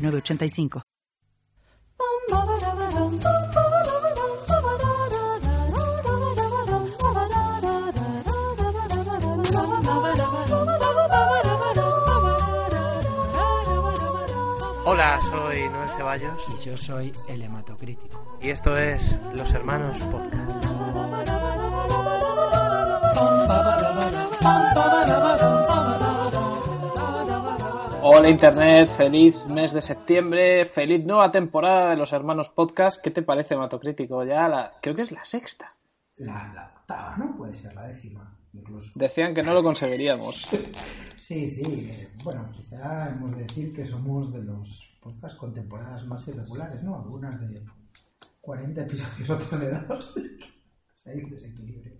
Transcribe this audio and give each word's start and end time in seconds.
985. 0.00 0.82
Hola, 14.86 15.20
soy 15.22 15.68
Noel 15.68 15.88
Ceballos. 15.96 16.44
Y 16.48 16.64
yo 16.64 16.76
soy 16.76 17.12
el 17.28 17.42
hematocrítico. 17.42 18.38
Y 18.42 18.50
esto 18.50 18.76
es 18.76 19.18
Los 19.34 19.52
Hermanos 19.52 19.98
Podcast. 20.00 20.66
Hola 28.02 28.30
Internet, 28.30 28.88
feliz 28.88 29.44
mes 29.46 29.74
de 29.74 29.82
septiembre, 29.82 30.64
feliz 30.64 31.04
nueva 31.04 31.30
temporada 31.30 31.90
de 31.90 31.98
los 31.98 32.12
Hermanos 32.14 32.48
Podcast. 32.48 33.02
¿Qué 33.02 33.10
te 33.10 33.20
parece, 33.20 33.56
Matocrítico? 33.56 34.24
Ya 34.24 34.48
la, 34.48 34.72
creo 34.80 34.94
que 34.94 35.02
es 35.02 35.12
la 35.12 35.22
sexta. 35.22 35.66
La, 36.16 36.72
octava, 36.78 37.16
¿no? 37.18 37.36
Puede 37.36 37.54
ser 37.54 37.74
la 37.74 37.86
décima, 37.88 38.38
incluso. 38.54 38.92
Decían 38.94 39.34
que 39.34 39.42
no 39.42 39.52
lo 39.52 39.62
conseguiríamos. 39.62 40.48
sí, 41.18 41.50
sí. 41.50 42.08
Bueno, 42.24 42.50
quizá 42.56 43.10
hemos 43.10 43.36
de 43.36 43.42
decir 43.44 43.74
que 43.74 43.84
somos 43.86 44.32
de 44.32 44.44
los 44.44 44.98
podcasts 45.02 45.38
con 45.38 45.52
temporadas 45.52 46.06
más 46.06 46.26
irregulares, 46.26 46.82
¿no? 46.82 46.96
Algunas 46.96 47.38
de 47.38 47.62
40 48.40 48.80
episodios, 48.80 49.30
otras 49.30 49.60
de 49.60 49.70
dos. 49.72 50.14
Hay 51.06 51.22
un 51.22 51.30
desequilibrio. 51.30 51.99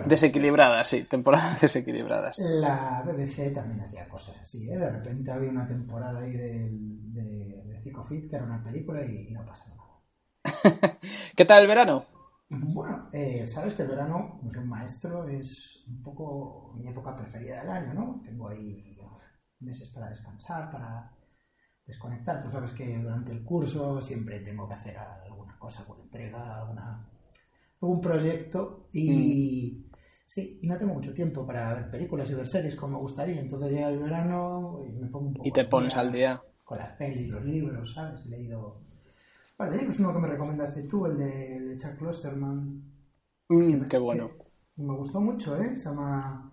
Desequilibradas, 0.00 0.88
sí, 0.88 1.04
temporadas 1.04 1.60
desequilibradas. 1.60 2.38
La 2.38 3.02
BBC 3.04 3.52
también 3.54 3.80
hacía 3.80 4.08
cosas 4.08 4.36
así, 4.40 4.70
¿eh? 4.70 4.78
De 4.78 4.90
repente 4.90 5.30
había 5.30 5.50
una 5.50 5.66
temporada 5.66 6.20
ahí 6.20 6.32
de, 6.32 6.68
de, 6.70 7.62
de 7.66 8.04
Fit, 8.08 8.30
que 8.30 8.36
era 8.36 8.44
una 8.44 8.62
película, 8.62 9.04
y, 9.04 9.30
no 9.32 9.44
pasa 9.44 9.66
nada. 9.68 10.98
¿Qué 11.36 11.44
tal 11.44 11.62
el 11.62 11.68
verano? 11.68 12.06
Bueno, 12.48 13.08
eh, 13.12 13.46
sabes 13.46 13.74
que 13.74 13.82
el 13.82 13.88
verano, 13.88 14.36
como 14.38 14.52
soy 14.52 14.62
un 14.62 14.68
maestro, 14.68 15.28
es 15.28 15.84
un 15.86 16.02
poco 16.02 16.74
mi 16.76 16.88
época 16.88 17.16
preferida 17.16 17.60
del 17.60 17.70
año, 17.70 17.94
¿no? 17.94 18.20
Tengo 18.24 18.48
ahí 18.48 18.92
meses 19.62 19.90
para 19.90 20.08
descansar, 20.08 20.70
para 20.70 21.12
desconectar. 21.86 22.42
Tú 22.42 22.50
sabes 22.50 22.72
que 22.72 22.98
durante 22.98 23.32
el 23.32 23.42
curso 23.44 24.00
siempre 24.00 24.40
tengo 24.40 24.68
que 24.68 24.74
hacer 24.74 24.98
alguna 24.98 25.58
cosa, 25.58 25.80
alguna 25.80 26.02
entrega, 26.02 26.60
alguna 26.60 27.08
un 27.88 28.00
proyecto 28.00 28.88
y 28.92 29.72
mm. 29.72 29.92
sí, 30.24 30.58
y 30.62 30.66
no 30.66 30.78
tengo 30.78 30.94
mucho 30.94 31.12
tiempo 31.12 31.46
para 31.46 31.74
ver 31.74 31.90
películas 31.90 32.30
y 32.30 32.34
ver 32.34 32.46
series 32.46 32.76
como 32.76 32.94
me 32.94 33.02
gustaría. 33.02 33.40
Entonces 33.40 33.72
llega 33.72 33.88
el 33.88 33.98
verano 33.98 34.80
y 34.86 34.92
me 34.92 35.08
pongo 35.08 35.28
un 35.28 35.34
poco. 35.34 35.48
Y 35.48 35.52
te 35.52 35.64
pones 35.64 35.96
al 35.96 36.12
día. 36.12 36.40
Con 36.64 36.78
las 36.78 36.92
pelis, 36.96 37.28
los 37.28 37.44
libros, 37.44 37.92
¿sabes? 37.92 38.24
He 38.26 38.30
leído. 38.30 38.80
Vale, 39.58 39.76
de 39.76 39.86
uno 39.86 40.12
que 40.12 40.18
me 40.18 40.28
recomendaste 40.28 40.84
tú, 40.84 41.06
el 41.06 41.18
de, 41.18 41.78
Chuck 41.78 41.98
Klosterman. 41.98 42.82
Mm, 43.48 43.82
qué 43.84 43.98
bueno. 43.98 44.30
me 44.76 44.96
gustó 44.96 45.20
mucho, 45.20 45.56
¿eh? 45.60 45.76
Se 45.76 45.90
llama 45.90 46.52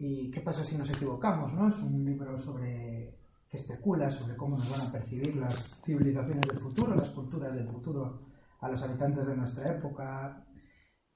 ¿Y 0.00 0.30
qué 0.30 0.40
pasa 0.40 0.62
si 0.62 0.78
nos 0.78 0.88
equivocamos? 0.90 1.52
¿no? 1.52 1.68
Es 1.68 1.78
un 1.78 2.04
libro 2.04 2.38
sobre 2.38 3.16
que 3.48 3.56
especula 3.56 4.10
sobre 4.10 4.36
cómo 4.36 4.56
nos 4.56 4.70
van 4.70 4.82
a 4.82 4.92
percibir 4.92 5.34
las 5.36 5.80
civilizaciones 5.84 6.46
del 6.46 6.60
futuro, 6.60 6.94
las 6.94 7.10
culturas 7.10 7.54
del 7.54 7.66
futuro 7.66 8.18
a 8.60 8.68
los 8.68 8.80
habitantes 8.82 9.26
de 9.26 9.36
nuestra 9.36 9.72
época, 9.72 10.44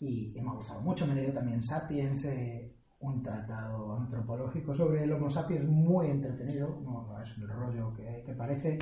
y, 0.03 0.33
me 0.41 0.51
ha 0.51 0.53
gustado 0.53 0.81
mucho. 0.81 1.07
Me 1.07 1.13
he 1.13 1.17
leído 1.17 1.35
también 1.35 1.63
Sapiens, 1.63 2.25
eh, 2.25 2.73
un 3.01 3.23
tratado 3.23 3.97
antropológico 3.97 4.75
sobre 4.75 5.05
el 5.05 5.13
Homo 5.13 5.29
sapiens 5.29 5.65
muy 5.69 6.09
entretenido, 6.09 6.81
no, 6.85 7.21
es 7.21 7.37
el 7.37 7.49
rollo 7.49 7.93
que, 7.95 8.33
parece, 8.37 8.79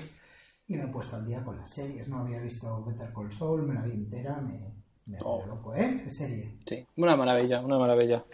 y 0.69 0.77
me 0.77 0.85
he 0.85 0.89
puesto 0.89 1.17
al 1.17 1.27
día 1.27 1.43
con 1.43 1.57
las 1.57 1.71
series. 1.71 2.09
No 2.09 2.19
había 2.19 2.41
visto 2.41 2.85
Better 2.85 3.13
Call 3.13 3.33
Saul, 3.33 3.63
me 3.63 3.75
la 3.75 3.83
vi 3.83 3.93
entera, 3.93 4.41
me, 4.41 4.61
me 5.07 5.19
oh. 5.25 5.45
loco, 5.47 5.75
¿eh? 5.75 6.03
¿Qué 6.05 6.11
serie? 6.11 6.59
Sí, 6.67 6.87
una 6.97 7.17
maravilla, 7.17 7.61
una 7.61 7.79
maravilla. 7.79 8.25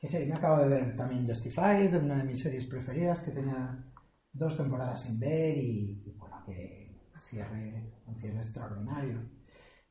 ¿Qué 0.00 0.06
serie? 0.06 0.28
Me 0.28 0.34
acabo 0.34 0.62
de 0.62 0.68
ver 0.68 0.96
también 0.96 1.26
Justified, 1.26 1.94
una 1.96 2.18
de 2.18 2.24
mis 2.24 2.40
series 2.40 2.66
preferidas, 2.66 3.20
que 3.20 3.32
tenía 3.32 3.76
dos 4.32 4.56
temporadas 4.56 5.02
sin 5.02 5.18
ver 5.18 5.56
y, 5.58 6.02
y 6.06 6.14
bueno, 6.16 6.42
que 6.46 6.92
cierre, 7.28 7.82
un 8.06 8.14
cierre 8.16 8.38
extraordinario. 8.38 9.18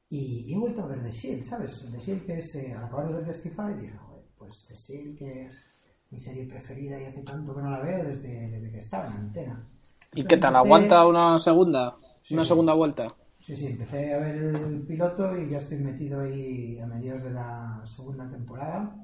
Y, 0.10 0.54
he 0.54 0.58
vuelto 0.58 0.84
a 0.84 0.88
ver 0.88 1.04
The 1.04 1.12
Shield, 1.12 1.46
¿sabes? 1.46 1.88
The 1.92 2.00
Shield 2.00 2.26
que 2.26 2.38
es, 2.38 2.56
eh, 2.56 2.74
al 2.74 2.86
acabar 2.86 3.08
de 3.08 3.14
ver 3.14 3.26
Testify, 3.26 3.74
dije, 3.80 3.98
joder, 3.98 4.26
pues 4.38 4.66
The 4.68 4.76
Shield 4.76 5.18
que 5.18 5.46
es 5.46 5.66
mi 6.12 6.20
serie 6.20 6.46
preferida 6.46 7.02
y 7.02 7.06
hace 7.06 7.24
tanto 7.24 7.56
que 7.56 7.62
no 7.62 7.72
la 7.72 7.80
veo 7.80 8.04
desde, 8.04 8.50
desde 8.50 8.72
que 8.72 8.78
estaba 8.78 9.08
en 9.08 9.14
antena. 9.14 9.68
¿Y 10.14 10.24
qué 10.26 10.38
tal? 10.38 10.56
¿Aguanta 10.56 11.08
una 11.08 11.40
segunda? 11.40 11.98
¿Una 12.32 12.46
segunda 12.46 12.74
vuelta? 12.74 13.08
Sí, 13.38 13.56
sí, 13.56 13.68
empecé 13.68 14.14
a 14.14 14.20
ver 14.20 14.36
el 14.38 14.82
piloto 14.88 15.38
y 15.38 15.50
ya 15.50 15.58
estoy 15.58 15.80
metido 15.80 16.22
ahí 16.22 16.80
a 16.80 16.86
mediados 16.86 17.24
de 17.24 17.32
la 17.32 17.82
segunda 17.86 18.30
temporada. 18.30 18.96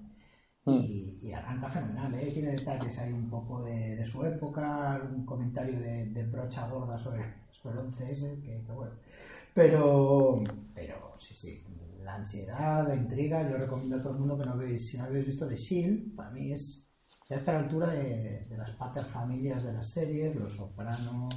Y, 0.65 1.19
mm. 1.23 1.35
arranca 1.35 1.69
fenomenal, 1.69 2.13
¿eh? 2.13 2.31
tiene 2.31 2.51
detalles 2.51 2.97
ahí 2.99 3.11
un 3.11 3.29
poco 3.29 3.63
de, 3.63 4.05
su 4.05 4.23
época, 4.23 5.01
un 5.11 5.25
comentario 5.25 5.79
de, 5.79 6.05
de 6.05 6.23
brocha 6.27 6.69
gorda 6.69 6.97
sobre, 6.99 7.23
sobre 7.51 7.79
el 7.79 7.87
11S, 7.87 8.41
que, 8.41 8.63
que 8.65 8.71
bueno, 8.71 8.93
pero, 9.53 10.43
pero 10.73 11.13
sí, 11.17 11.33
sí, 11.33 11.63
la 12.03 12.15
ansiedad, 12.15 12.87
la 12.87 12.95
intriga, 12.95 13.49
yo 13.49 13.57
recomiendo 13.57 13.97
a 13.97 14.01
todo 14.01 14.13
el 14.13 14.19
mundo 14.19 14.37
que 14.37 14.45
no 14.45 14.57
veis, 14.57 14.87
si 14.87 14.97
no 14.97 15.05
habéis 15.05 15.27
visto 15.27 15.47
The 15.47 15.57
Shield, 15.57 16.15
para 16.15 16.31
mí 16.31 16.53
es 16.53 16.89
ya 17.29 17.35
está 17.35 17.51
a 17.51 17.55
la 17.55 17.59
altura 17.61 17.89
de, 17.89 18.43
de 18.49 18.57
las 18.57 18.71
pater 18.71 19.05
familias 19.05 19.63
de 19.63 19.71
las 19.73 19.87
series, 19.87 20.35
Los 20.35 20.55
Sopranos, 20.55 21.31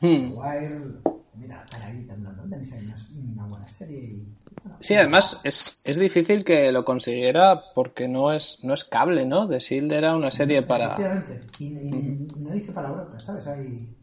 hmm. 0.00 0.32
Wire, 0.32 0.80
mira, 1.34 1.62
Caraguita 1.70 2.14
andando, 2.14 2.44
tenéis 2.44 2.72
ahí 2.72 2.94
una, 3.34 3.46
buena 3.46 3.68
serie. 3.68 3.98
Y, 3.98 4.34
sí, 4.80 4.94
además 4.94 5.38
es, 5.44 5.78
es 5.84 5.98
difícil 5.98 6.44
que 6.44 6.72
lo 6.72 6.82
consiguiera 6.82 7.62
porque 7.74 8.08
no 8.08 8.32
es, 8.32 8.60
no 8.62 8.72
es 8.72 8.84
cable, 8.84 9.26
¿no? 9.26 9.46
The 9.46 9.58
Shield 9.58 9.92
era 9.92 10.16
una 10.16 10.30
serie 10.30 10.62
para... 10.62 10.94
Efectivamente, 10.94 11.40
y, 11.58 11.64
y, 11.64 12.28
no 12.38 12.50
dice 12.50 12.72
palabrotas, 12.72 13.22
¿sabes? 13.22 13.46
Hay 13.48 13.97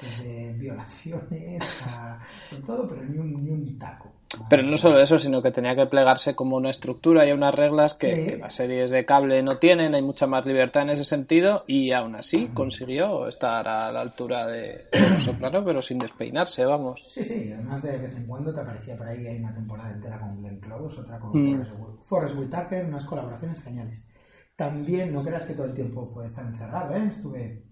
de 0.00 0.52
violaciones 0.54 1.62
a 1.86 2.18
todo, 2.66 2.88
pero 2.88 3.04
ni 3.04 3.18
un, 3.18 3.44
ni 3.44 3.50
un 3.50 3.78
taco. 3.78 4.12
Pero 4.48 4.62
no 4.62 4.76
solo 4.76 5.00
eso, 5.00 5.18
sino 5.18 5.42
que 5.42 5.50
tenía 5.50 5.74
que 5.74 5.86
plegarse 5.86 6.36
como 6.36 6.56
una 6.56 6.70
estructura 6.70 7.26
y 7.26 7.32
unas 7.32 7.54
reglas 7.54 7.94
que, 7.94 8.38
las 8.40 8.54
series 8.54 8.90
de 8.90 9.04
cable 9.04 9.42
no 9.42 9.58
tienen, 9.58 9.94
hay 9.94 10.02
mucha 10.02 10.26
más 10.26 10.46
libertad 10.46 10.84
en 10.84 10.90
ese 10.90 11.04
sentido 11.04 11.64
y 11.66 11.90
aún 11.92 12.14
así 12.14 12.48
consiguió 12.54 13.26
estar 13.26 13.66
a 13.66 13.90
la 13.90 14.00
altura 14.00 14.46
de, 14.46 14.86
Los 14.92 15.24
Soprano, 15.24 15.64
pero 15.64 15.82
sin 15.82 15.98
despeinarse, 15.98 16.64
vamos. 16.64 17.02
Sí, 17.12 17.24
sí, 17.24 17.52
además 17.52 17.82
de 17.82 17.98
vez 17.98 18.14
en 18.14 18.26
cuando 18.26 18.54
te 18.54 18.60
aparecía 18.60 18.96
por 18.96 19.08
ahí, 19.08 19.26
hay 19.26 19.38
una 19.38 19.52
temporada 19.52 19.90
entera 19.90 20.20
con 20.20 20.40
Glenn 20.40 20.60
Close, 20.60 21.00
otra 21.00 21.18
con 21.18 21.32
mm. 21.32 21.98
Forrest, 22.02 22.36
Whitaker, 22.36 22.86
unas 22.86 23.04
colaboraciones 23.04 23.60
geniales. 23.62 24.06
También, 24.54 25.12
no 25.12 25.24
creas 25.24 25.44
que 25.44 25.54
todo 25.54 25.66
el 25.66 25.74
tiempo 25.74 26.08
fue 26.12 26.26
estar 26.26 26.44
encerrado, 26.44 26.94
¿eh? 26.94 27.08
Estuve 27.10 27.69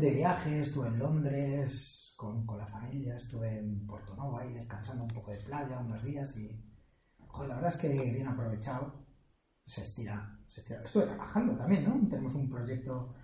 de 0.00 0.10
viaje, 0.10 0.60
estuve 0.60 0.88
en 0.88 0.98
Londres 0.98 2.14
con, 2.16 2.44
con, 2.46 2.58
la 2.58 2.66
familia, 2.66 3.16
estuve 3.16 3.58
en 3.58 3.86
Porto 3.86 4.14
Novo 4.16 4.38
ahí 4.38 4.52
descansando 4.52 5.04
un 5.04 5.10
poco 5.10 5.30
de 5.30 5.38
playa 5.38 5.78
unos 5.78 6.02
días 6.02 6.36
y 6.36 6.50
joder, 7.26 7.48
la 7.48 7.54
verdad 7.56 7.72
es 7.72 7.76
que 7.78 7.88
bien 7.88 8.28
aprovechado, 8.28 9.06
se 9.64 9.82
estira, 9.82 10.38
se 10.46 10.60
estira. 10.60 10.82
Estuve 10.82 11.06
trabajando 11.06 11.54
también, 11.54 11.84
¿no? 11.84 12.08
Tenemos 12.08 12.34
un 12.34 12.48
proyecto 12.48 13.14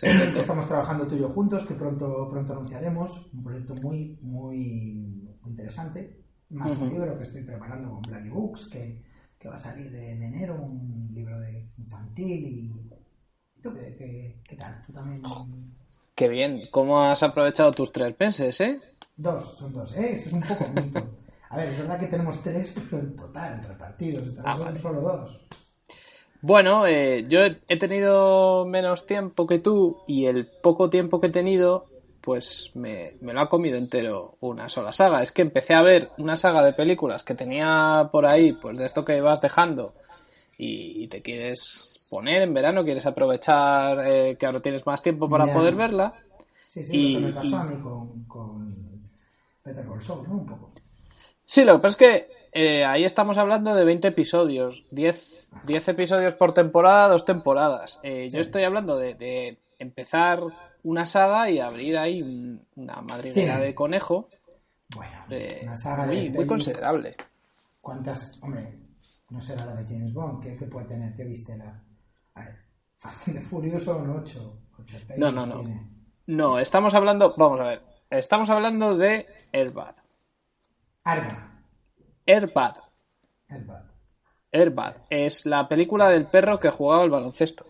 que 0.00 0.40
estamos 0.40 0.66
trabajando 0.66 1.06
tú 1.06 1.14
y 1.14 1.20
yo 1.20 1.30
juntos, 1.30 1.66
que 1.66 1.74
pronto, 1.74 2.28
pronto 2.30 2.52
anunciaremos, 2.52 3.32
un 3.32 3.42
proyecto 3.42 3.74
muy, 3.76 4.18
muy 4.20 5.36
interesante, 5.46 6.24
más 6.50 6.76
un 6.78 6.90
libro 6.90 7.16
que 7.16 7.24
estoy 7.24 7.42
preparando 7.42 7.90
con 7.90 8.02
Blacky 8.02 8.28
Books, 8.28 8.68
que, 8.68 9.04
que 9.38 9.48
va 9.48 9.54
a 9.54 9.58
salir 9.58 9.94
en 9.94 10.22
enero, 10.22 10.62
un 10.62 11.10
libro 11.12 11.38
de 11.40 11.70
infantil 11.78 12.46
y... 12.46 12.72
¿Tú 13.60 13.74
qué, 13.74 13.96
qué, 13.96 14.40
qué 14.44 14.56
tal? 14.56 14.80
¿Tú 14.86 14.92
también 14.92 15.20
Qué 16.18 16.28
bien. 16.28 16.66
¿Cómo 16.72 17.04
has 17.04 17.22
aprovechado 17.22 17.70
tus 17.70 17.92
tres 17.92 18.12
meses, 18.18 18.60
eh? 18.60 18.80
Dos, 19.16 19.56
son 19.56 19.72
dos, 19.72 19.96
¿eh? 19.96 20.14
es 20.14 20.32
un 20.32 20.40
poco 20.40 20.66
mito. 20.74 21.06
A 21.48 21.56
ver, 21.56 21.68
es 21.68 21.78
verdad 21.78 22.00
que 22.00 22.08
tenemos 22.08 22.42
tres, 22.42 22.74
pero 22.74 22.98
en 22.98 23.14
total, 23.14 23.62
repartidos. 23.62 24.34
Ah, 24.44 24.56
son 24.56 24.78
solo 24.78 25.00
dos. 25.00 25.38
Bueno, 26.40 26.88
eh, 26.88 27.24
yo 27.28 27.42
he 27.44 27.76
tenido 27.76 28.66
menos 28.66 29.06
tiempo 29.06 29.46
que 29.46 29.60
tú 29.60 29.98
y 30.08 30.26
el 30.26 30.48
poco 30.48 30.90
tiempo 30.90 31.20
que 31.20 31.28
he 31.28 31.30
tenido, 31.30 31.86
pues 32.20 32.72
me, 32.74 33.14
lo 33.20 33.40
ha 33.40 33.48
comido 33.48 33.78
entero 33.78 34.38
una 34.40 34.68
sola 34.68 34.92
saga. 34.92 35.22
Es 35.22 35.30
que 35.30 35.42
empecé 35.42 35.74
a 35.74 35.82
ver 35.82 36.10
una 36.18 36.34
saga 36.34 36.64
de 36.64 36.72
películas 36.72 37.22
que 37.22 37.36
tenía 37.36 38.08
por 38.10 38.26
ahí, 38.26 38.54
pues 38.54 38.76
de 38.76 38.86
esto 38.86 39.04
que 39.04 39.20
vas 39.20 39.40
dejando 39.40 39.94
y, 40.56 41.06
te 41.06 41.22
quieres 41.22 41.92
poner 42.08 42.42
en 42.42 42.54
verano, 42.54 42.84
quieres 42.84 43.06
aprovechar 43.06 44.06
eh, 44.06 44.36
que 44.38 44.46
ahora 44.46 44.60
tienes 44.60 44.86
más 44.86 45.02
tiempo 45.02 45.28
para 45.28 45.52
poder 45.52 45.74
verla. 45.74 46.14
Sí, 46.66 46.84
sí, 46.84 47.12
lo 47.14 47.20
que 47.20 47.26
me 47.26 47.32
pasó 47.32 47.56
a 47.56 47.64
mí 47.64 47.82
con, 47.82 48.24
con 48.24 48.74
Peter 49.62 49.84
¿no? 49.84 50.34
Un 50.34 50.46
poco. 50.46 50.72
Sí, 51.44 51.64
lo 51.64 51.76
que 51.76 51.82
pasa 51.82 51.88
es 51.88 51.96
que 51.96 52.38
eh, 52.52 52.84
ahí 52.84 53.04
estamos 53.04 53.38
hablando 53.38 53.74
de 53.74 53.84
20 53.84 54.08
episodios, 54.08 54.86
10, 54.90 55.48
10 55.64 55.88
episodios 55.88 56.34
por 56.34 56.52
temporada, 56.52 57.08
dos 57.08 57.24
temporadas. 57.24 58.00
Eh, 58.02 58.28
yo 58.28 58.40
estoy 58.40 58.64
hablando 58.64 58.96
de, 58.98 59.58
empezar 59.78 60.40
una 60.82 61.06
saga 61.06 61.50
y 61.50 61.60
abrir 61.60 61.96
ahí 61.96 62.22
una 62.76 63.00
madriguera 63.00 63.58
de 63.58 63.74
conejo. 63.74 64.28
Bueno, 64.94 65.18
una 65.62 65.76
saga 65.76 66.06
muy, 66.06 66.30
muy 66.30 66.46
considerable. 66.46 67.16
¿Cuántas? 67.80 68.38
Hombre, 68.42 68.78
no 69.30 69.40
será 69.40 69.66
la 69.66 69.76
de 69.76 69.84
James 69.84 70.12
Bond, 70.12 70.42
¿qué, 70.42 70.66
puede 70.66 70.86
tener? 70.86 71.14
¿Qué 71.14 71.24
viste? 71.24 71.56
La... 71.56 71.82
Fast 72.98 73.28
Furioso 73.48 73.94
son 73.96 74.10
8. 74.10 74.58
no, 75.16 75.32
no, 75.32 75.46
no. 75.46 75.88
No, 76.26 76.58
estamos 76.58 76.94
hablando, 76.94 77.34
vamos 77.36 77.60
a 77.60 77.64
ver, 77.64 77.82
estamos 78.10 78.50
hablando 78.50 78.96
de 78.96 79.26
Airbag. 79.52 79.94
Airbag. 81.04 81.48
Airbag. 82.26 82.82
Airbag. 83.48 83.84
Airbag. 84.52 85.06
Es 85.08 85.46
la 85.46 85.68
película 85.68 86.10
del 86.10 86.26
perro 86.26 86.58
que 86.58 86.70
jugaba 86.70 87.02
al 87.02 87.10
baloncesto. 87.10 87.66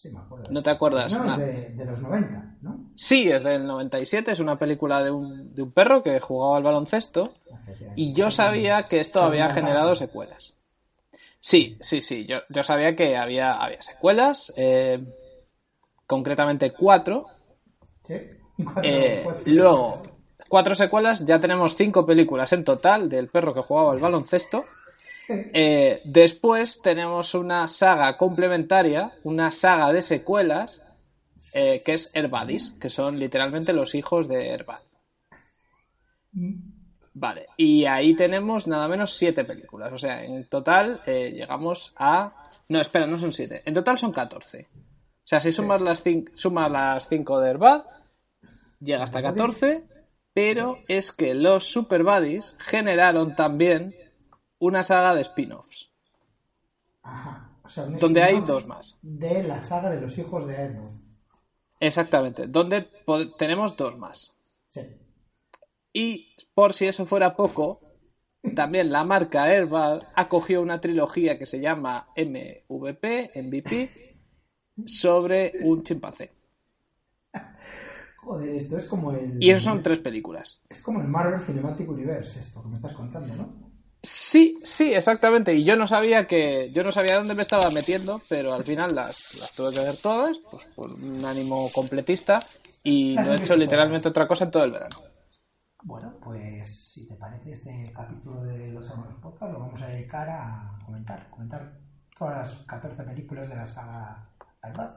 Sí, 0.00 0.08
me 0.10 0.20
acuerdo. 0.20 0.46
¿No 0.48 0.62
te 0.62 0.70
acuerdas? 0.70 1.12
No, 1.12 1.30
es 1.30 1.76
de, 1.76 1.84
los 1.84 2.00
90, 2.00 2.56
¿no? 2.62 2.86
Sí, 2.94 3.30
es 3.30 3.42
del 3.42 3.66
97. 3.66 4.32
Es 4.32 4.40
una 4.40 4.58
película 4.58 5.04
de 5.04 5.10
un, 5.10 5.54
de 5.54 5.60
un 5.60 5.72
perro 5.72 6.02
que 6.02 6.18
jugaba 6.20 6.56
al 6.56 6.62
baloncesto. 6.62 7.34
Y 7.94 8.14
yo 8.14 8.30
sabía 8.30 8.88
que 8.88 8.98
esto 8.98 9.20
había 9.20 9.50
generado 9.50 9.94
secuelas. 9.94 10.54
Sí, 11.38 11.76
sí, 11.80 12.00
sí. 12.00 12.24
Yo, 12.24 12.38
yo 12.48 12.62
sabía 12.62 12.96
que 12.96 13.18
había, 13.18 13.52
había 13.52 13.82
secuelas. 13.82 14.54
Eh, 14.56 15.04
concretamente 16.06 16.70
cuatro. 16.70 17.26
Sí. 18.04 18.14
Eh, 18.82 19.26
luego, 19.46 20.02
cuatro 20.48 20.74
secuelas, 20.74 21.24
ya 21.26 21.40
tenemos 21.40 21.74
cinco 21.76 22.04
películas 22.06 22.52
en 22.52 22.64
total 22.64 23.08
del 23.08 23.28
perro 23.28 23.54
que 23.54 23.62
jugaba 23.62 23.92
al 23.92 23.98
baloncesto. 23.98 24.64
Eh, 25.52 26.00
después 26.04 26.82
tenemos 26.82 27.34
una 27.34 27.68
saga 27.68 28.16
complementaria, 28.16 29.12
una 29.22 29.50
saga 29.50 29.92
de 29.92 30.02
secuelas, 30.02 30.82
eh, 31.54 31.82
que 31.84 31.94
es 31.94 32.14
Herbadis, 32.14 32.72
que 32.80 32.88
son 32.88 33.18
literalmente 33.18 33.72
los 33.72 33.94
hijos 33.94 34.28
de 34.28 34.48
Herbad. 34.48 34.80
Vale, 37.12 37.46
y 37.56 37.84
ahí 37.84 38.14
tenemos 38.14 38.66
nada 38.66 38.88
menos 38.88 39.12
siete 39.14 39.44
películas. 39.44 39.92
O 39.92 39.98
sea, 39.98 40.24
en 40.24 40.48
total 40.48 41.02
llegamos 41.04 41.92
a. 41.96 42.48
No, 42.68 42.80
espera, 42.80 43.06
no 43.06 43.18
son 43.18 43.32
siete. 43.32 43.62
En 43.64 43.74
total 43.74 43.98
son 43.98 44.12
14. 44.12 44.68
O 44.72 45.26
sea, 45.30 45.38
si 45.38 45.52
sumas, 45.52 45.80
las, 45.80 46.02
sumas 46.34 46.72
las 46.72 47.08
cinco 47.08 47.40
de 47.40 47.50
Herbad, 47.50 47.84
llega 48.80 49.04
hasta 49.04 49.22
14, 49.22 49.84
pero 50.32 50.78
es 50.88 51.12
que 51.12 51.34
los 51.34 51.70
Super 51.70 52.02
Buddies 52.02 52.56
generaron 52.58 53.36
también 53.36 53.94
una 54.60 54.82
saga 54.82 55.14
de 55.14 55.22
spin-offs. 55.22 55.90
Ajá. 57.02 57.50
donde 57.98 58.22
hay 58.22 58.40
dos 58.40 58.66
más. 58.66 58.98
De 59.02 59.42
la 59.42 59.62
saga 59.62 59.90
de 59.90 60.00
los 60.00 60.16
hijos 60.18 60.46
de 60.46 60.56
Airbud. 60.56 60.90
Exactamente, 61.80 62.46
donde 62.46 62.88
tenemos 63.38 63.76
dos 63.76 63.98
más. 63.98 64.36
Sí. 64.68 64.82
Y 65.92 66.36
por 66.54 66.72
si 66.72 66.86
eso 66.86 67.06
fuera 67.06 67.34
poco, 67.34 67.80
también 68.54 68.92
la 68.92 69.02
marca 69.04 69.44
Airbud 69.44 70.02
acogió 70.14 70.62
una 70.62 70.80
trilogía 70.80 71.38
que 71.38 71.46
se 71.46 71.60
llama 71.60 72.08
MVP, 72.16 73.30
MVP, 73.34 74.16
sobre 74.86 75.54
un 75.62 75.82
chimpancé. 75.82 76.32
Joder, 78.18 78.50
esto 78.50 78.76
es 78.76 78.84
como 78.84 79.12
el. 79.12 79.42
Y 79.42 79.50
eso 79.50 79.70
son 79.70 79.82
tres 79.82 79.98
películas. 79.98 80.60
Es 80.68 80.82
como 80.82 81.00
el 81.00 81.08
Marvel 81.08 81.42
Cinematic 81.42 81.88
Universe, 81.88 82.40
esto 82.40 82.62
que 82.62 82.68
me 82.68 82.76
estás 82.76 82.92
contando, 82.92 83.34
¿no? 83.34 83.69
Sí, 84.02 84.58
sí, 84.62 84.92
exactamente. 84.94 85.54
Y 85.54 85.64
yo 85.64 85.76
no 85.76 85.86
sabía 85.86 86.26
que. 86.26 86.70
Yo 86.72 86.82
no 86.82 86.92
sabía 86.92 87.16
dónde 87.16 87.34
me 87.34 87.42
estaba 87.42 87.70
metiendo, 87.70 88.20
pero 88.28 88.54
al 88.54 88.64
final 88.64 88.94
las, 88.94 89.34
las 89.34 89.52
tuve 89.52 89.72
que 89.72 89.80
ver 89.80 89.96
todas, 89.96 90.38
pues 90.50 90.64
por 90.74 90.92
un 90.92 91.24
ánimo 91.24 91.70
completista. 91.72 92.40
Y 92.82 93.14
no 93.14 93.32
he 93.32 93.36
hecho 93.36 93.56
literalmente 93.56 94.08
otra 94.08 94.26
cosa 94.26 94.44
en 94.44 94.50
todo 94.50 94.64
el 94.64 94.72
verano. 94.72 94.96
Bueno, 95.82 96.14
pues 96.22 96.92
si 96.92 97.06
te 97.06 97.14
parece, 97.14 97.52
este 97.52 97.92
capítulo 97.94 98.42
de 98.44 98.70
Los 98.70 98.90
Amores 98.90 99.16
Podcast 99.20 99.52
lo 99.52 99.60
vamos 99.60 99.80
a 99.82 99.86
dedicar 99.86 100.28
a 100.28 100.78
comentar, 100.84 101.28
comentar 101.30 101.72
todas 102.18 102.38
las 102.38 102.66
14 102.66 103.02
películas 103.02 103.48
de 103.48 103.56
la 103.56 103.66
saga 103.66 104.28
Albad. 104.62 104.90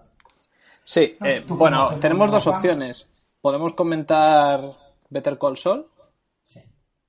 Sí, 0.84 1.18
eh, 1.24 1.44
bueno, 1.48 1.98
tenemos 2.00 2.32
dos 2.32 2.48
opciones 2.48 3.10
podemos 3.44 3.74
comentar 3.74 4.62
Better 5.10 5.38
Call 5.38 5.58
Saul. 5.58 5.86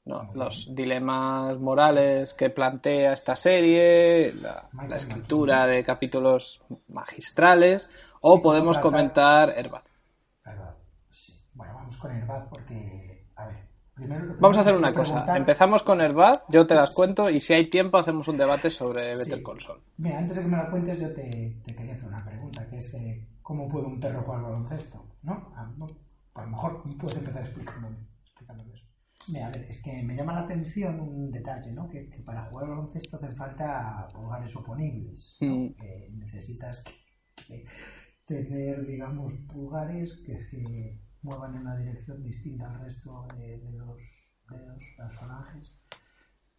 Sí. 0.04 0.10
No, 0.10 0.30
los 0.34 0.74
dilemas 0.74 1.58
morales 1.58 2.34
que 2.34 2.50
plantea 2.50 3.14
esta 3.14 3.36
serie, 3.36 4.34
la, 4.34 4.68
escritura 4.96 5.66
de 5.66 5.82
capítulos 5.82 6.62
magistrales, 6.88 7.88
o 8.20 8.42
podemos 8.42 8.76
comentar 8.78 9.50
Herbat. 9.56 9.86
Sí. 11.10 11.40
Bueno, 11.54 11.74
vamos 11.74 11.96
con 11.96 12.12
Herbat 12.12 12.48
porque, 12.50 13.28
a 13.36 13.46
ver, 13.46 13.68
primero, 13.94 14.36
Vamos 14.38 14.58
a 14.58 14.60
hacer 14.60 14.74
una 14.74 14.92
cosa. 14.92 15.36
Empezamos 15.36 15.82
con 15.82 16.02
Herbat, 16.02 16.42
yo 16.50 16.66
te 16.66 16.74
las 16.74 16.90
cuento 16.90 17.30
y 17.30 17.40
si 17.40 17.54
hay 17.54 17.70
tiempo 17.70 17.96
hacemos 17.96 18.28
un 18.28 18.36
debate 18.36 18.68
sobre 18.68 19.16
Better 19.16 19.42
Call 19.42 19.60
Saul. 19.60 19.80
Mira, 19.96 20.18
antes 20.18 20.36
de 20.36 20.42
que 20.42 20.48
me 20.48 20.58
lo 20.58 20.70
cuentes 20.70 21.00
yo 21.00 21.14
te, 21.14 21.62
quería 21.66 21.94
hacer 21.94 22.08
una 22.08 22.22
pregunta, 22.22 22.66
que 22.68 22.76
es 22.76 22.94
¿cómo 23.40 23.68
puede 23.70 23.86
un 23.86 23.98
perro 23.98 24.22
jugar 24.22 24.42
baloncesto? 24.42 25.02
¿No? 25.22 25.50
Ah, 25.56 25.70
a 26.34 26.42
lo 26.42 26.48
mejor 26.48 26.82
puedes 26.98 27.16
empezar 27.16 27.42
explicándome, 27.42 27.96
eso. 28.74 28.83
Mira, 29.28 29.46
a 29.46 29.50
ver, 29.50 29.66
es 29.70 29.82
que 29.82 30.02
me 30.02 30.14
llama 30.14 30.34
la 30.34 30.40
atención 30.40 31.00
un 31.00 31.30
detalle, 31.30 31.72
¿no? 31.72 31.88
Que, 31.88 32.10
para 32.24 32.46
jugar 32.46 32.64
al 32.64 32.70
baloncesto 32.70 33.16
hacen 33.16 33.34
falta 33.34 34.06
pulgares 34.12 34.54
oponibles. 34.56 35.36
Mm. 35.40 35.68
necesitas 36.18 36.84
tener, 38.26 38.86
digamos, 38.86 39.32
pulgares 39.52 40.22
que 40.26 40.38
se 40.38 40.98
muevan 41.22 41.54
en 41.54 41.62
una 41.62 41.76
dirección 41.76 42.22
distinta 42.22 42.70
al 42.70 42.84
resto 42.84 43.26
de, 43.36 43.58
los 43.72 43.98
dedos, 44.48 44.82
las 44.98 45.14
falanges, 45.14 45.78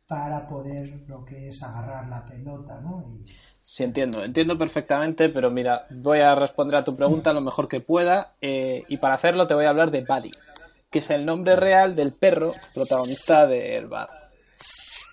para 0.07 0.47
poder 0.47 1.03
lo 1.07 1.23
que 1.25 1.49
es 1.49 1.61
agarrar 1.63 2.07
la 2.07 2.25
pelota, 2.25 2.79
¿no? 2.81 3.03
Y, 3.07 3.25
Sí, 3.65 3.83
entiendo, 3.83 4.23
entiendo 4.23 4.59
perfectamente, 4.59 5.27
pero 5.29 5.49
mira, 5.49 5.87
voy 5.89 6.19
a 6.19 6.35
responder 6.35 6.75
a 6.75 6.83
tu 6.83 6.95
pregunta 6.95 7.33
lo 7.33 7.41
mejor 7.41 7.67
que 7.67 7.81
pueda 7.81 8.35
eh, 8.39 8.83
y 8.87 8.97
para 8.97 9.15
hacerlo 9.15 9.47
te 9.47 9.55
voy 9.55 9.65
a 9.65 9.69
hablar 9.69 9.89
de 9.89 10.01
Buddy, 10.01 10.29
que 10.95 10.99
es 10.99 11.09
el 11.09 11.25
nombre 11.25 11.57
real 11.57 11.93
del 11.93 12.13
perro 12.13 12.53
protagonista 12.73 13.45
de 13.47 13.75
Airbag. 13.75 14.07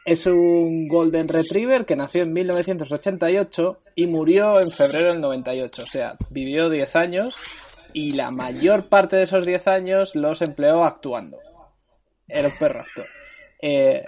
Es 0.04 0.26
un 0.26 0.86
Golden 0.86 1.26
Retriever 1.26 1.84
que 1.84 1.96
nació 1.96 2.22
en 2.22 2.32
1988 2.32 3.80
y 3.96 4.06
murió 4.06 4.60
en 4.60 4.70
febrero 4.70 5.08
del 5.08 5.20
98, 5.20 5.82
o 5.82 5.86
sea, 5.86 6.16
vivió 6.30 6.70
10 6.70 6.94
años 6.94 7.34
y 7.92 8.12
la 8.12 8.30
mayor 8.30 8.88
parte 8.88 9.16
de 9.16 9.24
esos 9.24 9.44
10 9.44 9.66
años 9.66 10.14
los 10.14 10.40
empleó 10.40 10.84
actuando. 10.84 11.40
Era 12.28 12.46
un 12.46 12.54
perro 12.56 12.82
actor. 12.82 13.06
Eh, 13.60 14.04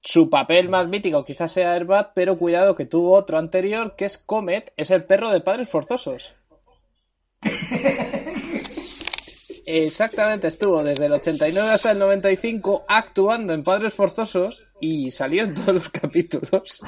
su 0.00 0.30
papel 0.30 0.68
más 0.68 0.88
mítico 0.88 1.24
quizás 1.24 1.50
sea 1.50 1.72
Airbat, 1.72 2.12
pero 2.14 2.38
cuidado 2.38 2.76
que 2.76 2.86
tuvo 2.86 3.14
otro 3.14 3.36
anterior 3.38 3.96
que 3.96 4.04
es 4.04 4.16
Comet, 4.16 4.72
es 4.76 4.92
el 4.92 5.02
perro 5.06 5.30
de 5.30 5.40
padres 5.40 5.68
forzosos. 5.68 6.36
Exactamente, 9.66 10.48
estuvo 10.48 10.82
desde 10.82 11.06
el 11.06 11.12
89 11.12 11.70
hasta 11.70 11.92
el 11.92 11.98
95 11.98 12.84
actuando 12.86 13.54
en 13.54 13.64
Padres 13.64 13.94
Forzosos 13.94 14.66
y 14.80 15.10
salió 15.10 15.44
en 15.44 15.54
todos 15.54 15.74
los 15.74 15.88
capítulos. 15.88 16.80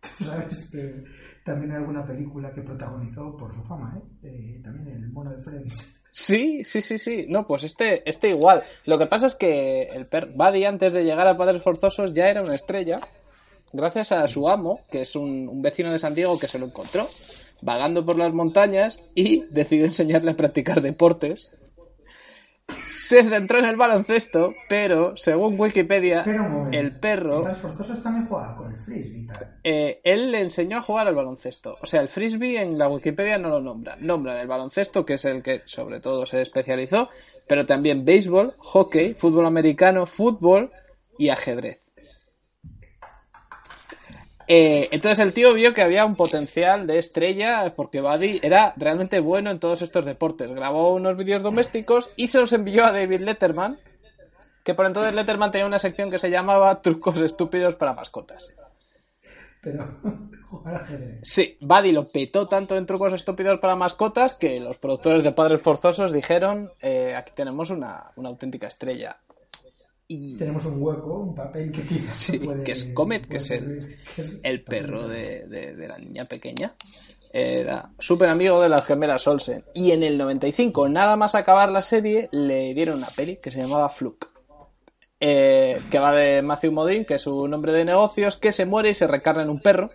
sabes 0.24 0.68
que 0.70 1.04
también 1.44 1.72
hay 1.72 1.78
alguna 1.78 2.06
película 2.06 2.52
que 2.52 2.62
protagonizó 2.62 3.36
por 3.36 3.54
su 3.54 3.62
fama, 3.62 4.00
¿eh? 4.22 4.28
eh 4.28 4.60
también 4.62 4.88
el 4.88 5.08
mono 5.10 5.30
de 5.30 5.42
Friends. 5.42 5.98
Sí, 6.10 6.64
sí, 6.64 6.82
sí, 6.82 6.98
sí. 6.98 7.26
No, 7.28 7.44
pues 7.44 7.64
este, 7.64 8.08
este 8.08 8.30
igual. 8.30 8.62
Lo 8.86 8.98
que 8.98 9.06
pasa 9.06 9.26
es 9.26 9.34
que 9.34 9.82
el 9.84 10.06
per 10.06 10.26
Buddy 10.26 10.64
antes 10.64 10.92
de 10.92 11.04
llegar 11.04 11.26
a 11.26 11.36
Padres 11.36 11.62
Forzosos 11.62 12.12
ya 12.12 12.28
era 12.28 12.42
una 12.42 12.54
estrella, 12.54 12.98
gracias 13.72 14.12
a 14.12 14.26
su 14.26 14.48
amo, 14.48 14.80
que 14.90 15.02
es 15.02 15.14
un, 15.16 15.62
vecino 15.62 15.92
de 15.92 15.98
San 15.98 16.14
Diego 16.14 16.38
que 16.38 16.48
se 16.48 16.58
lo 16.58 16.66
encontró, 16.66 17.08
vagando 17.62 18.04
por 18.04 18.18
las 18.18 18.32
montañas 18.32 19.02
y 19.14 19.44
decidió 19.50 19.84
enseñarle 19.84 20.32
a 20.32 20.36
practicar 20.36 20.80
deportes. 20.82 21.52
Se 23.08 23.22
centró 23.24 23.58
en 23.58 23.64
el 23.64 23.76
baloncesto, 23.76 24.54
pero 24.68 25.16
según 25.16 25.58
Wikipedia, 25.58 26.24
el 26.72 26.98
perro. 27.00 27.42
También 28.02 28.26
jugar 28.26 28.54
con 28.56 28.70
el 28.70 28.78
frisbee. 28.78 29.26
Eh, 29.64 30.00
él 30.04 30.30
le 30.30 30.42
enseñó 30.42 30.76
a 30.76 30.82
jugar 30.82 31.08
al 31.08 31.14
baloncesto. 31.14 31.76
O 31.80 31.86
sea, 31.86 32.02
el 32.02 32.08
frisbee 32.08 32.60
en 32.60 32.76
la 32.76 32.88
Wikipedia 32.88 33.38
no 33.38 33.48
lo 33.48 33.60
nombra. 33.60 33.96
Nombran 33.96 34.36
el 34.36 34.46
baloncesto, 34.46 35.06
que 35.06 35.14
es 35.14 35.24
el 35.24 35.42
que 35.42 35.62
sobre 35.64 36.00
todo 36.00 36.26
se 36.26 36.42
especializó, 36.42 37.08
pero 37.46 37.64
también 37.64 38.04
béisbol, 38.04 38.54
hockey, 38.58 39.14
fútbol 39.14 39.46
americano, 39.46 40.04
fútbol 40.04 40.70
y 41.16 41.30
ajedrez. 41.30 41.87
Eh, 44.50 44.88
entonces 44.92 45.18
el 45.18 45.34
tío 45.34 45.52
vio 45.52 45.74
que 45.74 45.82
había 45.82 46.06
un 46.06 46.16
potencial 46.16 46.86
de 46.86 46.98
estrella 46.98 47.74
porque 47.76 48.00
Buddy 48.00 48.40
era 48.42 48.72
realmente 48.78 49.20
bueno 49.20 49.50
en 49.50 49.60
todos 49.60 49.82
estos 49.82 50.06
deportes. 50.06 50.50
Grabó 50.50 50.94
unos 50.94 51.18
vídeos 51.18 51.42
domésticos 51.42 52.10
y 52.16 52.28
se 52.28 52.40
los 52.40 52.54
envió 52.54 52.86
a 52.86 52.92
David 52.92 53.20
Letterman, 53.20 53.78
que 54.64 54.72
por 54.72 54.86
entonces 54.86 55.14
Letterman 55.14 55.50
tenía 55.50 55.66
una 55.66 55.78
sección 55.78 56.10
que 56.10 56.18
se 56.18 56.30
llamaba 56.30 56.80
Trucos 56.80 57.20
estúpidos 57.20 57.74
para 57.74 57.92
mascotas. 57.92 58.54
Pero 59.60 59.86
jugar. 60.48 60.86
Sí, 61.24 61.58
Buddy 61.60 61.92
lo 61.92 62.08
petó 62.08 62.48
tanto 62.48 62.74
en 62.78 62.86
Trucos 62.86 63.12
estúpidos 63.12 63.60
para 63.60 63.76
mascotas 63.76 64.34
que 64.34 64.60
los 64.60 64.78
productores 64.78 65.24
de 65.24 65.32
Padres 65.32 65.60
Forzosos 65.60 66.10
dijeron, 66.10 66.72
eh, 66.80 67.14
aquí 67.14 67.32
tenemos 67.34 67.68
una, 67.68 68.12
una 68.16 68.30
auténtica 68.30 68.66
estrella. 68.66 69.18
Tenemos 70.08 70.64
un 70.64 70.82
hueco, 70.82 71.18
un 71.18 71.34
papel 71.34 71.70
que 71.70 71.82
quizás 71.82 72.32
que 72.64 72.72
es 72.72 72.86
Comet, 72.94 73.26
que 73.26 73.36
es 73.36 73.50
el, 73.50 74.64
perro 74.64 75.06
de, 75.06 75.74
la 75.76 75.98
niña 75.98 76.24
pequeña. 76.24 76.74
Era 77.30 77.90
súper 77.98 78.30
amigo 78.30 78.62
de 78.62 78.70
las 78.70 78.86
gemelas 78.86 79.26
Olsen. 79.26 79.64
Y 79.74 79.90
en 79.90 80.02
el 80.02 80.16
95, 80.16 80.88
nada 80.88 81.16
más 81.16 81.34
acabar 81.34 81.70
la 81.70 81.82
serie, 81.82 82.30
le 82.32 82.72
dieron 82.72 82.96
una 82.96 83.08
peli 83.08 83.36
que 83.36 83.50
se 83.50 83.60
llamaba 83.60 83.90
Fluke. 83.90 84.28
Eh, 85.20 85.78
que 85.90 85.98
va 85.98 86.14
de 86.14 86.40
Matthew 86.40 86.72
Modine, 86.72 87.04
que 87.04 87.14
es 87.14 87.26
un 87.26 87.52
hombre 87.52 87.72
de 87.72 87.84
negocios, 87.84 88.38
que 88.38 88.52
se 88.52 88.64
muere 88.64 88.90
y 88.90 88.94
se 88.94 89.06
recarga 89.06 89.42
en 89.42 89.50
un 89.50 89.60
perro. 89.60 89.90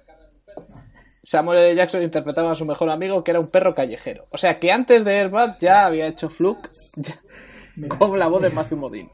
Samuel 1.23 1.57
L. 1.57 1.75
Jackson 1.75 2.03
interpretaba 2.03 2.51
a 2.51 2.55
su 2.55 2.65
mejor 2.65 2.91
amigo, 2.91 3.23
que 3.23 3.31
era 3.31 3.39
un 3.39 3.47
perro 3.47 3.73
callejero. 3.73 4.25
O 4.29 4.37
sea 4.37 4.59
que 4.59 4.71
antes 4.71 5.03
de 5.03 5.17
Airbag 5.17 5.57
ya 5.59 5.87
había 5.87 6.05
hecho 6.05 6.29
Fluke 6.29 6.69
con 7.97 8.19
la 8.19 8.27
voz 8.27 8.43
de 8.43 8.51
Matthew 8.51 8.77
Modine. 8.77 9.09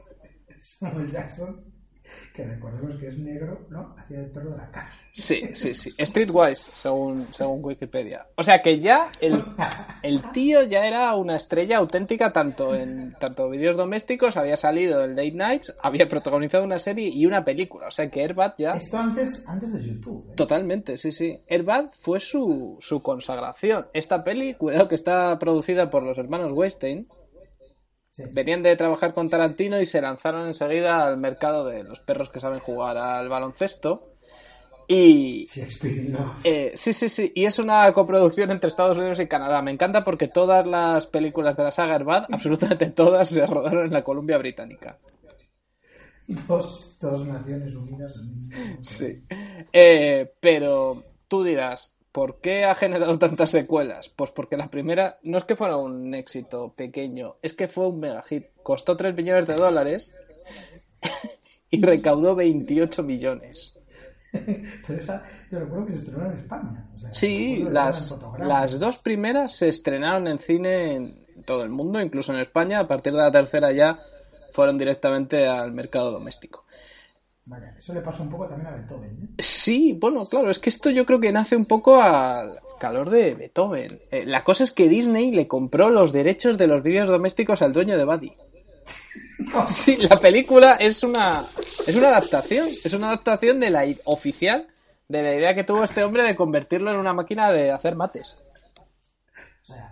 Samuel 0.79 1.11
Jackson, 1.11 1.63
que 2.33 2.45
recordemos 2.45 2.99
que 2.99 3.07
es 3.07 3.17
negro, 3.17 3.67
¿no? 3.69 3.95
Hacía 3.97 4.19
el 4.19 4.31
perro 4.31 4.51
de 4.51 4.57
la 4.57 4.71
casa. 4.71 4.93
Sí, 5.11 5.41
sí, 5.53 5.75
sí. 5.75 5.91
Streetwise, 5.99 6.69
según, 6.73 7.27
según 7.33 7.63
Wikipedia. 7.63 8.27
O 8.35 8.43
sea 8.43 8.61
que 8.61 8.79
ya 8.79 9.11
el, 9.19 9.43
el 10.03 10.31
tío 10.31 10.63
ya 10.63 10.85
era 10.85 11.15
una 11.15 11.35
estrella 11.35 11.77
auténtica 11.77 12.31
tanto 12.31 12.75
en 12.75 13.13
tanto 13.19 13.49
vídeos 13.49 13.75
domésticos, 13.75 14.37
había 14.37 14.55
salido 14.55 15.03
el 15.03 15.15
Date 15.15 15.31
Nights, 15.33 15.75
había 15.81 16.07
protagonizado 16.07 16.63
una 16.63 16.79
serie 16.79 17.09
y 17.09 17.25
una 17.25 17.43
película. 17.43 17.87
O 17.87 17.91
sea 17.91 18.09
que 18.09 18.21
Airbag 18.21 18.55
ya... 18.57 18.73
Esto 18.73 18.97
antes, 18.97 19.45
antes 19.47 19.73
de 19.73 19.83
YouTube. 19.83 20.29
¿eh? 20.29 20.33
Totalmente, 20.35 20.97
sí, 20.97 21.11
sí. 21.11 21.41
Airbag 21.49 21.91
fue 21.99 22.19
su, 22.19 22.77
su 22.79 23.01
consagración. 23.01 23.87
Esta 23.93 24.23
peli, 24.23 24.53
cuidado 24.53 24.87
que 24.87 24.95
está 24.95 25.37
producida 25.39 25.89
por 25.89 26.03
los 26.03 26.17
hermanos 26.17 26.51
Weinstein 26.53 27.07
Venían 28.31 28.63
de 28.63 28.75
trabajar 28.75 29.13
con 29.13 29.29
Tarantino 29.29 29.79
y 29.79 29.85
se 29.85 30.01
lanzaron 30.01 30.47
enseguida 30.47 31.05
al 31.05 31.17
mercado 31.17 31.65
de 31.65 31.83
los 31.83 31.99
perros 31.99 32.29
que 32.29 32.39
saben 32.39 32.59
jugar 32.59 32.97
al 32.97 33.29
baloncesto. 33.29 34.13
Y. 34.87 35.47
Eh, 36.43 36.71
sí, 36.73 36.93
sí, 36.93 37.09
sí. 37.09 37.31
Y 37.35 37.45
es 37.45 37.59
una 37.59 37.93
coproducción 37.93 38.49
entre 38.49 38.69
Estados 38.69 38.97
Unidos 38.97 39.19
y 39.19 39.27
Canadá. 39.27 39.61
Me 39.61 39.69
encanta 39.69 40.03
porque 40.03 40.27
todas 40.27 40.65
las 40.65 41.05
películas 41.05 41.55
de 41.55 41.63
la 41.63 41.71
saga 41.71 41.95
Herbad, 41.95 42.25
absolutamente 42.31 42.89
todas, 42.89 43.29
se 43.29 43.45
rodaron 43.45 43.85
en 43.85 43.93
la 43.93 44.03
Columbia 44.03 44.39
Británica. 44.39 44.97
Dos, 46.27 46.97
dos 46.99 47.25
Naciones 47.25 47.75
Unidas. 47.75 48.15
Sí. 48.81 49.23
Eh, 49.71 50.31
pero 50.39 51.03
tú 51.27 51.43
dirás, 51.43 51.95
¿Por 52.19 52.41
qué 52.41 52.65
ha 52.65 52.75
generado 52.75 53.17
tantas 53.17 53.49
secuelas? 53.49 54.09
Pues 54.09 54.29
porque 54.31 54.57
la 54.57 54.69
primera 54.69 55.19
no 55.23 55.37
es 55.37 55.45
que 55.45 55.55
fuera 55.55 55.77
un 55.77 56.13
éxito 56.13 56.73
pequeño, 56.73 57.37
es 57.41 57.53
que 57.53 57.69
fue 57.69 57.87
un 57.87 58.01
mega 58.01 58.21
hit. 58.23 58.47
Costó 58.61 58.97
3 58.97 59.15
millones 59.15 59.47
de 59.47 59.55
dólares 59.55 60.13
y 61.69 61.81
recaudó 61.81 62.35
28 62.35 63.03
millones. 63.03 63.79
Pero 64.33 64.99
esa, 64.99 65.23
yo 65.49 65.59
recuerdo 65.59 65.85
que 65.85 65.93
se 65.93 65.99
estrenó 65.99 66.25
en 66.25 66.39
España. 66.39 66.89
sí, 67.11 67.63
las, 67.63 68.19
las 68.37 68.77
dos 68.81 68.97
primeras 68.97 69.55
se 69.55 69.69
estrenaron 69.69 70.27
en 70.27 70.39
cine 70.39 70.95
en 70.95 71.25
todo 71.45 71.63
el 71.63 71.69
mundo, 71.69 72.01
incluso 72.01 72.33
en 72.33 72.39
España. 72.41 72.81
A 72.81 72.87
partir 72.89 73.13
de 73.13 73.19
la 73.19 73.31
tercera 73.31 73.71
ya 73.71 73.97
fueron 74.51 74.77
directamente 74.77 75.47
al 75.47 75.71
mercado 75.71 76.11
doméstico 76.11 76.65
eso 77.77 77.93
le 77.93 78.01
pasó 78.01 78.23
un 78.23 78.29
poco 78.29 78.47
también 78.47 78.67
a 78.67 78.75
Beethoven. 78.75 79.11
¿eh? 79.23 79.35
Sí, 79.37 79.97
bueno, 79.99 80.25
claro, 80.27 80.49
es 80.49 80.59
que 80.59 80.69
esto 80.69 80.89
yo 80.89 81.05
creo 81.05 81.19
que 81.19 81.31
nace 81.31 81.55
un 81.55 81.65
poco 81.65 82.01
al 82.01 82.59
calor 82.79 83.09
de 83.09 83.35
Beethoven. 83.35 83.99
Eh, 84.11 84.25
la 84.25 84.43
cosa 84.43 84.63
es 84.63 84.71
que 84.71 84.87
Disney 84.87 85.31
le 85.31 85.47
compró 85.47 85.89
los 85.89 86.11
derechos 86.11 86.57
de 86.57 86.67
los 86.67 86.83
vídeos 86.83 87.07
domésticos 87.07 87.61
al 87.61 87.73
dueño 87.73 87.97
de 87.97 88.05
Buddy. 88.05 88.33
Sí, 89.67 89.95
la 89.97 90.17
película 90.17 90.73
es 90.73 91.01
una 91.01 91.47
es 91.87 91.95
una 91.95 92.09
adaptación, 92.09 92.67
es 92.83 92.93
una 92.93 93.07
adaptación 93.07 93.59
de 93.59 93.69
la 93.69 93.85
oficial 94.03 94.67
de 95.07 95.23
la 95.23 95.33
idea 95.33 95.55
que 95.55 95.63
tuvo 95.63 95.83
este 95.83 96.03
hombre 96.03 96.23
de 96.23 96.35
convertirlo 96.35 96.91
en 96.91 96.97
una 96.97 97.13
máquina 97.13 97.51
de 97.51 97.71
hacer 97.71 97.95
mates. 97.95 98.37
O 99.63 99.65
sea, 99.65 99.91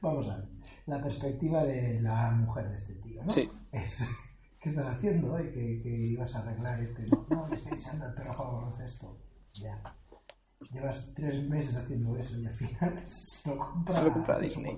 vamos 0.00 0.28
a 0.28 0.36
ver, 0.36 0.46
la 0.86 1.00
perspectiva 1.00 1.62
de 1.64 2.00
la 2.00 2.30
mujer 2.32 2.68
de 2.70 2.76
este 2.76 2.94
tío, 2.94 3.22
¿no? 3.22 3.30
Sí. 3.30 3.48
¿Qué 4.66 4.70
estás 4.70 4.96
haciendo 4.96 5.32
hoy? 5.32 5.44
Que, 5.52 5.80
que, 5.80 5.88
ibas 5.88 6.34
a 6.34 6.40
arreglar 6.40 6.80
este. 6.80 7.06
No, 7.06 7.24
no, 7.30 7.54
estoy 7.54 7.78
echando 7.78 8.06
el 8.06 8.14
perro 8.14 8.32
a 8.32 8.52
baloncesto. 8.52 9.16
Ya. 9.54 9.80
Llevas 10.72 11.08
tres 11.14 11.48
meses 11.48 11.76
haciendo 11.76 12.16
eso 12.16 12.36
y 12.36 12.46
al 12.46 12.54
final 12.54 13.02
se 13.06 13.50
lo 13.50 13.58
compra, 13.58 13.94
se 13.94 14.04
lo 14.04 14.12
compra 14.12 14.38
Disney. 14.40 14.76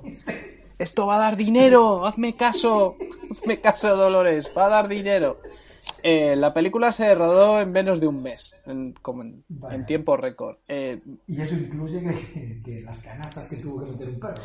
Esto 0.79 1.07
va 1.07 1.17
a 1.17 1.21
dar 1.21 1.37
dinero, 1.37 2.05
hazme 2.05 2.37
caso, 2.37 2.97
hazme 3.31 3.61
caso, 3.61 3.97
Dolores, 3.97 4.53
va 4.57 4.67
a 4.67 4.69
dar 4.69 4.89
dinero. 4.89 5.41
Eh, 6.03 6.37
la 6.37 6.55
película 6.55 6.93
se 6.93 7.15
rodó 7.15 7.61
en 7.61 7.73
menos 7.73 8.01
de 8.01 8.07
un 8.07 8.23
mes, 8.23 8.57
en, 8.67 8.93
como 9.03 9.23
en, 9.23 9.87
tiempo 9.87 10.17
récord. 10.17 10.57
Eh, 10.69 11.01
y 11.27 11.41
eso 11.41 11.55
incluye 11.55 12.01
que, 12.65 12.83
las 12.83 12.99
canastas 13.01 13.49
que 13.49 13.57
tuvo 13.57 13.81
que 13.81 13.93
meter 13.93 14.09
un 14.09 14.21
perro. 14.21 14.43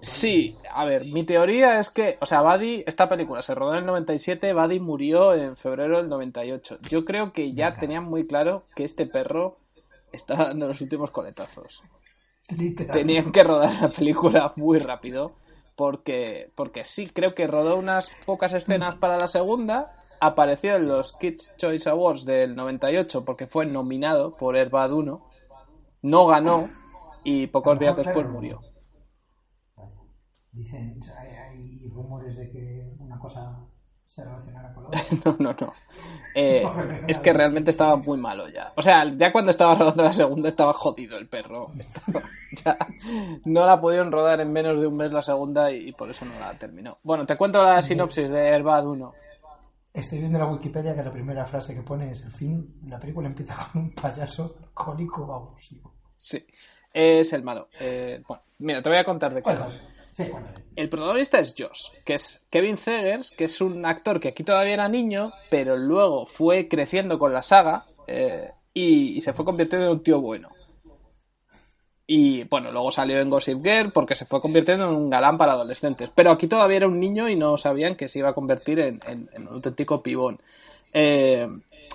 Sí, 0.00 0.56
a 0.70 0.84
ver, 0.84 1.04
mi 1.06 1.24
teoría 1.24 1.78
es 1.78 1.90
que, 1.90 2.18
o 2.20 2.26
sea, 2.26 2.42
Buddy, 2.42 2.84
esta 2.86 3.08
película 3.08 3.42
se 3.42 3.54
rodó 3.54 3.72
en 3.72 3.78
el 3.80 3.86
97, 3.86 4.52
Buddy 4.52 4.80
murió 4.80 5.34
en 5.34 5.56
febrero 5.56 5.98
del 5.98 6.08
98. 6.08 6.78
Yo 6.88 7.04
creo 7.04 7.32
que 7.32 7.52
ya 7.52 7.76
tenían 7.76 8.04
muy 8.04 8.26
claro 8.26 8.64
que 8.74 8.84
este 8.84 9.06
perro 9.06 9.58
estaba 10.12 10.46
dando 10.46 10.68
los 10.68 10.80
últimos 10.80 11.10
coletazos. 11.10 11.82
Tenían 12.92 13.30
que 13.30 13.44
rodar 13.44 13.74
la 13.80 13.90
película 13.90 14.52
muy 14.56 14.78
rápido 14.78 15.32
porque, 15.76 16.50
porque 16.56 16.84
sí, 16.84 17.06
creo 17.06 17.34
que 17.34 17.46
rodó 17.46 17.76
unas 17.76 18.10
pocas 18.26 18.52
escenas 18.52 18.96
para 18.96 19.16
la 19.16 19.28
segunda 19.28 19.97
apareció 20.20 20.76
en 20.76 20.88
los 20.88 21.12
Kids 21.12 21.54
Choice 21.56 21.88
Awards 21.88 22.24
del 22.24 22.54
98 22.54 23.24
porque 23.24 23.46
fue 23.46 23.66
nominado 23.66 24.36
por 24.36 24.56
Airbad 24.56 24.92
1, 24.92 25.26
no 26.02 26.26
ganó 26.26 26.68
y 27.24 27.46
pocos 27.48 27.78
días 27.78 27.96
después 27.96 28.28
murió. 28.28 28.60
Dicen, 30.52 31.00
hay, 31.16 31.88
rumores 31.88 32.36
de 32.36 32.50
que 32.50 32.90
una 32.98 33.18
cosa 33.18 33.58
se 34.08 34.24
relacionara 34.24 34.72
con 34.74 34.84
la 34.84 34.90
no, 35.24 35.36
no, 35.38 35.56
no. 35.60 35.72
Eh, 36.34 36.64
es 37.08 37.18
que 37.18 37.32
realmente 37.32 37.70
estaba 37.70 37.96
muy 37.96 38.18
malo 38.18 38.48
ya. 38.48 38.72
O 38.76 38.82
sea, 38.82 39.04
ya 39.04 39.32
cuando 39.32 39.50
estaba 39.50 39.74
rodando 39.74 40.02
la 40.02 40.12
segunda 40.12 40.48
estaba 40.48 40.72
jodido 40.72 41.18
el 41.18 41.28
perro. 41.28 41.70
ya 42.64 42.76
no 43.44 43.66
la 43.66 43.80
pudieron 43.80 44.10
rodar 44.10 44.40
en 44.40 44.52
menos 44.52 44.80
de 44.80 44.86
un 44.86 44.96
mes 44.96 45.12
la 45.12 45.22
segunda 45.22 45.70
y, 45.70 45.92
por 45.92 46.10
eso 46.10 46.24
no 46.24 46.38
la 46.38 46.54
terminó. 46.58 46.98
Bueno, 47.02 47.26
te 47.26 47.36
cuento 47.36 47.62
la 47.62 47.82
sinopsis 47.82 48.30
de 48.30 48.48
Airbad 48.48 48.86
1. 48.86 49.12
Estoy 49.98 50.20
viendo 50.20 50.38
la 50.38 50.46
Wikipedia 50.46 50.94
que 50.94 51.02
la 51.02 51.10
primera 51.10 51.44
frase 51.44 51.74
que 51.74 51.82
pone 51.82 52.12
es 52.12 52.22
el 52.22 52.30
fin, 52.30 52.80
la 52.86 53.00
película 53.00 53.26
empieza 53.26 53.56
con 53.72 53.82
un 53.82 53.90
payaso 53.90 54.70
cólico 54.72 55.34
abusivo. 55.34 55.92
Sí, 56.16 56.46
es 56.92 57.32
el 57.32 57.42
malo. 57.42 57.68
Eh, 57.80 58.22
bueno, 58.26 58.42
mira, 58.60 58.80
te 58.80 58.88
voy 58.88 58.98
a 58.98 59.04
contar 59.04 59.34
de. 59.34 59.42
Sí, 60.12 60.30
el 60.76 60.88
protagonista 60.88 61.40
es 61.40 61.52
Josh, 61.58 61.88
que 62.04 62.14
es 62.14 62.46
Kevin 62.48 62.76
Zegers, 62.76 63.32
que 63.32 63.44
es 63.44 63.60
un 63.60 63.84
actor 63.84 64.20
que 64.20 64.28
aquí 64.28 64.44
todavía 64.44 64.74
era 64.74 64.88
niño, 64.88 65.32
pero 65.50 65.76
luego 65.76 66.26
fue 66.26 66.68
creciendo 66.68 67.18
con 67.18 67.32
la 67.32 67.42
saga 67.42 67.86
eh, 68.06 68.52
y, 68.72 69.20
se 69.20 69.32
fue 69.32 69.44
convirtiendo 69.44 69.86
en 69.86 69.92
un 69.94 70.02
tío 70.04 70.20
bueno. 70.20 70.50
Y 72.10 72.44
bueno, 72.44 72.72
luego 72.72 72.90
salió 72.90 73.20
en 73.20 73.28
Gossip 73.28 73.62
Girl 73.62 73.92
porque 73.92 74.14
se 74.14 74.24
fue 74.24 74.40
convirtiendo 74.40 74.88
en 74.88 74.96
un 74.96 75.10
galán 75.10 75.36
para 75.36 75.52
adolescentes. 75.52 76.10
Pero 76.14 76.30
aquí 76.30 76.46
todavía 76.46 76.78
era 76.78 76.88
un 76.88 76.98
niño 76.98 77.28
y 77.28 77.36
no 77.36 77.58
sabían 77.58 77.96
que 77.96 78.08
se 78.08 78.20
iba 78.20 78.30
a 78.30 78.32
convertir 78.32 78.78
en, 78.78 79.28
un 79.36 79.48
auténtico 79.48 80.02
pibón. 80.02 80.38
Eh, 80.94 81.46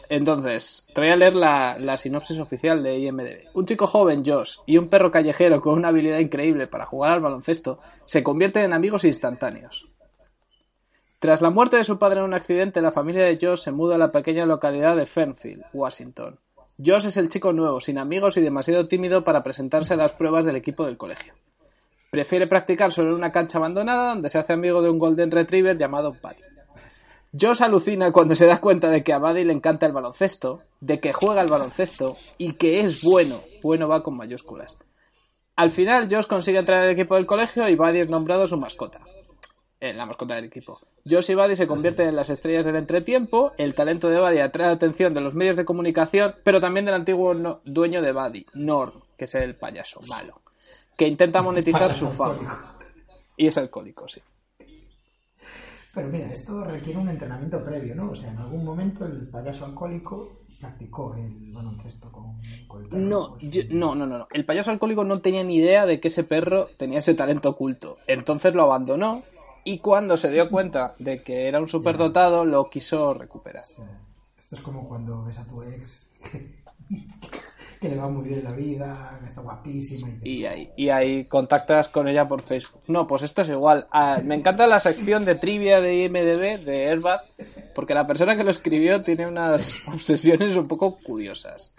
entonces, 0.10 0.88
te 0.94 1.02
voy 1.02 1.10
a 1.10 1.16
leer 1.16 1.36
la, 1.36 1.98
sinopsis 1.98 2.38
oficial 2.38 2.84
de 2.84 3.00
IMDb. 3.00 3.48
Un 3.56 3.66
chico 3.66 3.88
joven, 3.88 4.24
Josh, 4.24 4.58
y 4.68 4.78
un 4.78 4.88
perro 4.88 5.10
callejero 5.10 5.60
con 5.62 5.74
una 5.74 5.88
habilidad 5.88 6.20
increíble 6.20 6.68
para 6.68 6.86
jugar 6.86 7.14
al 7.14 7.22
baloncesto 7.22 7.80
se 8.06 8.22
convierten 8.22 8.66
en 8.66 8.74
amigos 8.74 9.06
instantáneos. 9.06 9.88
Tras 11.18 11.42
la 11.42 11.50
muerte 11.50 11.78
de 11.78 11.86
su 11.86 11.98
padre 11.98 12.20
en 12.20 12.28
un 12.28 12.36
accidente, 12.36 12.82
la 12.82 12.92
familia 12.92 13.24
de 13.26 13.40
Josh 13.42 13.62
se 13.62 13.72
muda 13.72 13.96
a 13.96 13.98
la 13.98 14.12
pequeña 14.12 14.46
localidad 14.46 14.96
de 14.96 15.08
Fernfield, 15.08 15.64
Washington. 15.74 16.38
Josh 16.86 17.06
es 17.06 17.18
el 17.18 17.30
chico 17.30 17.54
nuevo, 17.54 17.80
sin 17.80 17.98
amigos 17.98 18.36
y 18.38 18.42
demasiado 18.42 18.88
tímido 18.88 19.24
para 19.24 19.42
presentarse 19.42 19.94
a 19.94 19.98
las 19.98 20.14
pruebas 20.14 20.46
del 20.46 20.58
equipo 20.58 20.86
del 20.86 20.98
colegio. 20.98 21.34
Prefiere 22.10 22.48
practicar 22.48 22.92
sobre 22.92 23.14
una 23.14 23.32
cancha 23.32 23.58
abandonada 23.58 24.10
donde 24.10 24.30
se 24.30 24.38
hace 24.38 24.54
amigo 24.54 24.82
de 24.82 24.90
un 24.90 25.00
Golden 25.00 25.32
Retriever 25.32 25.78
llamado 25.78 26.12
Buddy. 26.12 26.44
Josh 27.40 27.64
alucina 27.64 28.12
cuando 28.12 28.36
se 28.36 28.46
da 28.46 28.60
cuenta 28.60 28.90
de 28.90 29.04
que 29.04 29.14
a 29.14 29.18
Buddy 29.18 29.46
le 29.46 29.54
encanta 29.54 29.86
el 29.86 29.94
baloncesto, 29.94 30.62
de 30.82 31.00
que 31.00 31.14
juega 31.14 31.42
el 31.42 31.50
baloncesto 31.50 32.18
y 32.38 32.54
que 32.54 32.82
es 32.82 33.02
bueno. 33.02 33.42
Bueno 33.62 33.88
va 33.88 34.04
con 34.04 34.18
mayúsculas. 34.18 34.78
Al 35.56 35.72
final, 35.72 36.08
Josh 36.10 36.28
consigue 36.28 36.60
entrar 36.60 36.80
en 36.80 36.90
el 36.90 36.94
equipo 36.94 37.16
del 37.16 37.26
colegio 37.26 37.68
y 37.70 37.76
Buddy 37.76 38.02
es 38.02 38.10
nombrado 38.10 38.46
su 38.46 38.58
mascota. 38.58 39.00
En 39.80 39.98
la 39.98 40.06
mascota 40.06 40.36
del 40.36 40.46
equipo. 40.46 40.80
Josh 41.10 41.32
y 41.32 41.36
Buddy 41.36 41.56
se 41.58 41.68
convierten 41.68 42.08
en 42.10 42.16
las 42.16 42.30
estrellas 42.30 42.66
del 42.66 42.78
entretiempo. 42.78 43.52
El 43.58 43.76
talento 43.76 44.10
de 44.10 44.20
Buddy 44.22 44.40
atrae 44.40 44.68
la 44.68 44.74
atención 44.74 45.14
de 45.14 45.22
los 45.22 45.36
medios 45.36 45.58
de 45.58 45.66
comunicación, 45.66 46.36
pero 46.44 46.62
también 46.62 46.86
del 46.86 46.96
antiguo 46.96 47.34
dueño 47.66 48.02
de 48.02 48.14
Buddy, 48.14 48.46
Norm, 48.54 49.02
que 49.18 49.26
es 49.26 49.36
el 49.36 49.56
payaso 49.56 50.00
malo, 50.08 50.42
que 50.96 51.08
intenta 51.08 51.42
monetizar 51.42 51.94
su 51.94 52.10
fama. 52.10 52.76
Y 53.36 53.48
es 53.48 53.58
alcohólico, 53.58 54.08
sí. 54.08 54.22
Pero 55.94 56.08
mira, 56.08 56.32
esto 56.32 56.64
requiere 56.64 56.98
un 57.00 57.10
entrenamiento 57.10 57.64
previo, 57.64 57.94
¿no? 57.96 58.12
O 58.12 58.16
sea, 58.16 58.32
en 58.32 58.38
algún 58.40 58.64
momento 58.66 59.06
el 59.06 59.28
payaso 59.28 59.66
alcohólico 59.66 60.40
practicó 60.60 61.14
el 61.16 61.52
baloncesto 61.54 62.12
con, 62.12 62.38
con 62.68 62.84
el 62.84 62.90
perro. 62.90 63.02
No, 63.02 63.36
pues, 63.40 63.52
yo- 63.52 63.62
no, 63.70 63.94
no, 63.94 64.08
no, 64.08 64.18
no. 64.20 64.28
El 64.32 64.46
payaso 64.46 64.72
alcohólico 64.72 65.04
no 65.04 65.20
tenía 65.20 65.44
ni 65.44 65.58
idea 65.58 65.86
de 65.86 66.00
que 66.00 66.08
ese 66.08 66.24
perro 66.24 66.70
tenía 66.78 67.00
ese 67.00 67.14
talento 67.14 67.50
oculto. 67.50 67.98
Entonces 68.08 68.56
lo 68.56 68.64
abandonó 68.64 69.24
y 69.64 69.80
cuando 69.80 70.18
se 70.18 70.32
dio 70.32 70.50
cuenta 70.50 70.94
de 71.00 71.22
que 71.22 71.48
era 71.48 71.60
un 71.60 71.68
superdotado, 71.68 72.46
lo 72.46 72.70
quiso 72.70 73.14
recuperar. 73.14 73.64
esto 73.64 74.56
es 74.56 74.62
como 74.62 74.88
cuando 74.88 75.24
ves 75.24 75.38
a 75.38 75.46
tu 75.46 75.64
ex 75.64 76.06
que, 76.32 76.56
que 77.84 77.90
le 77.90 77.98
va 77.98 78.08
muy 78.08 78.28
bien 78.28 78.44
la 78.44 78.54
vida, 78.54 79.18
que 79.22 79.28
está 79.28 79.42
guapísima 79.42 80.14
y, 80.24 80.40
Y 80.40 80.46
ahí, 80.46 80.72
y 80.78 80.90
ahí 80.90 81.26
contactas 81.26 81.90
con 81.90 82.08
ella 82.08 82.28
por 82.28 82.42
Facebook. 82.42 82.82
No, 82.88 83.06
pues 83.06 83.24
esto 83.24 83.42
es 83.42 83.50
igual. 83.50 83.88
Ah, 83.92 84.22
me 84.24 84.36
encanta 84.36 84.68
la 84.68 84.80
sección 84.80 85.26
de 85.26 85.36
trivia 85.36 85.82
de 85.82 86.06
IMDB 86.06 86.64
de 86.64 86.90
Airbag, 86.90 87.22
porque 87.76 87.94
la 87.94 88.08
persona 88.08 88.38
que 88.38 88.44
lo 88.44 88.52
escribió 88.52 89.02
tiene 89.04 89.28
unas 89.28 89.76
obsesiones 89.88 90.56
un 90.56 90.68
poco 90.68 90.98
curiosas. 91.04 91.76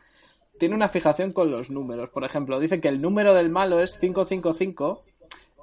Tiene 0.59 0.75
una 0.75 0.89
fijación 0.89 1.33
con 1.33 1.51
los 1.51 1.71
números. 1.71 2.11
Por 2.11 2.25
ejemplo, 2.25 2.61
dice 2.61 2.81
que 2.81 2.89
el 2.89 3.01
número 3.01 3.35
del 3.35 3.51
malo 3.51 3.81
es 3.81 3.97
555 3.99 5.05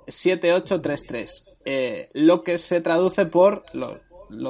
7833. 0.07 1.50
Eh, 1.65 2.09
lo 2.13 2.43
que 2.43 2.57
se 2.57 2.81
traduce 2.81 3.25
por 3.27 3.63
lo, 3.73 3.99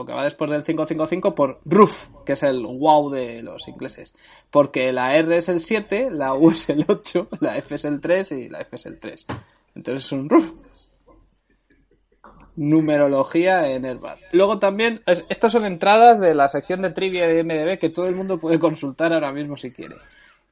que 0.05 0.13
va 0.13 0.23
después 0.23 0.49
del 0.51 0.63
555 0.63 1.35
por 1.35 1.59
roof, 1.65 2.07
que 2.25 2.33
es 2.33 2.43
el 2.43 2.65
wow 2.65 3.09
de 3.09 3.43
los 3.43 3.67
ingleses. 3.67 4.13
Porque 4.49 4.93
la 4.93 5.15
R 5.17 5.37
es 5.37 5.49
el 5.49 5.59
7, 5.59 6.09
la 6.11 6.33
U 6.33 6.51
es 6.51 6.69
el 6.69 6.85
8, 6.87 7.27
la 7.41 7.57
F 7.57 7.75
es 7.75 7.85
el 7.85 7.99
3 7.99 8.31
y 8.33 8.49
la 8.49 8.59
F 8.61 8.75
es 8.75 8.85
el 8.85 8.97
3. 8.99 9.25
Entonces 9.75 10.05
es 10.05 10.11
un 10.11 10.29
roof. 10.29 10.51
Numerología 12.55 13.69
en 13.71 13.85
Airbag. 13.85 14.19
Luego 14.33 14.59
también, 14.59 15.01
es- 15.05 15.25
estas 15.29 15.53
son 15.53 15.65
entradas 15.65 16.19
de 16.19 16.35
la 16.35 16.49
sección 16.49 16.81
de 16.81 16.89
trivia 16.91 17.27
de 17.27 17.43
MDB 17.43 17.79
que 17.79 17.89
todo 17.89 18.07
el 18.07 18.15
mundo 18.15 18.39
puede 18.39 18.59
consultar 18.59 19.13
ahora 19.13 19.31
mismo 19.31 19.55
si 19.57 19.71
quiere. 19.71 19.95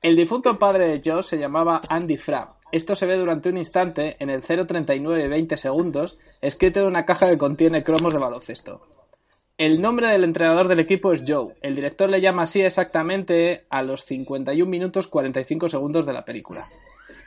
El 0.02 0.16
difunto 0.16 0.58
padre 0.58 0.88
de 0.88 1.02
Joe 1.04 1.22
se 1.24 1.38
llamaba 1.38 1.82
Andy 1.90 2.16
Fra. 2.18 2.54
Esto 2.72 2.96
se 2.96 3.06
ve 3.06 3.18
durante 3.18 3.50
un 3.50 3.58
instante 3.58 4.16
en 4.20 4.30
el 4.30 4.42
039 4.44 5.28
20 5.28 5.58
segundos, 5.58 6.18
escrito 6.42 6.80
en 6.82 6.88
una 6.88 7.06
caja 7.06 7.30
que 7.30 7.38
contiene 7.38 7.84
cromos 7.84 8.14
de 8.14 8.20
baloncesto. 8.20 8.82
El 9.58 9.82
nombre 9.82 10.08
del 10.08 10.24
entrenador 10.24 10.68
del 10.68 10.80
equipo 10.80 11.12
es 11.12 11.24
Joe. 11.28 11.56
El 11.62 11.76
director 11.76 12.10
le 12.10 12.22
llama 12.22 12.44
así 12.44 12.62
exactamente 12.62 13.66
a 13.70 13.82
los 13.82 14.06
51 14.06 14.70
minutos 14.70 15.08
45 15.08 15.68
segundos 15.68 16.06
de 16.06 16.14
la 16.14 16.24
película. 16.24 16.70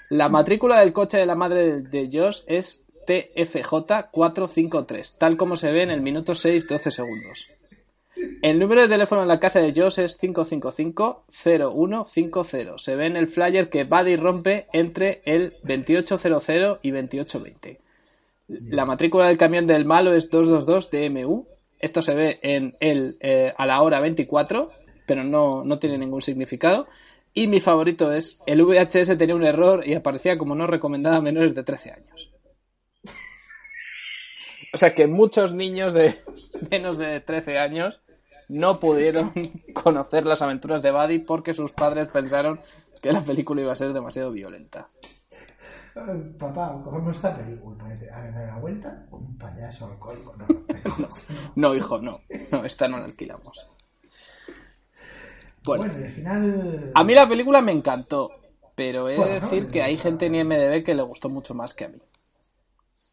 La 0.08 0.28
matrícula 0.28 0.80
del 0.80 0.92
coche 0.92 1.18
de 1.18 1.26
la 1.26 1.34
madre 1.34 1.82
de- 1.82 2.08
Josh 2.10 2.40
es 2.46 2.86
TFJ453, 3.06 5.18
tal 5.18 5.36
como 5.36 5.56
se 5.56 5.72
ve 5.72 5.82
en 5.82 5.90
el 5.90 6.00
minuto 6.02 6.34
6 6.34 6.68
12 6.68 6.90
segundos. 6.90 7.48
El 8.42 8.58
número 8.58 8.82
de 8.82 8.88
teléfono 8.88 9.22
en 9.22 9.28
la 9.28 9.38
casa 9.38 9.60
de 9.60 9.72
Josh 9.72 10.00
es 10.00 10.20
555-0150. 10.20 12.78
Se 12.78 12.96
ve 12.96 13.06
en 13.06 13.16
el 13.16 13.28
flyer 13.28 13.70
que 13.70 13.84
Buddy 13.84 14.16
rompe 14.16 14.66
entre 14.72 15.22
el 15.24 15.54
2800 15.62 16.80
y 16.82 16.90
2820. 16.90 17.80
La 18.48 18.84
matrícula 18.84 19.28
del 19.28 19.38
camión 19.38 19.66
del 19.66 19.84
malo 19.84 20.12
es 20.12 20.28
222 20.28 20.90
DMU. 20.90 21.46
Esto 21.78 22.02
se 22.02 22.14
ve 22.14 22.40
en 22.42 22.76
el 22.80 23.16
eh, 23.20 23.54
a 23.56 23.64
la 23.64 23.80
hora 23.80 24.00
24, 24.00 24.70
pero 25.06 25.24
no, 25.24 25.64
no 25.64 25.78
tiene 25.78 25.98
ningún 25.98 26.20
significado. 26.20 26.88
Y 27.34 27.46
mi 27.46 27.60
favorito 27.60 28.12
es 28.12 28.40
el 28.46 28.62
VHS 28.62 29.16
tenía 29.16 29.34
un 29.34 29.44
error 29.44 29.86
y 29.86 29.94
aparecía 29.94 30.36
como 30.36 30.54
no 30.54 30.66
recomendada 30.66 31.16
a 31.16 31.22
menores 31.22 31.54
de 31.54 31.62
13 31.62 31.92
años. 31.92 32.30
O 34.74 34.78
sea 34.78 34.94
que 34.94 35.06
muchos 35.06 35.52
niños 35.52 35.92
de 35.92 36.22
menos 36.70 36.96
de 36.96 37.20
13 37.20 37.58
años 37.58 38.00
no 38.52 38.78
pudieron 38.78 39.32
conocer 39.74 40.26
las 40.26 40.42
aventuras 40.42 40.82
de 40.82 40.90
Buddy 40.90 41.18
porque 41.20 41.54
sus 41.54 41.72
padres 41.72 42.08
pensaron 42.08 42.60
que 43.00 43.12
la 43.12 43.22
película 43.24 43.62
iba 43.62 43.72
a 43.72 43.76
ser 43.76 43.92
demasiado 43.92 44.30
violenta. 44.30 44.86
Eh, 45.94 46.32
Papá, 46.38 46.80
cogemos 46.84 47.16
esta 47.16 47.36
película. 47.36 47.84
A 47.84 47.88
ver, 48.20 48.34
dar 48.34 48.46
la 48.46 48.58
vuelta. 48.58 49.06
Un 49.10 49.36
payaso 49.38 49.86
alcohólico. 49.86 50.34
No, 50.36 50.46
no, 50.98 51.08
No, 51.56 51.74
hijo, 51.74 52.00
no. 52.00 52.20
No, 52.50 52.64
esta 52.64 52.88
no 52.88 52.98
la 52.98 53.06
alquilamos. 53.06 53.68
Bueno, 55.64 55.84
al 55.84 56.10
final. 56.10 56.92
a 56.92 57.04
mí 57.04 57.14
la 57.14 57.28
película 57.28 57.62
me 57.62 57.70
encantó, 57.70 58.32
pero 58.74 59.08
he 59.08 59.16
de 59.16 59.40
decir 59.40 59.64
no, 59.66 59.70
que 59.70 59.82
hay 59.82 59.96
gente 59.96 60.26
en 60.26 60.34
IMDB 60.34 60.82
que 60.82 60.94
le 60.94 61.02
gustó 61.02 61.28
mucho 61.28 61.54
más 61.54 61.72
que 61.72 61.84
a 61.84 61.88
mí. 61.88 61.98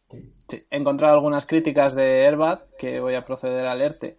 Sí. 0.10 0.34
Sí, 0.47 0.65
he 0.71 0.78
encontrado 0.78 1.13
algunas 1.13 1.45
críticas 1.45 1.93
de 1.93 2.25
Airbag 2.25 2.65
que 2.78 2.99
voy 2.99 3.13
a 3.13 3.23
proceder 3.23 3.67
a 3.67 3.75
leerte. 3.75 4.17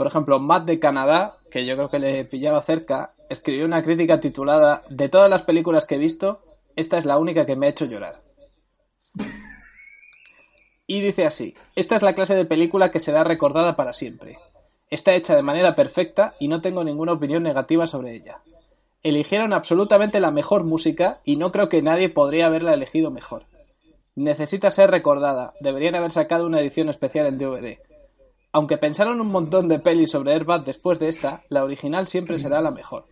Por 0.00 0.06
ejemplo, 0.06 0.40
Matt 0.40 0.64
de 0.64 0.80
Canadá, 0.80 1.36
que 1.50 1.66
yo 1.66 1.76
creo 1.76 1.90
que 1.90 1.98
le 1.98 2.24
pillaba 2.24 2.62
cerca, 2.62 3.12
escribió 3.28 3.66
una 3.66 3.82
crítica 3.82 4.18
titulada 4.18 4.82
De 4.88 5.10
todas 5.10 5.28
las 5.28 5.42
películas 5.42 5.84
que 5.84 5.96
he 5.96 5.98
visto, 5.98 6.40
esta 6.74 6.96
es 6.96 7.04
la 7.04 7.18
única 7.18 7.44
que 7.44 7.54
me 7.54 7.66
ha 7.66 7.68
hecho 7.68 7.84
llorar. 7.84 8.22
Y 10.86 11.02
dice 11.02 11.26
así, 11.26 11.54
esta 11.76 11.96
es 11.96 12.02
la 12.02 12.14
clase 12.14 12.34
de 12.34 12.46
película 12.46 12.90
que 12.90 12.98
será 12.98 13.24
recordada 13.24 13.76
para 13.76 13.92
siempre. 13.92 14.38
Está 14.88 15.12
hecha 15.12 15.36
de 15.36 15.42
manera 15.42 15.76
perfecta 15.76 16.34
y 16.40 16.48
no 16.48 16.62
tengo 16.62 16.82
ninguna 16.82 17.12
opinión 17.12 17.42
negativa 17.42 17.86
sobre 17.86 18.14
ella. 18.14 18.38
Eligieron 19.02 19.52
absolutamente 19.52 20.18
la 20.18 20.30
mejor 20.30 20.64
música 20.64 21.20
y 21.24 21.36
no 21.36 21.52
creo 21.52 21.68
que 21.68 21.82
nadie 21.82 22.08
podría 22.08 22.46
haberla 22.46 22.72
elegido 22.72 23.10
mejor. 23.10 23.44
Necesita 24.14 24.70
ser 24.70 24.90
recordada. 24.90 25.52
Deberían 25.60 25.94
haber 25.94 26.10
sacado 26.10 26.46
una 26.46 26.58
edición 26.58 26.88
especial 26.88 27.26
en 27.26 27.36
DVD. 27.36 27.89
Aunque 28.52 28.78
pensaron 28.78 29.20
un 29.20 29.28
montón 29.28 29.68
de 29.68 29.78
pelis 29.78 30.10
sobre 30.10 30.32
Airbag 30.32 30.64
después 30.64 30.98
de 30.98 31.08
esta, 31.08 31.42
la 31.48 31.64
original 31.64 32.08
siempre 32.08 32.38
será 32.38 32.60
la 32.60 32.70
mejor. 32.70 33.04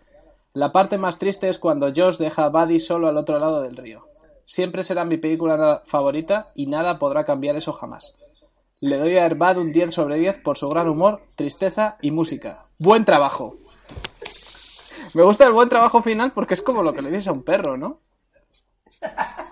La 0.52 0.72
parte 0.72 0.98
más 0.98 1.18
triste 1.18 1.48
es 1.48 1.58
cuando 1.58 1.92
Josh 1.94 2.16
deja 2.16 2.44
a 2.44 2.48
Buddy 2.48 2.80
solo 2.80 3.06
al 3.06 3.16
otro 3.16 3.38
lado 3.38 3.60
del 3.60 3.76
río. 3.76 4.06
Siempre 4.44 4.82
será 4.82 5.04
mi 5.04 5.16
película 5.16 5.82
favorita 5.84 6.50
y 6.54 6.66
nada 6.66 6.98
podrá 6.98 7.24
cambiar 7.24 7.54
eso 7.54 7.72
jamás. 7.72 8.16
Le 8.80 8.96
doy 8.96 9.16
a 9.16 9.24
Airbag 9.24 9.58
un 9.58 9.72
10 9.72 9.94
sobre 9.94 10.18
10 10.18 10.40
por 10.40 10.58
su 10.58 10.68
gran 10.68 10.88
humor, 10.88 11.22
tristeza 11.36 11.98
y 12.00 12.10
música. 12.10 12.66
¡Buen 12.78 13.04
trabajo! 13.04 13.54
Me 15.14 15.22
gusta 15.22 15.46
el 15.46 15.52
buen 15.52 15.68
trabajo 15.68 16.02
final 16.02 16.32
porque 16.32 16.54
es 16.54 16.62
como 16.62 16.82
lo 16.82 16.92
que 16.92 17.02
le 17.02 17.10
dices 17.10 17.28
a 17.28 17.32
un 17.32 17.44
perro, 17.44 17.76
¿no? 17.76 18.00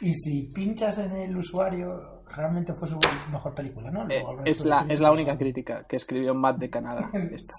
Y 0.00 0.12
si 0.12 0.52
pinchas 0.52 0.98
en 0.98 1.16
el 1.16 1.36
usuario, 1.36 2.21
realmente 2.34 2.72
fue 2.72 2.88
su 2.88 2.98
mejor 3.30 3.54
película, 3.54 3.90
¿no? 3.90 4.08
Eh, 4.10 4.24
el 4.44 4.48
es, 4.48 4.64
la, 4.64 4.86
es 4.88 5.00
la 5.00 5.12
única 5.12 5.36
crítica 5.36 5.84
que 5.84 5.96
escribió 5.96 6.34
Matt 6.34 6.58
de 6.58 6.70
Canadá. 6.70 7.10
Esta. 7.32 7.52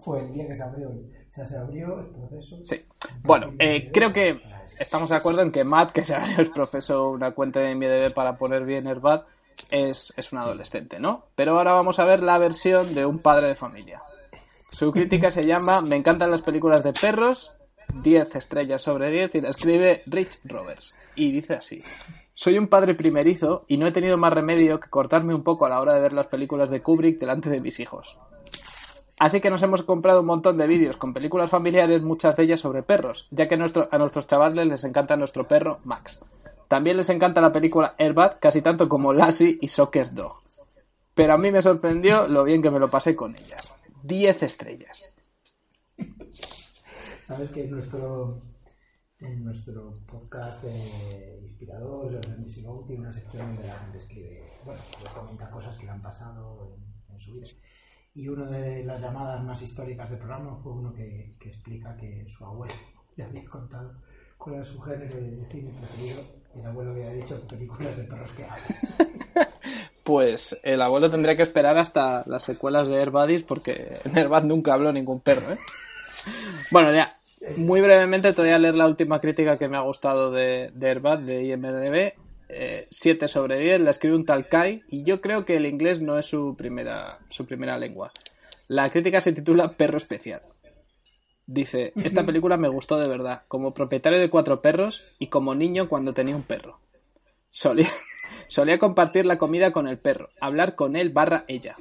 Fue 0.00 0.20
el 0.20 0.32
día 0.32 0.46
que 0.46 0.54
se 0.54 0.62
abrió. 0.62 0.88
O 0.88 1.30
sea, 1.30 1.44
se 1.44 1.58
abrió 1.58 2.00
el 2.00 2.06
proceso. 2.06 2.58
Sí. 2.62 2.84
Bueno, 3.22 3.52
eh, 3.58 3.90
creo 3.92 4.12
que 4.12 4.40
estamos 4.78 5.10
de 5.10 5.16
acuerdo 5.16 5.42
en 5.42 5.52
que 5.52 5.64
Matt, 5.64 5.92
que 5.92 6.04
se 6.04 6.14
abrió 6.16 6.40
es 6.40 6.50
profesor 6.50 7.14
una 7.14 7.32
cuenta 7.32 7.60
de 7.60 7.74
MDB 7.74 8.12
para 8.14 8.36
poner 8.36 8.64
bien 8.64 8.86
Airbag, 8.86 9.24
es, 9.70 10.12
es 10.16 10.32
un 10.32 10.38
adolescente, 10.38 10.98
¿no? 10.98 11.26
Pero 11.34 11.58
ahora 11.58 11.72
vamos 11.72 11.98
a 11.98 12.04
ver 12.04 12.22
la 12.22 12.38
versión 12.38 12.94
de 12.94 13.04
un 13.04 13.18
padre 13.18 13.48
de 13.48 13.54
familia. 13.54 14.02
Su 14.70 14.90
crítica 14.90 15.30
se 15.30 15.42
llama 15.42 15.82
Me 15.82 15.96
encantan 15.96 16.30
las 16.30 16.40
películas 16.40 16.82
de 16.82 16.94
perros, 16.94 17.52
10 18.02 18.36
estrellas 18.36 18.82
sobre 18.82 19.10
10, 19.10 19.34
y 19.34 19.40
la 19.40 19.50
escribe 19.50 20.02
Rich 20.06 20.40
Roberts. 20.44 20.94
Y 21.14 21.32
dice 21.32 21.54
así. 21.54 21.82
Soy 22.34 22.56
un 22.56 22.68
padre 22.68 22.94
primerizo 22.94 23.64
y 23.68 23.76
no 23.76 23.86
he 23.86 23.92
tenido 23.92 24.16
más 24.16 24.32
remedio 24.32 24.80
que 24.80 24.88
cortarme 24.88 25.34
un 25.34 25.42
poco 25.42 25.66
a 25.66 25.68
la 25.68 25.80
hora 25.80 25.94
de 25.94 26.00
ver 26.00 26.12
las 26.12 26.28
películas 26.28 26.70
de 26.70 26.80
Kubrick 26.80 27.18
delante 27.18 27.50
de 27.50 27.60
mis 27.60 27.78
hijos. 27.78 28.18
Así 29.18 29.40
que 29.40 29.50
nos 29.50 29.62
hemos 29.62 29.82
comprado 29.82 30.20
un 30.20 30.26
montón 30.26 30.56
de 30.56 30.66
vídeos 30.66 30.96
con 30.96 31.12
películas 31.12 31.50
familiares, 31.50 32.02
muchas 32.02 32.34
de 32.34 32.44
ellas 32.44 32.60
sobre 32.60 32.82
perros, 32.82 33.28
ya 33.30 33.46
que 33.46 33.54
a 33.54 33.98
nuestros 33.98 34.26
chavales 34.26 34.66
les 34.66 34.82
encanta 34.84 35.16
nuestro 35.16 35.46
perro 35.46 35.78
Max. 35.84 36.20
También 36.66 36.96
les 36.96 37.10
encanta 37.10 37.42
la 37.42 37.52
película 37.52 37.94
Airbag 37.98 38.40
casi 38.40 38.62
tanto 38.62 38.88
como 38.88 39.12
Lassie 39.12 39.58
y 39.60 39.68
Soccer 39.68 40.12
Dog. 40.12 40.40
pero 41.14 41.34
a 41.34 41.38
mí 41.38 41.52
me 41.52 41.60
sorprendió 41.60 42.26
lo 42.26 42.44
bien 42.44 42.62
que 42.62 42.70
me 42.70 42.80
lo 42.80 42.90
pasé 42.90 43.14
con 43.14 43.36
ellas. 43.36 43.76
10 44.02 44.42
estrellas. 44.42 45.14
Sabes 47.32 47.48
que 47.48 47.64
en 47.64 47.70
nuestro, 47.70 48.42
en 49.18 49.42
nuestro 49.42 49.94
podcast 50.06 50.62
de 50.64 51.40
Inspirador, 51.40 52.12
Grandísimo 52.20 52.84
tiene 52.86 53.00
una 53.00 53.12
sección 53.12 53.54
donde 53.54 53.68
la 53.68 53.78
gente 53.78 53.96
escribe, 53.96 54.50
bueno, 54.66 54.82
comenta 55.14 55.48
cosas 55.50 55.74
que 55.78 55.86
le 55.86 55.92
han 55.92 56.02
pasado 56.02 56.76
en, 57.08 57.18
su 57.18 57.32
vida. 57.32 57.46
Y 58.14 58.28
una 58.28 58.50
de 58.50 58.84
las 58.84 59.00
llamadas 59.00 59.42
más 59.44 59.62
históricas 59.62 60.10
del 60.10 60.18
programa 60.18 60.58
fue 60.62 60.72
uno 60.72 60.92
que, 60.92 61.32
que 61.40 61.48
explica 61.48 61.96
que 61.96 62.26
su 62.28 62.44
abuelo 62.44 62.74
le 63.16 63.24
había 63.24 63.46
contado 63.46 63.94
cuál 64.36 64.56
era 64.56 64.64
su 64.64 64.78
género 64.82 65.16
de 65.16 65.48
cine 65.50 65.70
preferido 65.70 66.20
y 66.54 66.60
el 66.60 66.66
abuelo 66.66 66.90
había 66.90 67.12
dicho 67.14 67.40
películas 67.48 67.96
de 67.96 68.04
perros 68.04 68.30
que 68.32 68.44
hablan. 68.44 69.48
Pues 70.04 70.60
el 70.64 70.82
abuelo 70.82 71.08
tendría 71.08 71.36
que 71.36 71.44
esperar 71.44 71.78
hasta 71.78 72.24
las 72.26 72.42
secuelas 72.42 72.88
de 72.88 72.98
Airbuddies 72.98 73.44
porque 73.44 74.00
en 74.04 74.18
Airbud 74.18 74.42
nunca 74.42 74.74
habló 74.74 74.92
ningún 74.92 75.20
perro, 75.20 75.52
¿eh? 75.52 75.58
Bueno, 76.72 76.92
ya, 76.92 77.16
muy 77.56 77.80
brevemente 77.80 78.32
te 78.32 78.42
voy 78.42 78.50
a 78.50 78.58
leer 78.58 78.74
la 78.74 78.86
última 78.86 79.20
crítica 79.20 79.58
que 79.58 79.68
me 79.68 79.76
ha 79.76 79.80
gustado 79.80 80.30
de, 80.30 80.70
de 80.74 80.88
Airbud, 80.88 81.18
de 81.18 81.44
IMDB. 81.44 82.14
7 82.90 83.24
eh, 83.24 83.28
sobre 83.28 83.58
10, 83.58 83.80
la 83.80 83.90
escribe 83.90 84.14
un 84.14 84.26
tal 84.26 84.46
Kai 84.46 84.82
y 84.88 85.04
yo 85.04 85.20
creo 85.20 85.44
que 85.44 85.56
el 85.56 85.64
inglés 85.64 86.02
no 86.02 86.18
es 86.18 86.26
su 86.26 86.54
primera, 86.56 87.18
su 87.28 87.46
primera 87.46 87.78
lengua. 87.78 88.12
La 88.68 88.90
crítica 88.90 89.20
se 89.20 89.32
titula 89.32 89.72
Perro 89.76 89.96
Especial. 89.96 90.42
Dice, 91.46 91.92
esta 92.04 92.24
película 92.24 92.56
me 92.56 92.68
gustó 92.68 92.98
de 92.98 93.08
verdad, 93.08 93.42
como 93.48 93.74
propietario 93.74 94.20
de 94.20 94.30
cuatro 94.30 94.60
perros 94.60 95.02
y 95.18 95.28
como 95.28 95.54
niño 95.54 95.88
cuando 95.88 96.12
tenía 96.12 96.36
un 96.36 96.42
perro. 96.42 96.78
Solía, 97.48 97.90
solía 98.48 98.78
compartir 98.78 99.24
la 99.24 99.38
comida 99.38 99.72
con 99.72 99.88
el 99.88 99.98
perro, 99.98 100.28
hablar 100.40 100.74
con 100.74 100.96
él 100.96 101.10
barra 101.10 101.44
ella, 101.48 101.76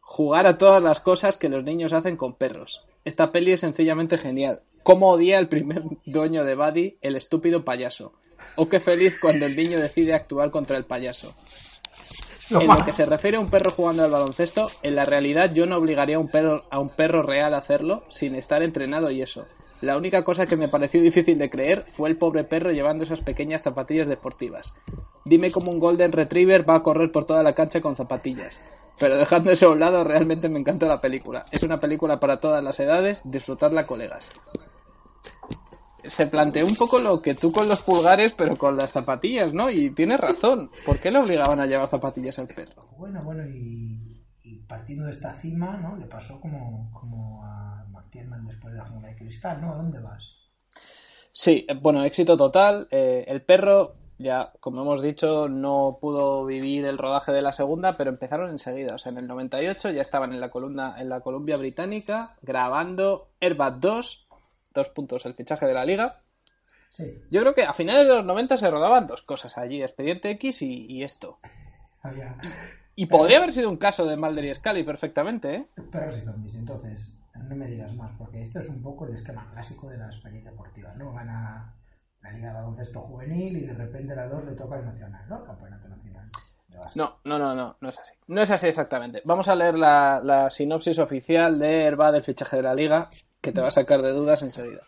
jugar 0.00 0.46
a 0.46 0.58
todas 0.58 0.82
las 0.82 1.00
cosas 1.00 1.36
que 1.36 1.48
los 1.48 1.62
niños 1.64 1.92
hacen 1.92 2.16
con 2.16 2.36
perros. 2.36 2.86
Esta 3.04 3.32
peli 3.32 3.52
es 3.52 3.60
sencillamente 3.60 4.18
genial. 4.18 4.62
Cómo 4.82 5.10
odia 5.10 5.38
el 5.38 5.48
primer 5.48 5.82
dueño 6.04 6.44
de 6.44 6.54
Buddy, 6.54 6.98
el 7.02 7.16
estúpido 7.16 7.64
payaso. 7.64 8.12
O 8.56 8.68
qué 8.68 8.80
feliz 8.80 9.18
cuando 9.20 9.46
el 9.46 9.56
niño 9.56 9.78
decide 9.78 10.14
actuar 10.14 10.50
contra 10.50 10.76
el 10.76 10.84
payaso. 10.84 11.34
En 12.50 12.66
lo 12.66 12.84
que 12.84 12.92
se 12.92 13.06
refiere 13.06 13.36
a 13.36 13.40
un 13.40 13.48
perro 13.48 13.70
jugando 13.70 14.02
al 14.02 14.10
baloncesto, 14.10 14.70
en 14.82 14.96
la 14.96 15.04
realidad 15.04 15.52
yo 15.54 15.66
no 15.66 15.76
obligaría 15.76 16.16
a 16.16 16.18
un 16.18 16.28
perro, 16.28 16.64
a 16.70 16.80
un 16.80 16.88
perro 16.88 17.22
real 17.22 17.54
a 17.54 17.58
hacerlo 17.58 18.04
sin 18.08 18.34
estar 18.34 18.62
entrenado 18.62 19.10
y 19.10 19.22
eso. 19.22 19.46
La 19.80 19.96
única 19.96 20.24
cosa 20.24 20.46
que 20.46 20.56
me 20.56 20.68
pareció 20.68 21.00
difícil 21.00 21.38
de 21.38 21.48
creer 21.48 21.84
fue 21.96 22.10
el 22.10 22.16
pobre 22.16 22.44
perro 22.44 22.72
llevando 22.72 23.04
esas 23.04 23.20
pequeñas 23.20 23.62
zapatillas 23.62 24.08
deportivas. 24.08 24.74
Dime 25.24 25.50
cómo 25.50 25.70
un 25.70 25.78
Golden 25.78 26.12
Retriever 26.12 26.68
va 26.68 26.74
a 26.74 26.82
correr 26.82 27.12
por 27.12 27.24
toda 27.24 27.42
la 27.42 27.54
cancha 27.54 27.80
con 27.80 27.96
zapatillas. 27.96 28.60
Pero 29.00 29.16
dejando 29.16 29.50
eso 29.50 29.66
a 29.66 29.72
un 29.72 29.80
lado, 29.80 30.04
realmente 30.04 30.48
me 30.48 30.60
encanta 30.60 30.86
la 30.86 31.00
película. 31.00 31.46
Es 31.50 31.64
una 31.64 31.80
película 31.80 32.20
para 32.20 32.38
todas 32.38 32.62
las 32.62 32.78
edades, 32.78 33.22
disfrutarla 33.24 33.86
colegas 33.86 34.30
se 36.04 36.26
planteó 36.26 36.66
un 36.66 36.74
poco 36.74 36.98
lo 36.98 37.20
que 37.20 37.34
tú 37.34 37.52
con 37.52 37.68
los 37.68 37.82
pulgares, 37.82 38.34
pero 38.34 38.56
con 38.56 38.76
las 38.76 38.90
zapatillas, 38.90 39.52
¿no? 39.52 39.70
Y 39.70 39.90
tienes 39.90 40.20
razón. 40.20 40.70
¿Por 40.84 40.98
qué 40.98 41.10
le 41.10 41.18
obligaban 41.18 41.60
a 41.60 41.66
llevar 41.66 41.88
zapatillas 41.88 42.38
al 42.38 42.48
perro? 42.48 42.88
Bueno, 42.96 43.22
bueno, 43.22 43.46
y, 43.46 44.24
partiendo 44.66 45.04
de 45.04 45.10
esta 45.10 45.34
cima, 45.34 45.76
¿no? 45.76 45.96
Le 45.96 46.06
pasó 46.06 46.40
como, 46.40 46.90
como 46.92 47.44
a 47.44 47.84
McTiernan 47.90 48.46
después 48.46 48.72
de 48.72 48.78
la 48.78 48.86
jungla 48.86 49.08
de 49.08 49.16
cristal, 49.16 49.60
¿no? 49.60 49.72
¿A 49.72 49.76
dónde 49.76 50.00
vas? 50.00 50.36
Sí, 51.32 51.66
bueno, 51.80 52.04
éxito 52.04 52.36
total. 52.36 52.88
Eh, 52.90 53.24
el 53.28 53.42
perro, 53.42 53.94
ya 54.20 54.52
como 54.60 54.82
hemos 54.82 55.02
dicho, 55.02 55.48
no 55.48 55.98
pudo 56.00 56.44
vivir 56.44 56.84
el 56.84 56.98
rodaje 56.98 57.32
de 57.32 57.42
la 57.42 57.52
segunda, 57.52 57.96
pero 57.96 58.10
empezaron 58.10 58.50
enseguida. 58.50 58.94
O 58.94 58.98
sea, 58.98 59.10
en 59.10 59.18
el 59.18 59.26
98 59.26 59.90
ya 59.90 60.02
estaban 60.02 60.32
en 60.32 60.40
la, 60.40 60.50
columna, 60.50 60.96
en 60.98 61.08
la 61.08 61.20
Columbia 61.20 61.56
Británica 61.56 62.36
grabando 62.42 63.30
Airbag 63.40 63.80
2 63.80 64.28
dos 64.72 64.88
puntos 64.90 65.26
el 65.26 65.34
fichaje 65.34 65.66
de 65.66 65.74
la 65.74 65.84
liga. 65.84 66.20
Yo 67.30 67.40
creo 67.40 67.54
que 67.54 67.62
a 67.62 67.72
finales 67.72 68.08
de 68.08 68.14
los 68.14 68.24
90 68.24 68.56
se 68.56 68.70
rodaban 68.70 69.06
dos 69.06 69.22
cosas 69.22 69.56
allí, 69.58 69.80
Expediente 69.80 70.30
X 70.32 70.62
y, 70.62 71.02
esto. 71.02 71.38
Y 72.96 73.06
podría 73.06 73.38
haber 73.38 73.52
sido 73.52 73.70
un 73.70 73.78
caso 73.78 74.04
de 74.04 74.16
Mulder 74.18 74.44
y 74.44 74.54
Scully 74.54 74.82
perfectamente, 74.82 75.54
¿eh? 75.54 75.66
Pero 75.90 76.10
sí, 76.10 76.20
zombies, 76.20 76.54
entonces, 76.56 77.14
no 77.48 77.56
me 77.56 77.66
digas 77.66 77.94
más, 77.94 78.10
porque 78.18 78.42
esto 78.42 78.58
es 78.58 78.68
un 78.68 78.82
poco 78.82 79.06
el 79.06 79.14
esquema 79.14 79.48
clásico 79.52 79.88
de 79.88 79.96
las 79.96 80.16
pelis 80.16 80.44
deportivas, 80.44 80.94
¿no? 80.98 81.10
Gana 81.14 81.72
la 82.22 82.32
Liga 82.32 82.48
de 82.48 82.54
Baloncesto 82.54 83.00
Juvenil 83.00 83.56
y 83.56 83.66
de 83.66 83.74
repente 83.74 84.14
la 84.14 84.28
2 84.28 84.44
le 84.44 84.52
toca 84.52 84.78
el 84.78 84.84
Nacional, 84.84 85.24
¿no? 85.28 85.44
Campeonato 85.44 85.88
Nacional. 85.88 86.26
No, 86.94 87.16
no, 87.24 87.38
no, 87.38 87.54
no, 87.54 87.76
no 87.80 87.88
es 87.88 87.98
así. 87.98 88.12
No 88.28 88.40
es 88.40 88.50
así 88.50 88.66
exactamente. 88.68 89.22
Vamos 89.24 89.48
a 89.48 89.54
leer 89.54 89.76
la, 89.76 90.20
la 90.22 90.50
sinopsis 90.50 90.98
oficial 90.98 91.58
de 91.58 91.82
Herba 91.84 92.12
del 92.12 92.22
fichaje 92.22 92.56
de 92.56 92.62
la 92.62 92.74
Liga 92.74 93.10
que 93.40 93.52
te 93.52 93.60
va 93.60 93.68
a 93.68 93.72
sacar 93.72 94.02
de 94.02 94.12
dudas 94.12 94.42
enseguida. 94.42 94.82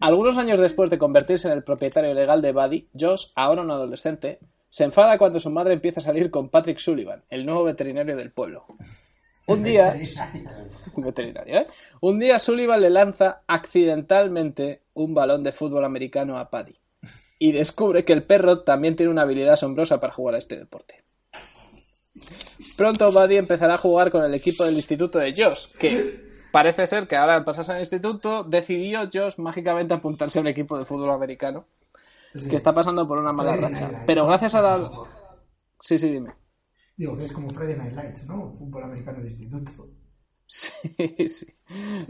Algunos 0.00 0.36
años 0.36 0.60
después 0.60 0.90
de 0.90 0.98
convertirse 0.98 1.48
en 1.48 1.54
el 1.54 1.64
propietario 1.64 2.14
legal 2.14 2.42
de 2.42 2.52
Buddy, 2.52 2.88
Josh, 2.98 3.26
ahora 3.34 3.62
un 3.62 3.70
adolescente, 3.70 4.38
se 4.68 4.84
enfada 4.84 5.18
cuando 5.18 5.40
su 5.40 5.50
madre 5.50 5.74
empieza 5.74 6.00
a 6.00 6.04
salir 6.04 6.30
con 6.30 6.48
Patrick 6.48 6.78
Sullivan, 6.78 7.22
el 7.30 7.46
nuevo 7.46 7.64
veterinario 7.64 8.16
del 8.16 8.32
pueblo. 8.32 8.66
Un 9.46 9.62
día, 9.62 9.94
veterinario, 10.96 11.58
¿eh? 11.58 11.66
un 12.00 12.18
día 12.18 12.38
Sullivan 12.38 12.80
le 12.80 12.88
lanza 12.88 13.42
accidentalmente 13.46 14.80
un 14.94 15.14
balón 15.14 15.42
de 15.42 15.52
fútbol 15.52 15.84
americano 15.84 16.38
a 16.38 16.48
Paddy 16.48 16.74
y 17.38 17.52
descubre 17.52 18.06
que 18.06 18.14
el 18.14 18.22
perro 18.22 18.60
también 18.60 18.96
tiene 18.96 19.12
una 19.12 19.22
habilidad 19.22 19.54
asombrosa 19.54 20.00
para 20.00 20.14
jugar 20.14 20.34
a 20.34 20.38
este 20.38 20.56
deporte. 20.56 21.04
Pronto 22.76 23.10
Buddy 23.12 23.36
empezará 23.36 23.74
a 23.74 23.78
jugar 23.78 24.10
con 24.10 24.24
el 24.24 24.32
equipo 24.34 24.64
del 24.64 24.76
instituto 24.76 25.18
de 25.18 25.34
Josh, 25.36 25.66
que 25.78 26.48
parece 26.52 26.86
ser 26.86 27.06
que 27.06 27.16
ahora 27.16 27.34
al 27.34 27.44
pasarse 27.44 27.72
al 27.72 27.80
instituto 27.80 28.44
decidió 28.44 29.08
Josh 29.12 29.38
mágicamente 29.38 29.92
apuntarse 29.92 30.38
a 30.38 30.42
un 30.42 30.48
equipo 30.48 30.78
de 30.78 30.84
fútbol 30.84 31.10
americano 31.10 31.66
que 32.32 32.56
está 32.56 32.72
pasando 32.72 33.06
por 33.06 33.20
una 33.20 33.32
mala 33.32 33.56
racha. 33.56 34.04
Pero 34.06 34.26
gracias 34.26 34.54
a 34.54 34.62
la... 34.62 34.90
Sí, 35.80 35.98
sí, 35.98 36.08
dime. 36.08 36.32
Digo 36.96 37.16
que 37.16 37.24
es 37.24 37.32
como 37.32 37.50
Friday 37.50 37.76
Night 37.76 37.94
Lights, 37.94 38.26
¿no? 38.26 38.54
Fútbol 38.58 38.84
americano 38.84 39.20
de 39.20 39.28
instituto. 39.28 39.88
Sí, 40.46 41.28
sí. 41.28 41.46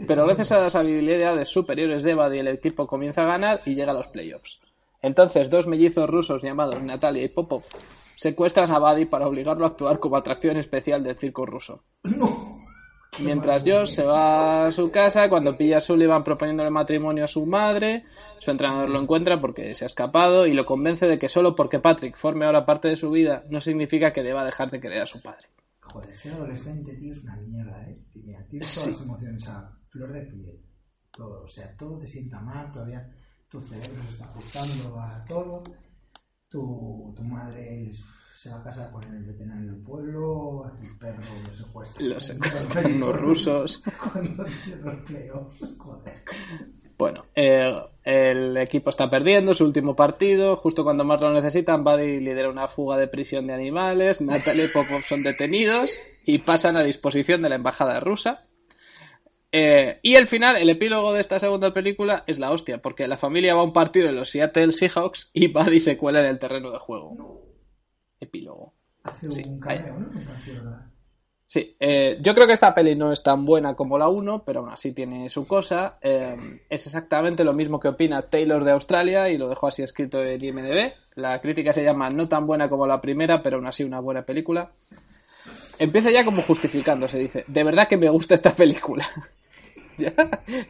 Pero 0.05 0.25
gracias 0.25 0.51
a 0.51 0.59
las 0.59 0.75
habilidades 0.75 1.49
superiores 1.49 2.03
de 2.03 2.15
Buddy, 2.15 2.39
el 2.39 2.49
equipo 2.49 2.85
comienza 2.85 3.23
a 3.23 3.27
ganar 3.27 3.61
y 3.65 3.75
llega 3.75 3.91
a 3.91 3.95
los 3.95 4.09
playoffs. 4.09 4.59
Entonces, 5.01 5.49
dos 5.49 5.67
mellizos 5.67 6.09
rusos 6.09 6.41
llamados 6.41 6.81
Natalia 6.83 7.23
y 7.23 7.29
Popov 7.29 7.63
secuestran 8.15 8.71
a 8.71 8.79
Buddy 8.79 9.05
para 9.05 9.27
obligarlo 9.27 9.65
a 9.65 9.69
actuar 9.69 9.99
como 9.99 10.17
atracción 10.17 10.57
especial 10.57 11.03
del 11.03 11.17
circo 11.17 11.45
ruso. 11.45 11.83
No. 12.03 12.64
Mientras 13.19 13.63
Josh 13.65 13.89
se 13.89 14.03
va 14.03 14.67
a 14.67 14.71
su 14.71 14.91
casa, 14.91 15.29
cuando 15.29 15.55
pilla 15.55 15.77
a 15.77 15.81
Sullivan 15.81 16.23
proponiéndole 16.23 16.69
matrimonio 16.69 17.23
a 17.23 17.27
su 17.27 17.45
madre, 17.45 18.03
su 18.39 18.51
entrenador 18.51 18.89
lo 18.89 19.01
encuentra 19.01 19.39
porque 19.39 19.73
se 19.73 19.85
ha 19.85 19.87
escapado 19.87 20.45
y 20.45 20.53
lo 20.53 20.65
convence 20.65 21.07
de 21.07 21.17
que 21.17 21.29
solo 21.29 21.55
porque 21.55 21.79
Patrick 21.79 22.17
forme 22.17 22.45
ahora 22.45 22.65
parte 22.65 22.89
de 22.89 22.95
su 22.95 23.09
vida 23.11 23.43
no 23.49 23.61
significa 23.61 24.11
que 24.11 24.23
deba 24.23 24.43
dejar 24.43 24.69
de 24.69 24.79
querer 24.81 25.01
a 25.01 25.05
su 25.05 25.21
padre. 25.21 25.47
Joder, 25.81 26.15
ser 26.15 26.33
adolescente, 26.33 26.93
tío, 26.95 27.13
es 27.13 27.23
una 27.23 27.37
mierda, 27.37 27.89
¿eh? 27.89 27.97
Tienes 28.49 28.73
todas 28.73 28.91
las 28.91 29.01
emociones 29.01 29.47
a 29.47 29.71
flor 29.89 30.11
de 30.11 30.21
piel. 30.21 30.59
Todo, 31.11 31.43
o 31.43 31.47
sea, 31.47 31.75
todo 31.77 31.97
te 31.97 32.07
sienta 32.07 32.39
mal, 32.41 32.69
todavía 32.71 33.09
tu 33.49 33.61
cerebro 33.61 34.01
se 34.03 34.09
está 34.09 34.25
ajustando 34.25 34.99
a 34.99 35.23
todo. 35.25 35.63
Tu, 36.49 37.13
tu 37.15 37.23
madre 37.23 37.89
es 37.89 38.01
se 38.35 38.49
va 38.49 38.57
a 38.57 38.63
casar 38.63 38.91
con 38.91 39.03
el 39.03 39.23
veterinario 39.23 39.71
del 39.71 39.81
pueblo, 39.81 40.71
el 40.81 40.97
perro 40.97 41.21
lo 41.47 41.55
secuestra. 41.55 42.05
Los 42.05 42.25
secuestran 42.25 42.99
los 42.99 43.15
rusos. 43.15 43.83
los 44.83 44.99
playoffs, 45.05 45.77
joder. 45.77 46.23
Bueno, 46.97 47.25
eh, 47.33 47.73
el 48.03 48.57
equipo 48.57 48.89
está 48.89 49.09
perdiendo 49.09 49.53
su 49.53 49.65
último 49.65 49.95
partido. 49.95 50.57
Justo 50.57 50.83
cuando 50.83 51.03
más 51.03 51.21
lo 51.21 51.31
necesitan, 51.31 51.83
Buddy 51.83 52.19
lidera 52.19 52.49
una 52.49 52.67
fuga 52.67 52.97
de 52.97 53.07
prisión 53.07 53.47
de 53.47 53.53
animales. 53.53 54.21
Natalie 54.21 54.65
y 54.65 54.67
Popov 54.69 55.03
son 55.03 55.23
detenidos 55.23 55.91
y 56.25 56.39
pasan 56.39 56.77
a 56.77 56.83
disposición 56.83 57.41
de 57.41 57.49
la 57.49 57.55
embajada 57.55 57.99
rusa. 57.99 58.47
Eh, 59.51 59.99
y 60.01 60.15
el 60.15 60.27
final, 60.27 60.57
el 60.57 60.69
epílogo 60.69 61.13
de 61.13 61.21
esta 61.21 61.39
segunda 61.39 61.73
película 61.73 62.25
es 62.27 62.39
la 62.39 62.51
hostia, 62.51 62.81
porque 62.81 63.07
la 63.07 63.17
familia 63.17 63.55
va 63.55 63.61
a 63.61 63.65
un 63.65 63.73
partido 63.73 64.07
de 64.07 64.13
los 64.13 64.29
Seattle 64.29 64.73
Seahawks 64.73 65.31
y 65.33 65.47
Buddy 65.47 65.79
se 65.79 65.97
cuela 65.97 66.19
en 66.19 66.25
el 66.25 66.39
terreno 66.39 66.71
de 66.71 66.79
juego 66.79 67.44
epílogo. 68.19 68.73
sí. 71.47 71.75
Eh, 71.79 72.17
yo 72.21 72.33
creo 72.33 72.47
que 72.47 72.53
esta 72.53 72.73
peli 72.73 72.95
no 72.95 73.11
es 73.11 73.21
tan 73.21 73.45
buena 73.45 73.75
como 73.75 73.97
la 73.97 74.09
1, 74.09 74.43
pero 74.45 74.61
aún 74.61 74.69
así 74.69 74.93
tiene 74.93 75.29
su 75.29 75.47
cosa. 75.47 75.97
Eh, 76.01 76.35
es 76.69 76.85
exactamente 76.85 77.43
lo 77.43 77.53
mismo 77.53 77.79
que 77.79 77.89
opina 77.89 78.23
Taylor 78.23 78.63
de 78.63 78.71
Australia 78.71 79.29
y 79.29 79.37
lo 79.37 79.47
dejó 79.47 79.67
así 79.67 79.83
escrito 79.83 80.23
en 80.23 80.43
IMDB. 80.43 80.93
La 81.15 81.39
crítica 81.41 81.71
se 81.71 81.83
llama 81.83 82.09
no 82.09 82.27
tan 82.27 82.47
buena 82.47 82.69
como 82.69 82.87
la 82.87 82.99
primera, 82.99 83.41
pero 83.41 83.57
aún 83.57 83.67
así 83.67 83.83
una 83.83 83.99
buena 83.99 84.23
película. 84.23 84.71
Empieza 85.77 86.09
ya 86.09 86.23
como 86.23 86.41
justificando, 86.41 87.07
se 87.07 87.19
dice, 87.19 87.43
de 87.47 87.63
verdad 87.63 87.87
que 87.87 87.97
me 87.97 88.09
gusta 88.09 88.33
esta 88.33 88.55
película. 88.55 89.05
ya 89.97 90.13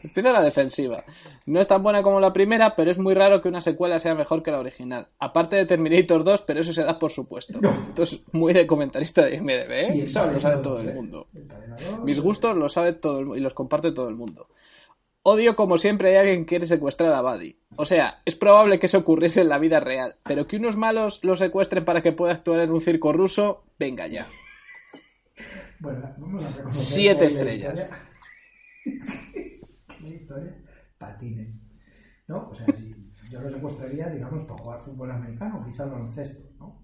empieza 0.04 0.32
la 0.32 0.44
defensiva. 0.44 1.04
No 1.46 1.60
es 1.60 1.68
tan 1.68 1.84
buena 1.84 2.04
como 2.04 2.20
la 2.20 2.34
primera, 2.34 2.76
pero 2.76 2.92
es 2.92 3.00
muy 3.00 3.14
raro 3.14 3.42
que 3.42 3.50
una 3.50 3.62
secuela 3.62 4.00
sea 4.00 4.16
mejor 4.16 4.44
que 4.44 4.52
la 4.52 4.60
original. 4.60 5.08
Aparte 5.20 5.56
de 5.56 5.66
Terminator 5.66 6.24
2, 6.24 6.42
pero 6.44 6.60
eso 6.60 6.74
se 6.74 6.84
da 6.84 7.00
por 7.00 7.12
supuesto. 7.12 7.60
Esto 7.84 8.04
es 8.04 8.22
muy 8.32 8.54
de 8.54 8.68
comentarista 8.68 9.26
de 9.26 9.36
IMDB, 9.36 9.72
¿eh? 9.72 10.04
Eso 10.06 10.26
lo 10.30 10.40
sabe 10.40 10.62
todo 10.62 10.80
el 10.80 10.94
mundo. 10.94 11.28
Mis 12.04 12.20
gustos 12.20 12.56
lo 12.56 12.70
sabe 12.70 12.94
todo 12.94 13.20
el, 13.20 13.40
y 13.40 13.42
los 13.42 13.54
comparte 13.54 13.92
todo 13.92 14.10
el 14.10 14.16
mundo. 14.16 14.48
Odio 15.28 15.56
como 15.56 15.80
siempre 15.80 16.12
hay 16.12 16.18
alguien 16.18 16.42
que 16.42 16.50
quiere 16.50 16.68
secuestrar 16.68 17.12
a 17.12 17.22
Buddy. 17.22 17.58
O 17.78 17.86
sea, 17.86 18.22
es 18.26 18.36
probable 18.36 18.78
que 18.78 18.86
eso 18.86 19.00
ocurriese 19.00 19.42
en 19.42 19.50
la 19.50 19.58
vida 19.58 19.80
real, 19.80 20.18
pero 20.24 20.46
que 20.46 20.58
unos 20.58 20.78
malos 20.78 21.20
lo 21.24 21.36
secuestren 21.36 21.84
para 21.84 22.04
que 22.04 22.12
pueda 22.12 22.34
actuar 22.34 22.60
en 22.60 22.70
un 22.70 22.80
circo 22.80 23.12
ruso, 23.12 23.64
venga 23.80 24.06
ya. 24.06 24.28
Bueno, 25.80 26.14
vamos 26.18 26.46
a 26.46 26.72
Siete 26.72 27.26
estrellas. 27.26 27.90
La 30.02 30.08
historia, 30.10 30.56
patines. 30.98 31.62
¿No? 32.28 32.50
O 32.50 32.56
sea, 32.56 32.66
si 32.76 32.96
yo 33.32 33.40
lo 33.42 33.50
secuestraría, 33.52 34.08
digamos, 34.10 34.46
para 34.48 34.58
jugar 34.64 34.80
fútbol 34.80 35.12
americano, 35.12 35.64
quizás 35.66 35.90
baloncesto, 35.92 36.44
¿no? 36.60 36.84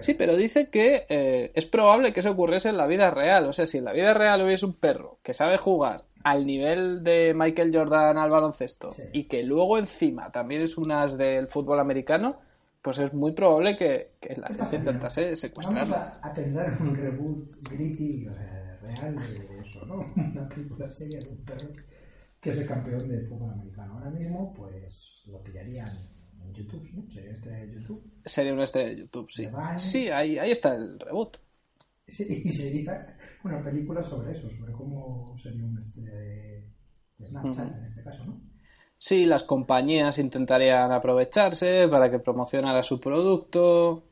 Sí, 0.00 0.14
pero 0.14 0.36
dice 0.36 0.70
que 0.70 1.04
eh, 1.08 1.52
es 1.54 1.66
probable 1.66 2.12
que 2.12 2.20
eso 2.20 2.30
ocurriese 2.30 2.68
en 2.68 2.76
la 2.76 2.86
vida 2.86 3.10
real. 3.10 3.46
O 3.46 3.52
sea, 3.52 3.66
si 3.66 3.78
en 3.78 3.84
la 3.84 3.92
vida 3.92 4.14
real 4.14 4.42
hubiese 4.42 4.64
un 4.66 4.74
perro 4.74 5.18
que 5.22 5.34
sabe 5.34 5.58
jugar 5.58 6.04
al 6.22 6.46
nivel 6.46 7.02
de 7.02 7.32
Michael 7.34 7.70
Jordan 7.74 8.16
al 8.18 8.30
baloncesto 8.30 8.92
Sí. 8.92 9.02
y 9.12 9.24
que 9.24 9.42
luego 9.42 9.78
encima 9.78 10.30
también 10.30 10.62
es 10.62 10.76
unas 10.78 11.16
del 11.18 11.48
fútbol 11.48 11.80
americano, 11.80 12.38
pues 12.82 12.98
es 12.98 13.12
muy 13.14 13.32
probable 13.32 13.76
que, 13.76 14.12
que 14.20 14.36
la 14.36 14.48
gente 14.48 14.76
intentase 14.76 15.22
Vamos 15.24 15.40
secuestrarlo. 15.40 15.94
a, 15.96 16.20
a 16.22 16.32
pensar 16.34 16.76
en 16.80 16.86
un 16.88 16.96
reboot 16.96 17.50
gritty, 17.70 18.28
o 18.28 18.34
sea, 18.34 18.67
real 18.96 19.16
de 19.16 19.60
eso, 19.60 19.84
¿no? 19.86 20.12
Una 20.16 20.48
película 20.48 20.90
seria 20.90 21.20
de 21.20 21.28
un 21.28 21.44
perro 21.44 21.68
que 22.40 22.50
es 22.50 22.58
el 22.58 22.66
campeón 22.66 23.08
del 23.08 23.26
fútbol 23.26 23.52
americano. 23.52 23.94
Ahora 23.94 24.10
mismo, 24.10 24.54
pues 24.54 25.22
lo 25.26 25.42
pillarían 25.42 25.90
en 26.42 26.54
YouTube, 26.54 26.88
¿no? 26.92 27.10
Sería 27.12 27.32
este 27.32 27.50
de 27.50 27.72
YouTube. 27.74 28.02
Sería 28.24 28.52
una 28.52 28.64
estrella 28.64 28.90
de 28.90 28.96
YouTube, 28.98 29.30
sí. 29.30 29.46
Vine. 29.46 29.78
Sí, 29.78 30.08
ahí, 30.08 30.38
ahí 30.38 30.50
está 30.50 30.76
el 30.76 30.98
reboot. 31.00 31.36
Sí, 32.06 32.42
y 32.44 32.52
sería 32.52 33.16
una 33.44 33.62
película 33.62 34.02
sobre 34.02 34.32
eso, 34.38 34.48
sobre 34.50 34.72
cómo 34.72 35.36
sería 35.42 35.64
una 35.64 35.80
estrella 35.80 36.14
de, 36.14 36.70
de 37.18 37.26
Snapchat 37.28 37.76
en 37.76 37.84
este 37.84 38.02
caso, 38.02 38.24
¿no? 38.24 38.40
Sí, 39.00 39.26
las 39.26 39.44
compañías 39.44 40.18
intentarían 40.18 40.90
aprovecharse 40.90 41.86
para 41.88 42.10
que 42.10 42.18
promocionara 42.18 42.82
su 42.82 43.00
producto. 43.00 44.07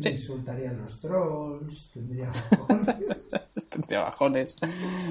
Sí. 0.00 0.10
Insultarían 0.10 0.78
los 0.82 1.00
trolls, 1.00 1.90
tendría 1.92 2.30
Tendría 3.68 4.00
bajones. 4.00 4.56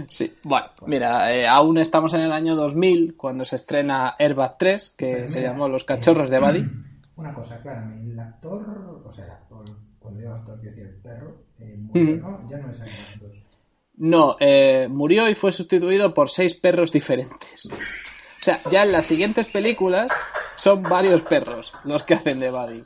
Sí, 0.07 0.33
bueno, 0.43 0.67
mira, 0.85 1.33
eh, 1.33 1.47
aún 1.47 1.77
estamos 1.77 2.13
en 2.13 2.21
el 2.21 2.31
año 2.31 2.55
2000 2.55 3.15
cuando 3.15 3.43
se 3.45 3.55
estrena 3.57 4.15
Airbag 4.17 4.57
3, 4.57 4.95
que 4.97 5.05
Pero 5.17 5.29
se 5.29 5.39
mira, 5.39 5.51
llamó 5.51 5.67
Los 5.67 5.83
cachorros 5.83 6.29
de 6.29 6.39
Buddy. 6.39 6.65
Una 7.17 7.33
cosa, 7.33 7.61
claramente, 7.61 8.11
el 8.11 8.19
actor, 8.19 9.01
o 9.05 9.13
sea, 9.13 9.25
el 9.25 9.31
actor, 9.31 9.65
cuando 9.99 10.19
digo 10.19 10.33
actor, 10.33 10.59
quiero 10.59 10.75
decir 10.75 10.89
el 10.93 11.01
perro, 11.01 11.35
eh, 11.59 11.75
murió, 11.79 12.03
Ujú. 12.03 12.23
¿no? 12.23 12.47
Ya 12.47 12.57
no 12.57 12.71
es 12.71 12.79
2. 13.19 13.31
No, 13.97 14.37
eh, 14.39 14.87
murió 14.89 15.27
y 15.27 15.33
fue 15.35 15.51
sustituido 15.51 16.13
por 16.13 16.29
seis 16.29 16.53
perros 16.53 16.91
diferentes. 16.91 17.65
O 17.65 18.43
sea, 18.43 18.61
ya 18.69 18.83
en 18.83 18.91
las 18.91 19.07
siguientes 19.07 19.47
películas 19.47 20.11
son 20.55 20.83
varios 20.83 21.21
perros 21.23 21.73
los 21.83 22.03
que 22.03 22.13
hacen 22.13 22.39
de 22.39 22.51
Buddy. 22.51 22.83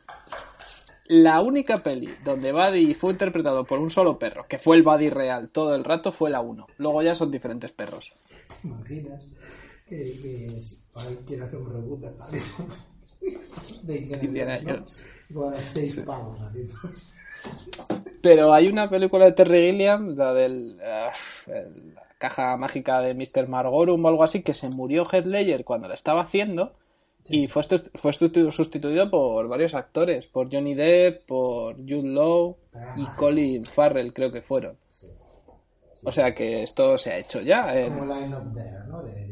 La 1.13 1.41
única 1.41 1.83
peli 1.83 2.09
donde 2.23 2.53
Buddy 2.53 2.93
fue 2.93 3.11
interpretado 3.11 3.65
por 3.65 3.79
un 3.79 3.89
solo 3.89 4.17
perro, 4.17 4.45
que 4.47 4.57
fue 4.59 4.77
el 4.77 4.83
Buddy 4.83 5.09
real 5.09 5.49
todo 5.49 5.75
el 5.75 5.83
rato, 5.83 6.13
fue 6.13 6.29
la 6.29 6.39
1. 6.39 6.67
Luego 6.77 7.01
ya 7.01 7.15
son 7.15 7.29
diferentes 7.29 7.71
perros. 7.73 8.13
¿Te 8.61 8.67
imaginas 8.69 9.21
que, 9.89 9.97
que 9.97 10.61
quiere 11.27 11.43
hacer 11.43 11.59
un 11.59 11.69
reboot 11.73 11.99
de 11.99 12.41
de 13.83 14.19
Indiana 14.23 14.59
Jones, 14.63 15.03
¿no? 15.31 16.05
Pavos 16.05 16.39
haciendo. 16.41 16.75
Pero 18.21 18.53
hay 18.53 18.67
una 18.69 18.89
película 18.89 19.25
de 19.25 19.31
Terry 19.33 19.71
Gilliam, 19.71 20.15
la 20.15 20.33
del 20.33 20.77
el- 21.47 21.93
la 21.95 22.03
caja 22.19 22.55
mágica 22.55 23.01
de 23.01 23.15
Mr. 23.15 23.49
Margorum 23.49 24.05
o 24.05 24.07
algo 24.07 24.23
así, 24.23 24.43
que 24.43 24.53
se 24.53 24.69
murió 24.69 25.05
Heath 25.11 25.25
Ledger 25.25 25.65
cuando 25.65 25.87
la 25.87 25.95
estaba 25.95 26.21
haciendo 26.21 26.71
y 27.29 27.47
fue, 27.47 27.63
fue 27.63 28.11
sustitu- 28.11 28.51
sustituido 28.51 29.09
por 29.09 29.47
varios 29.47 29.73
actores, 29.73 30.27
por 30.27 30.51
Johnny 30.51 30.73
Depp, 30.73 31.25
por 31.25 31.75
Jude 31.77 32.09
Law 32.09 32.57
y 32.97 33.05
Colin 33.17 33.63
Farrell 33.65 34.13
creo 34.13 34.31
que 34.31 34.41
fueron. 34.41 34.77
Sí. 34.89 35.07
O 36.03 36.11
sea 36.11 36.33
que 36.33 36.63
esto 36.63 36.97
se 36.97 37.11
ha 37.11 37.17
hecho 37.17 37.41
ya. 37.41 37.77
eh. 37.79 37.87
Como 37.89 38.05
Line 38.05 38.35
Up 38.35 38.53
There, 38.53 38.71
¿no? 38.87 39.03
De. 39.03 39.31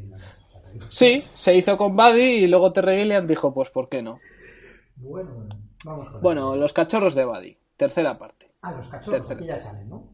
Sí, 0.90 1.24
se 1.34 1.56
hizo 1.56 1.78
con 1.78 1.96
Buddy 1.96 2.22
y 2.44 2.48
luego 2.48 2.72
Terry 2.72 3.00
Gilliam 3.00 3.26
dijo, 3.28 3.54
pues 3.54 3.70
¿por 3.70 3.90
qué 3.90 4.02
no? 4.02 4.20
Bueno, 4.98 5.32
bueno, 5.34 5.56
vamos 5.84 6.10
con 6.12 6.22
Bueno, 6.22 6.56
los 6.56 6.74
cachorros 6.74 7.16
de 7.16 7.26
Buddy, 7.26 7.58
tercera 7.76 8.18
parte. 8.18 8.52
Ah, 8.62 8.72
los 8.74 8.88
cachorros, 8.88 9.20
tercero. 9.28 9.40
aquí 9.40 9.48
ya 9.48 9.60
salen, 9.60 9.90
¿no? 9.90 10.08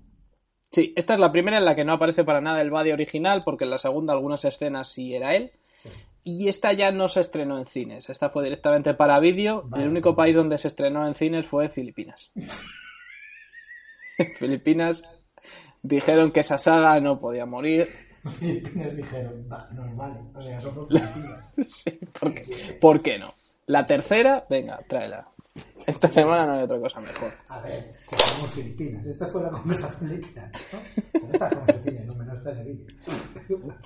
Sí, 0.72 0.94
esta 0.96 1.14
es 1.14 1.20
la 1.20 1.32
primera 1.32 1.58
en 1.58 1.66
la 1.66 1.76
que 1.76 1.84
no 1.86 1.94
aparece 1.94 2.24
para 2.24 2.42
nada 2.42 2.62
el 2.62 2.72
Buddy 2.72 2.92
original, 2.92 3.44
porque 3.46 3.64
en 3.66 3.70
la 3.70 3.78
segunda 3.78 4.14
algunas 4.14 4.44
escenas 4.46 4.90
sí 4.90 5.14
era 5.16 5.36
él. 5.36 5.52
Y 6.28 6.48
esta 6.48 6.74
ya 6.74 6.92
no 6.92 7.08
se 7.08 7.20
estrenó 7.20 7.60
en 7.60 7.68
cines, 7.68 8.10
esta 8.10 8.32
fue 8.32 8.44
directamente 8.44 8.96
para 8.96 9.20
vídeo. 9.20 9.62
Vale. 9.68 9.84
El 9.84 9.92
único 9.92 10.16
país 10.16 10.36
donde 10.36 10.58
se 10.58 10.68
estrenó 10.68 11.06
en 11.06 11.14
cines 11.14 11.46
fue 11.46 11.70
Filipinas. 11.70 12.32
Filipinas 14.40 15.04
dijeron 15.84 16.32
que 16.32 16.40
esa 16.40 16.58
saga 16.58 17.00
no 17.00 17.20
podía 17.20 17.46
morir. 17.46 17.90
Filipinas 18.40 18.96
dijeron, 18.96 19.48
vale. 19.48 20.20
O 20.34 20.42
sea, 20.42 20.60
somos 20.60 20.88
Filipinas. 20.88 21.54
Sí, 21.64 21.92
¿por, 22.20 22.34
qué? 22.34 22.78
¿Por 22.82 23.02
qué 23.04 23.20
no? 23.20 23.36
La 23.68 23.86
tercera, 23.86 24.48
venga, 24.50 24.80
tráela. 24.90 25.28
Esta 25.86 26.12
semana 26.12 26.46
no 26.46 26.54
hay 26.54 26.64
otra 26.64 26.80
cosa 26.80 27.00
mejor. 27.00 27.34
A 27.48 27.60
ver, 27.62 27.94
que 28.10 28.18
somos 28.18 28.52
Filipinas. 28.52 29.06
Esta 29.06 29.28
fue 29.28 29.44
la 29.44 29.50
conversación 29.52 30.10
literal, 30.10 30.52
¿no? 30.74 31.30
Esta 31.32 31.50
conversación, 31.50 32.08
no 32.08 32.16
menos 32.16 32.44
vídeo. 32.66 32.86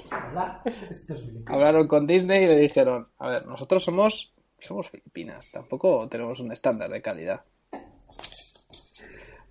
¿Verdad? 0.10 0.62
Esto 0.90 1.14
es 1.14 1.22
Filipinas. 1.22 1.54
Hablaron 1.54 1.88
con 1.88 2.08
Disney 2.08 2.44
y 2.44 2.48
le 2.48 2.58
dijeron, 2.58 3.10
a 3.18 3.30
ver, 3.30 3.46
nosotros 3.46 3.84
somos, 3.84 4.34
somos 4.58 4.90
Filipinas, 4.90 5.50
tampoco 5.52 6.08
tenemos 6.08 6.40
un 6.40 6.52
estándar 6.52 6.90
de 6.90 7.02
calidad. 7.02 7.44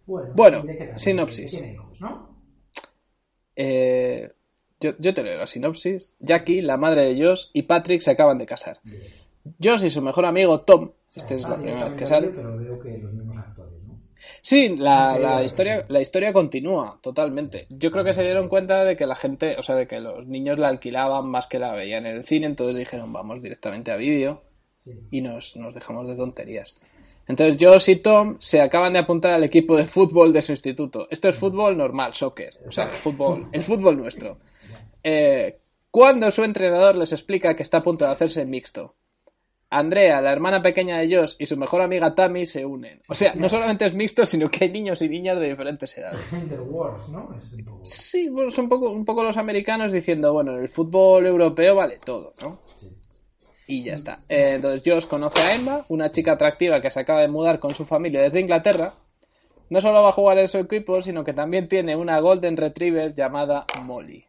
Bueno, 0.07 0.33
Bueno, 0.35 0.65
sinopsis. 0.97 1.51
Tiene 1.51 1.73
hijos, 1.75 2.01
¿no? 2.01 2.35
Eh, 3.55 4.33
yo, 4.81 4.93
yo 4.99 5.13
te 5.13 5.23
leo 5.23 5.37
la 5.37 5.47
sinopsis. 5.47 6.15
Jackie, 6.19 6.63
la 6.63 6.79
madre 6.79 7.13
de 7.13 7.23
Josh, 7.23 7.49
y 7.53 7.63
Patrick 7.63 8.01
se 8.01 8.13
acaban 8.13 8.39
de 8.39 8.47
casar. 8.47 8.81
Bien. 8.85 9.28
Josh 9.63 9.85
y 9.85 9.91
su 9.91 10.03
mejor 10.03 10.25
amigo 10.27 10.61
Tom, 10.61 10.91
sea, 11.09 11.23
esta 11.23 11.35
es 11.35 11.43
la 11.43 11.57
primera 11.57 11.85
vez 11.85 11.95
que 11.95 12.07
sale. 12.07 12.29
Pero 12.29 12.57
veo 12.57 12.81
que 12.81 12.99
los 12.99 13.13
mismos 13.13 13.37
actores, 13.39 13.83
¿no? 13.87 13.99
Sí, 14.43 14.77
la, 14.77 15.43
historia, 15.45 15.85
la 15.89 16.01
historia 16.01 16.33
continúa 16.33 16.99
totalmente. 17.03 17.67
Yo 17.71 17.91
creo 17.91 18.05
que 18.05 18.13
se 18.13 18.23
dieron 18.23 18.49
cuenta 18.49 18.85
de 18.85 18.97
que 18.97 19.07
la 19.07 19.17
gente, 19.17 19.57
o 19.59 19.63
sea, 19.63 19.75
de 19.75 19.87
que 19.87 20.01
los 20.01 20.27
niños 20.27 20.59
la 20.59 20.69
alquilaban 20.69 21.29
más 21.29 21.47
que 21.47 21.59
la 21.59 21.73
veían 21.73 22.07
en 22.07 22.17
el 22.17 22.25
cine, 22.25 22.47
entonces 22.47 22.77
dijeron, 22.77 23.13
vamos 23.13 23.43
directamente 23.43 23.91
a 23.91 23.97
vídeo 23.97 24.43
Sí. 24.79 24.93
y 25.11 25.21
nos, 25.23 25.57
nos 25.57 25.75
dejamos 25.75 26.07
de 26.07 26.15
tonterías. 26.15 26.79
Entonces 27.27 27.59
Josh 27.61 27.91
y 27.91 27.97
Tom 27.97 28.37
se 28.41 28.61
acaban 28.61 28.95
de 28.95 29.01
apuntar 29.01 29.33
al 29.33 29.45
equipo 29.45 29.77
de 29.77 29.85
fútbol 29.85 30.33
de 30.33 30.41
su 30.41 30.53
instituto. 30.53 31.09
Esto 31.11 31.29
es 31.29 31.37
fútbol 31.37 31.77
normal, 31.77 32.15
soccer, 32.15 32.55
o 32.67 32.71
sea, 32.71 32.87
fútbol, 32.87 33.49
el 33.53 33.63
fútbol 33.63 33.99
nuestro. 33.99 34.39
Eh, 35.05 35.61
cuando 35.93 36.31
su 36.33 36.43
entrenador 36.43 36.97
les 36.97 37.13
explica 37.13 37.55
que 37.55 37.63
está 37.63 37.79
a 37.79 37.83
punto 37.83 38.05
de 38.05 38.11
hacerse 38.11 38.45
mixto. 38.45 38.97
Andrea, 39.71 40.23
la 40.23 40.33
hermana 40.33 40.63
pequeña 40.63 40.99
de 40.99 41.15
Josh, 41.15 41.35
y 41.39 41.45
su 41.45 41.57
mejor 41.59 41.83
amiga 41.83 42.15
Tammy 42.15 42.47
se 42.47 42.65
unen. 42.65 43.03
O 43.07 43.15
sea, 43.15 43.35
no 43.35 43.51
solamente 43.51 43.85
es 43.85 43.95
mixto, 43.95 44.25
sino 44.25 44.49
que 44.49 44.65
hay 44.65 44.71
niños 44.71 45.03
y 45.03 45.11
niñas 45.11 45.39
de 45.39 45.51
diferentes 45.51 45.97
edades. 45.99 46.33
Wars, 46.67 47.09
¿no? 47.09 47.29
Poco... 47.65 47.85
Sí, 47.85 48.31
pues 48.33 48.57
un 48.57 48.69
poco, 48.69 48.91
un 48.91 49.05
poco 49.05 49.23
los 49.23 49.37
americanos 49.37 49.93
diciendo, 49.93 50.33
bueno, 50.33 50.57
en 50.57 50.63
el 50.63 50.69
fútbol 50.69 51.27
europeo 51.27 51.75
vale 51.75 51.99
todo, 52.03 52.33
¿no? 52.41 52.61
Sí. 52.81 52.89
Y 53.67 53.83
ya 53.83 53.93
está. 53.93 54.25
Eh, 54.31 54.55
entonces 54.55 54.83
Josh 54.85 55.07
conoce 55.07 55.43
a 55.43 55.55
Emma, 55.55 55.85
una 55.89 56.11
chica 56.11 56.33
atractiva 56.33 56.81
que 56.81 56.91
se 56.91 57.01
acaba 57.01 57.21
de 57.21 57.29
mudar 57.29 57.59
con 57.59 57.75
su 57.75 57.85
familia 57.85 58.23
desde 58.23 58.41
Inglaterra. 58.41 58.95
No 59.69 59.83
solo 59.83 60.03
va 60.03 60.09
a 60.09 60.13
jugar 60.13 60.39
en 60.39 60.49
su 60.49 60.57
equipo, 60.57 61.03
sino 61.03 61.23
que 61.23 61.35
también 61.35 61.69
tiene 61.69 61.95
una 61.95 62.19
Golden 62.21 62.57
Retriever 62.57 63.15
llamada 63.15 63.67
Molly. 63.83 64.25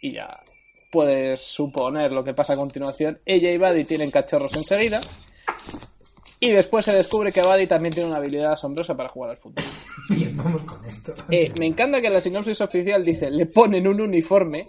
Y 0.00 0.12
ya 0.12 0.44
puedes 0.90 1.40
suponer 1.40 2.12
lo 2.12 2.24
que 2.24 2.34
pasa 2.34 2.54
a 2.54 2.56
continuación. 2.56 3.20
Ella 3.24 3.50
y 3.50 3.58
Buddy 3.58 3.84
tienen 3.84 4.10
cachorros 4.10 4.56
enseguida. 4.56 5.00
Y 6.40 6.50
después 6.50 6.84
se 6.84 6.92
descubre 6.92 7.32
que 7.32 7.42
Buddy 7.42 7.66
también 7.66 7.92
tiene 7.92 8.08
una 8.08 8.18
habilidad 8.18 8.52
asombrosa 8.52 8.96
para 8.96 9.08
jugar 9.08 9.30
al 9.30 9.36
fútbol. 9.38 9.64
Bien, 10.08 10.36
vamos 10.36 10.62
con 10.62 10.84
esto. 10.84 11.14
Eh, 11.30 11.52
me 11.58 11.66
encanta 11.66 12.00
que 12.00 12.10
la 12.10 12.20
sinopsis 12.20 12.60
oficial 12.60 13.04
dice, 13.04 13.30
le 13.30 13.46
ponen 13.46 13.88
un 13.88 14.00
uniforme 14.00 14.68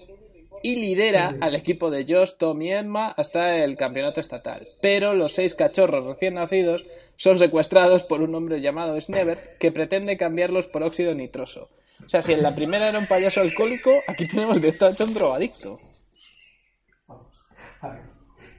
y 0.63 0.75
lidera 0.75 1.35
al 1.39 1.55
equipo 1.55 1.89
de 1.89 2.05
Josh, 2.07 2.33
Tom 2.37 2.61
y 2.61 2.71
Emma 2.71 3.09
hasta 3.09 3.63
el 3.63 3.77
campeonato 3.77 4.19
estatal. 4.19 4.67
Pero 4.81 5.13
los 5.13 5.33
seis 5.33 5.55
cachorros 5.55 6.05
recién 6.05 6.33
nacidos 6.35 6.85
son 7.15 7.39
secuestrados 7.39 8.03
por 8.03 8.21
un 8.21 8.33
hombre 8.35 8.61
llamado 8.61 8.99
Snever 8.99 9.57
que 9.59 9.71
pretende 9.71 10.17
cambiarlos 10.17 10.67
por 10.67 10.83
óxido 10.83 11.13
nitroso. 11.13 11.69
O 12.05 12.09
sea, 12.09 12.21
si 12.21 12.33
en 12.33 12.41
la 12.41 12.55
primera 12.55 12.87
era 12.87 12.99
un 12.99 13.07
payaso 13.07 13.41
alcohólico, 13.41 13.91
aquí 14.07 14.27
tenemos 14.27 14.55
directamente 14.55 15.03
un 15.03 15.13
drogadicto. 15.13 15.79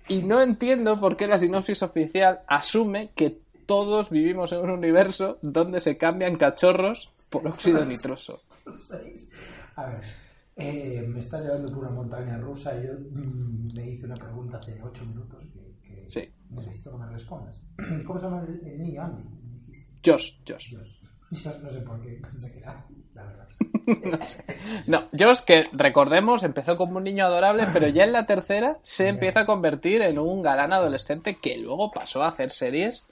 Y 0.09 0.23
no 0.23 0.43
entiendo 0.43 0.99
por 0.99 1.17
qué 1.17 1.27
la 1.27 1.39
sinopsis 1.39 1.83
oficial 1.83 2.41
asume 2.49 3.11
que 3.15 3.39
todos 3.67 4.11
vivimos 4.11 4.53
en 4.53 4.61
un 4.61 4.71
universo 4.71 5.39
donde 5.43 5.81
se 5.81 5.97
cambian 5.97 6.37
cachorros 6.37 7.13
por 7.29 7.47
óxido 7.47 7.85
nitroso. 7.87 8.43
A 9.77 9.87
ver, 9.87 10.01
eh, 10.57 11.07
me 11.09 11.21
estás 11.21 11.45
llevando 11.45 11.73
por 11.73 11.85
una 11.85 11.91
montaña 11.91 12.37
rusa 12.39 12.77
y 12.79 12.87
yo 12.87 12.93
mm, 12.95 13.75
me 13.75 13.91
hice 13.91 14.07
una 14.07 14.17
pregunta 14.17 14.59
hace 14.59 14.79
ocho 14.83 15.05
minutos 15.07 15.45
que, 15.83 16.33
necesito 16.51 16.91
que 16.91 16.97
me 16.99 17.07
respondas. 17.07 17.63
¿Cómo 18.07 18.19
se 18.19 18.27
llama 18.27 18.45
el, 18.47 18.79
niño, 18.79 19.03
Andy? 19.03 19.23
Josh, 20.05 20.33
Josh. 20.47 20.75
no 21.63 21.71
sé 21.71 21.81
por 21.81 22.01
qué 22.01 22.21
era, 22.57 22.85
la 23.15 23.25
verdad. 23.25 23.49
no 24.05 24.25
sé. 24.25 24.45
No, 24.87 25.03
Josh, 25.17 25.41
que 25.41 25.63
recordemos, 25.73 26.43
empezó 26.43 26.77
como 26.77 26.97
un 26.97 27.05
niño 27.05 27.25
adorable, 27.25 27.69
pero 27.73 27.89
ya 27.89 28.05
en 28.05 28.13
la 28.13 28.27
tercera 28.27 28.79
se 28.83 29.09
empieza 29.09 29.41
a 29.41 29.47
convertir 29.47 30.03
en 30.03 30.19
un 30.19 30.43
galán 30.43 30.73
adolescente 30.73 31.39
que 31.41 31.57
luego 31.59 31.93
pasó 31.93 32.23
a 32.23 32.29
hacer 32.29 32.51
series 32.51 33.09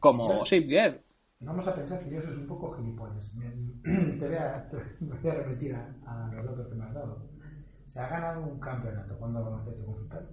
como 0.00 0.44
Sip 0.44 0.68
Girl. 0.68 1.00
Vamos 1.40 1.66
a 1.66 1.74
pensar 1.74 1.98
que 2.02 2.10
Dios 2.10 2.24
es 2.24 2.36
un 2.36 2.46
poco 2.46 2.72
gilipollas. 2.72 3.32
Te 3.82 4.26
voy 4.26 4.36
a, 4.36 4.54
te 4.68 4.76
voy 5.00 5.30
a 5.30 5.34
repetir 5.34 5.74
a, 5.74 6.32
los 6.36 6.46
datos 6.46 6.68
que 6.68 6.74
me 6.74 6.84
has 6.84 6.94
dado. 6.94 7.18
Se 7.86 7.98
ha 7.98 8.06
ganado 8.06 8.42
un 8.42 8.60
campeonato 8.60 9.16
cuando 9.18 9.42
baloncesto 9.42 9.84
con 9.84 9.94
su 9.96 10.08
perro. 10.08 10.28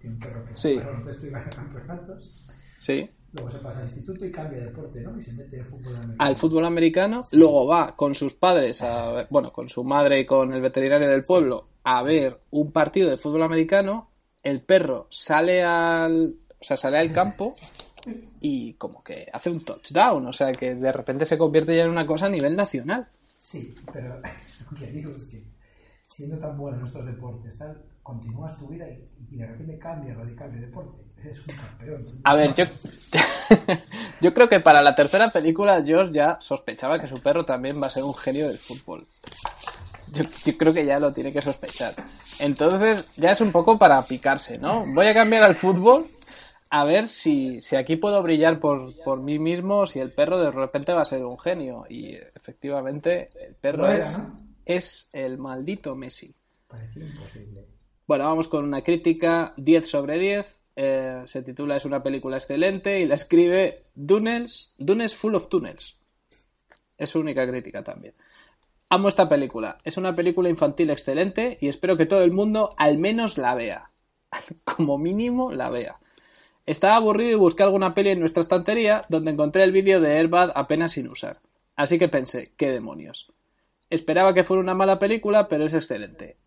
Tiene 0.00 0.14
un 0.16 0.20
perro 0.20 0.46
que 0.46 0.54
sí. 0.54 0.76
baloncesto 0.76 1.26
y 1.26 1.30
gana 1.30 1.50
campeonatos. 1.50 2.46
Sí. 2.78 3.10
Luego 3.32 3.50
se 3.50 3.58
pasa 3.58 3.78
al 3.78 3.84
instituto 3.84 4.26
y 4.26 4.30
cambia 4.30 4.58
de 4.58 4.66
deporte, 4.66 5.00
¿no? 5.00 5.18
Y 5.18 5.22
se 5.22 5.32
mete 5.32 5.60
al 5.60 5.66
fútbol 5.66 5.96
americano. 5.96 6.16
Al 6.18 6.36
fútbol 6.36 6.64
americano. 6.66 7.22
Luego 7.32 7.66
va 7.66 7.96
con 7.96 8.14
sus 8.14 8.34
padres, 8.34 8.82
a, 8.82 9.26
bueno, 9.30 9.52
con 9.52 9.68
su 9.68 9.84
madre 9.84 10.20
y 10.20 10.26
con 10.26 10.52
el 10.52 10.60
veterinario 10.60 11.08
del 11.08 11.24
pueblo, 11.24 11.68
a 11.84 12.02
ver 12.02 12.38
un 12.50 12.72
partido 12.72 13.08
de 13.08 13.16
fútbol 13.16 13.42
americano. 13.42 14.10
El 14.42 14.60
perro 14.60 15.06
sale 15.08 15.62
al, 15.62 16.36
o 16.60 16.64
sea, 16.64 16.76
sale 16.76 16.98
al 16.98 17.12
campo 17.12 17.54
y 18.40 18.74
como 18.74 19.02
que 19.02 19.28
hace 19.32 19.50
un 19.50 19.64
touchdown, 19.64 20.26
o 20.26 20.32
sea 20.32 20.52
que 20.52 20.74
de 20.74 20.92
repente 20.92 21.24
se 21.24 21.38
convierte 21.38 21.76
ya 21.76 21.84
en 21.84 21.90
una 21.90 22.06
cosa 22.06 22.26
a 22.26 22.30
nivel 22.30 22.56
nacional. 22.56 23.08
Sí, 23.38 23.74
pero 23.92 24.20
lo 24.70 24.76
que 24.76 24.86
digo 24.88 25.12
es 25.12 25.24
que 25.24 25.42
siendo 26.06 26.38
tan 26.38 26.58
bueno 26.58 26.78
en 26.80 26.86
estos 26.86 27.06
deportes, 27.06 27.56
tal, 27.56 27.82
continúas 28.02 28.58
tu 28.58 28.66
vida 28.68 28.86
y, 28.88 29.36
de 29.36 29.46
repente 29.46 29.78
cambias 29.78 30.16
radical 30.16 30.52
de 30.52 30.60
deporte. 30.60 31.02
Eres 31.22 31.38
un 31.38 31.54
campeón. 31.54 32.06
A 32.24 32.34
ver, 32.34 32.54
yo, 32.54 32.64
yo 34.20 34.34
creo 34.34 34.48
que 34.48 34.60
para 34.60 34.82
la 34.82 34.94
tercera 34.94 35.30
película 35.30 35.82
George 35.84 36.12
ya 36.12 36.38
sospechaba 36.40 36.98
que 37.00 37.06
su 37.06 37.20
perro 37.20 37.44
también 37.44 37.80
va 37.80 37.86
a 37.86 37.90
ser 37.90 38.02
un 38.02 38.14
genio 38.14 38.48
del 38.48 38.58
fútbol. 38.58 39.06
Yo, 40.12 40.24
yo, 40.44 40.58
creo 40.58 40.74
que 40.74 40.84
ya 40.84 40.98
lo 40.98 41.12
tiene 41.12 41.32
que 41.32 41.40
sospechar. 41.40 41.94
Entonces, 42.38 43.08
ya 43.16 43.30
es 43.30 43.40
un 43.40 43.52
poco 43.52 43.78
para 43.78 44.02
picarse, 44.02 44.58
¿no? 44.58 44.84
Voy 44.92 45.06
a 45.06 45.14
cambiar 45.14 45.42
al 45.44 45.54
fútbol 45.54 46.06
a 46.68 46.84
ver 46.84 47.08
si, 47.08 47.60
si 47.60 47.76
aquí 47.76 47.96
puedo 47.96 48.22
brillar 48.22 48.58
por, 48.58 48.94
por, 49.04 49.20
mí 49.20 49.38
mismo, 49.38 49.86
si 49.86 50.00
el 50.00 50.10
perro 50.10 50.38
de 50.38 50.50
repente 50.50 50.92
va 50.92 51.02
a 51.02 51.06
ser 51.06 51.24
un 51.24 51.38
genio. 51.38 51.84
Y 51.88 52.14
efectivamente, 52.14 53.30
el 53.46 53.54
perro 53.54 53.90
es, 53.90 54.18
es 54.64 55.10
el 55.12 55.38
maldito 55.38 55.94
Messi. 55.94 56.34
imposible. 56.96 57.71
Bueno, 58.12 58.26
vamos 58.26 58.46
con 58.46 58.66
una 58.66 58.82
crítica 58.82 59.54
10 59.56 59.88
sobre 59.88 60.18
10. 60.18 60.60
Eh, 60.76 61.22
se 61.24 61.42
titula 61.42 61.76
Es 61.76 61.86
una 61.86 62.02
película 62.02 62.36
excelente 62.36 63.00
y 63.00 63.06
la 63.06 63.14
escribe 63.14 63.84
Dunnels, 63.94 64.74
Dunnels 64.76 65.14
Full 65.14 65.34
of 65.34 65.48
Tunnels. 65.48 65.96
Es 66.98 67.08
su 67.08 67.20
única 67.20 67.48
crítica 67.48 67.82
también. 67.82 68.12
Amo 68.90 69.08
esta 69.08 69.30
película. 69.30 69.78
Es 69.82 69.96
una 69.96 70.14
película 70.14 70.50
infantil 70.50 70.90
excelente 70.90 71.56
y 71.58 71.68
espero 71.68 71.96
que 71.96 72.04
todo 72.04 72.20
el 72.20 72.32
mundo 72.32 72.74
al 72.76 72.98
menos 72.98 73.38
la 73.38 73.54
vea. 73.54 73.90
Como 74.64 74.98
mínimo 74.98 75.50
la 75.50 75.70
vea. 75.70 75.96
Estaba 76.66 76.96
aburrido 76.96 77.30
y 77.30 77.36
busqué 77.36 77.62
alguna 77.62 77.94
peli 77.94 78.10
en 78.10 78.20
nuestra 78.20 78.42
estantería 78.42 79.00
donde 79.08 79.30
encontré 79.30 79.64
el 79.64 79.72
vídeo 79.72 80.02
de 80.02 80.18
Airbag 80.18 80.52
apenas 80.54 80.92
sin 80.92 81.08
usar. 81.08 81.40
Así 81.76 81.98
que 81.98 82.10
pensé, 82.10 82.52
¿qué 82.58 82.72
demonios? 82.72 83.32
Esperaba 83.88 84.34
que 84.34 84.44
fuera 84.44 84.60
una 84.60 84.74
mala 84.74 84.98
película, 84.98 85.48
pero 85.48 85.64
es 85.64 85.72
excelente. 85.72 86.41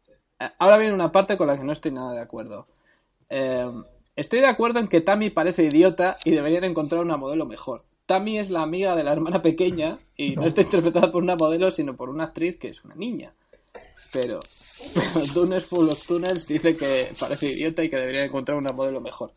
Ahora 0.59 0.77
viene 0.77 0.93
una 0.93 1.11
parte 1.11 1.37
con 1.37 1.47
la 1.47 1.57
que 1.57 1.63
no 1.63 1.73
estoy 1.73 1.91
nada 1.91 2.13
de 2.13 2.21
acuerdo. 2.21 2.67
Eh, 3.29 3.69
estoy 4.15 4.39
de 4.39 4.47
acuerdo 4.47 4.79
en 4.79 4.87
que 4.87 5.01
Tammy 5.01 5.29
parece 5.29 5.63
idiota 5.63 6.17
y 6.23 6.31
deberían 6.31 6.63
encontrar 6.63 7.01
una 7.01 7.17
modelo 7.17 7.45
mejor. 7.45 7.83
Tammy 8.05 8.37
es 8.37 8.49
la 8.49 8.61
amiga 8.61 8.95
de 8.95 9.03
la 9.03 9.13
hermana 9.13 9.41
pequeña 9.41 9.99
y 10.15 10.35
no, 10.35 10.45
está 10.45 10.61
interpretada 10.61 11.11
por 11.11 11.23
una 11.23 11.35
modelo, 11.35 11.71
sino 11.71 11.95
por 11.95 12.09
una 12.09 12.25
actriz 12.25 12.57
que 12.57 12.69
es 12.69 12.83
una 12.83 12.95
niña. 12.95 13.33
Pero, 14.13 14.39
pero 14.93 15.25
Dunes 15.33 15.65
Full 15.65 15.89
of 15.89 16.05
Tunnels 16.05 16.47
dice 16.47 16.77
que 16.77 17.13
parece 17.19 17.51
idiota 17.51 17.83
y 17.83 17.89
que 17.89 17.97
deberían 17.97 18.25
encontrar 18.25 18.57
una 18.57 18.73
modelo 18.73 19.01
mejor. 19.01 19.31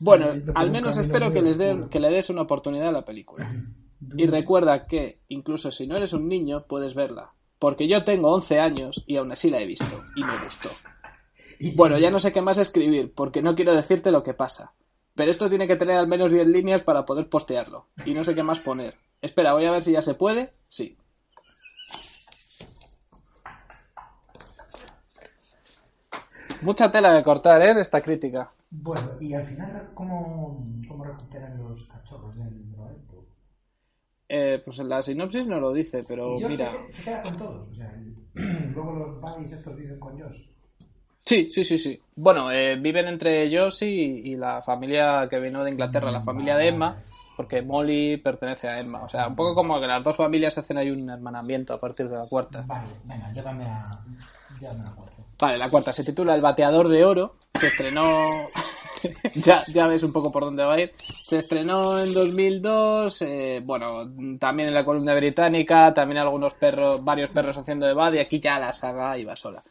Bueno, 0.00 0.26
al 0.54 0.70
menos 0.70 0.96
espero 0.96 1.32
que, 1.32 1.40
les 1.40 1.56
den, 1.56 1.88
que 1.88 2.00
le 2.00 2.10
des 2.10 2.28
una 2.30 2.42
oportunidad 2.42 2.88
a 2.88 2.92
la 2.92 3.04
película. 3.04 3.50
Y 4.16 4.26
recuerda 4.26 4.86
que, 4.86 5.20
incluso 5.28 5.70
si 5.70 5.86
no 5.86 5.96
eres 5.96 6.12
un 6.12 6.28
niño, 6.28 6.64
puedes 6.66 6.94
verla. 6.94 7.32
Porque 7.58 7.88
yo 7.88 8.04
tengo 8.04 8.32
11 8.34 8.60
años 8.60 9.04
y 9.06 9.16
aún 9.16 9.32
así 9.32 9.50
la 9.50 9.60
he 9.60 9.66
visto. 9.66 10.04
Y 10.14 10.24
me 10.24 10.42
gustó. 10.42 10.70
Bueno, 11.74 11.98
ya 11.98 12.10
no 12.10 12.20
sé 12.20 12.32
qué 12.32 12.42
más 12.42 12.58
escribir, 12.58 13.14
porque 13.14 13.40
no 13.40 13.54
quiero 13.54 13.74
decirte 13.74 14.12
lo 14.12 14.22
que 14.22 14.34
pasa. 14.34 14.74
Pero 15.14 15.30
esto 15.30 15.48
tiene 15.48 15.66
que 15.66 15.76
tener 15.76 15.96
al 15.96 16.06
menos 16.06 16.30
10 16.30 16.46
líneas 16.48 16.82
para 16.82 17.06
poder 17.06 17.30
postearlo. 17.30 17.86
Y 18.04 18.12
no 18.12 18.24
sé 18.24 18.34
qué 18.34 18.42
más 18.42 18.60
poner. 18.60 18.94
Espera, 19.22 19.54
voy 19.54 19.64
a 19.64 19.70
ver 19.70 19.82
si 19.82 19.92
ya 19.92 20.02
se 20.02 20.12
puede. 20.12 20.52
Sí. 20.68 20.98
Mucha 26.60 26.90
tela 26.90 27.14
de 27.14 27.24
cortar, 27.24 27.62
¿eh? 27.62 27.74
De 27.74 27.80
esta 27.80 28.02
crítica. 28.02 28.50
Bueno, 28.70 29.12
y 29.20 29.32
al 29.34 29.46
final, 29.46 29.90
¿cómo, 29.94 30.62
cómo 30.88 31.04
recuperan 31.04 31.58
los 31.58 31.84
cachorros 31.84 32.34
del 32.36 32.72
drogadicto? 32.72 33.25
Eh, 34.28 34.60
pues 34.64 34.78
en 34.80 34.88
la 34.88 35.02
sinopsis 35.02 35.46
no 35.46 35.60
lo 35.60 35.72
dice, 35.72 36.04
pero 36.06 36.38
mira. 36.40 36.72
Se, 36.90 37.04
queda 37.04 37.22
con 37.22 37.36
todos, 37.36 37.68
o 37.70 37.74
sea, 37.74 37.94
luego 38.34 38.92
los 38.94 39.20
buddies 39.20 39.52
estos 39.52 39.76
viven 39.76 39.98
con 40.00 40.20
Josh. 40.20 40.42
Sí, 41.24 41.50
sí, 41.50 41.64
sí, 41.64 41.76
sí. 41.78 42.00
Bueno, 42.14 42.52
eh, 42.52 42.76
viven 42.76 43.08
entre 43.08 43.42
ellos 43.42 43.82
y, 43.82 44.34
la 44.34 44.62
familia 44.62 45.26
que 45.28 45.40
vino 45.40 45.64
de 45.64 45.72
Inglaterra, 45.72 46.12
la 46.12 46.22
familia 46.22 46.56
de 46.56 46.68
Emma, 46.68 46.96
porque 47.36 47.62
Molly 47.62 48.18
pertenece 48.18 48.68
a 48.68 48.78
Emma. 48.78 49.02
O 49.02 49.08
sea, 49.08 49.26
un 49.26 49.34
poco 49.34 49.54
como 49.54 49.80
que 49.80 49.88
las 49.88 50.04
dos 50.04 50.16
familias 50.16 50.56
hacen 50.56 50.78
ahí 50.78 50.90
un 50.90 51.10
hermanamiento 51.10 51.74
a 51.74 51.80
partir 51.80 52.08
de 52.08 52.16
la 52.16 52.26
cuarta. 52.26 52.62
Vale, 52.64 52.92
venga, 53.04 53.32
llévame 53.32 53.64
a, 53.64 54.04
llévame 54.60 54.80
a 54.80 54.84
la 54.84 54.90
cuarta. 54.92 55.16
Vale, 55.38 55.58
la 55.58 55.68
cuarta 55.68 55.92
se 55.92 56.04
titula 56.04 56.34
El 56.34 56.42
bateador 56.42 56.88
de 56.88 57.04
oro. 57.04 57.34
Se 57.58 57.66
estrenó. 57.66 58.22
ya, 59.34 59.62
ya 59.66 59.86
ves 59.86 60.02
un 60.02 60.12
poco 60.12 60.32
por 60.32 60.44
dónde 60.44 60.64
va 60.64 60.74
a 60.74 60.80
ir. 60.80 60.92
Se 61.22 61.38
estrenó 61.38 61.98
en 62.00 62.12
2002. 62.14 63.22
Eh, 63.22 63.62
bueno, 63.64 64.10
también 64.38 64.68
en 64.68 64.74
la 64.74 64.84
columna 64.84 65.14
británica. 65.14 65.92
También 65.94 66.18
algunos 66.18 66.54
perros, 66.54 67.04
varios 67.04 67.30
perros 67.30 67.56
haciendo 67.56 67.86
de 67.86 67.94
bad. 67.94 68.12
Y 68.14 68.18
aquí 68.18 68.40
ya 68.40 68.58
la 68.58 68.72
saga 68.72 69.18
iba 69.18 69.36
sola. 69.36 69.62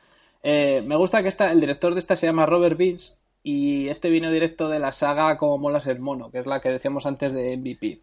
Eh, 0.43 0.84
me 0.86 0.95
gusta 0.95 1.21
que 1.21 1.30
esta, 1.30 1.52
el 1.52 1.60
director 1.60 1.93
de 1.93 2.00
esta 2.00 2.15
se 2.15 2.28
llama 2.28 2.45
Robert 2.45 2.78
Vince. 2.78 3.15
Y 3.43 3.89
este 3.89 4.10
vino 4.10 4.32
directo 4.32 4.69
de 4.69 4.80
la 4.80 4.91
saga 4.91 5.38
Como 5.38 5.60
molas 5.60 5.86
el 5.88 6.00
mono, 6.00 6.32
que 6.32 6.39
es 6.39 6.48
la 6.48 6.62
que 6.62 6.69
decíamos 6.69 7.06
antes 7.06 7.32
de 7.32 7.56
MVP. 7.58 8.00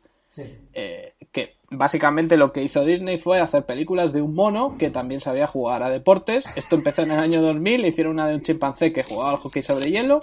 Eh, 0.75 1.15
que 1.33 1.55
básicamente 1.71 2.37
lo 2.37 2.53
que 2.53 2.63
hizo 2.63 2.85
Disney 2.85 3.19
fue 3.19 3.41
hacer 3.41 3.65
películas 3.67 4.13
de 4.13 4.23
un 4.23 4.35
mono 4.35 4.77
que 4.79 4.91
también 4.91 5.21
sabía 5.21 5.47
jugar 5.47 5.83
a 5.83 5.91
deportes. 5.91 6.51
Esto 6.57 6.77
empezó 6.77 7.03
en 7.03 7.11
el 7.11 7.19
año 7.19 7.43
2000, 7.43 7.85
hicieron 7.87 8.15
una 8.15 8.29
de 8.29 8.37
un 8.37 8.43
chimpancé 8.43 8.93
que 8.93 9.03
jugaba 9.03 9.33
al 9.33 9.37
hockey 9.39 9.63
sobre 9.63 9.91
hielo. 9.91 10.21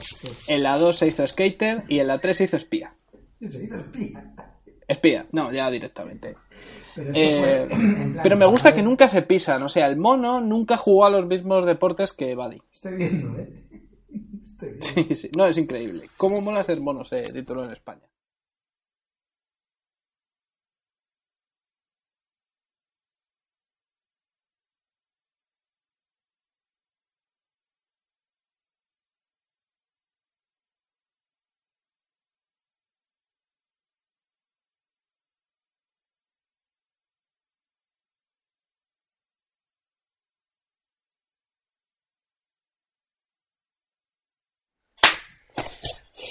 En 0.48 0.63
la 0.63 0.78
2 0.78 0.98
se 0.98 1.08
hizo 1.08 1.26
skater 1.28 1.84
y 1.88 2.00
en 2.00 2.08
la 2.08 2.19
3 2.19 2.38
se 2.38 2.43
hizo 2.45 2.58
espía. 2.58 2.93
¿Se 3.39 3.63
hizo 3.63 3.78
espía? 3.78 4.34
Espía, 4.88 5.26
no, 5.32 5.52
ya 5.52 5.69
directamente. 5.69 6.36
Pero, 6.95 7.12
eh, 7.13 7.67
pero 8.24 8.36
me 8.36 8.45
gusta 8.48 8.74
que 8.74 8.82
nunca 8.82 9.08
se 9.08 9.22
pisan, 9.22 9.62
o 9.63 9.69
sea, 9.69 9.86
el 9.88 9.98
mono 9.98 10.41
nunca 10.41 10.78
jugó 10.78 11.06
a 11.06 11.10
los 11.10 11.28
mismos 11.28 11.65
deportes 11.65 12.12
que 12.12 12.36
Buddy. 12.36 12.62
Estoy 12.74 12.95
viendo, 12.95 13.38
¿eh? 13.38 13.50
Sí, 14.82 15.15
sí, 15.15 15.30
no, 15.38 15.45
es 15.45 15.58
increíble. 15.58 16.10
¿Cómo 16.17 16.41
mola 16.41 16.63
ser 16.63 16.80
mono? 16.82 17.04
Se 17.04 17.22
tituló 17.22 17.63
en 17.63 17.72
España. 17.72 18.02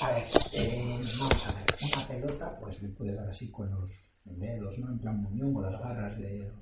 A 0.01 0.13
ver, 0.13 0.25
eh, 0.53 1.01
vamos 1.19 1.47
a 1.47 1.53
ver. 1.53 1.65
Una 1.81 2.09
pelota, 2.09 2.58
pues 2.69 2.83
le 2.83 2.89
puedes 2.91 3.17
dar 3.17 3.29
así 3.29 3.51
con 3.51 3.71
los 3.71 3.91
dedos, 4.25 4.79
¿no? 4.79 4.91
En 4.91 4.99
plan 4.99 5.17
muñón, 5.23 5.55
con 5.55 5.63
las 5.63 5.81
garras 5.81 6.19
de 6.19 6.53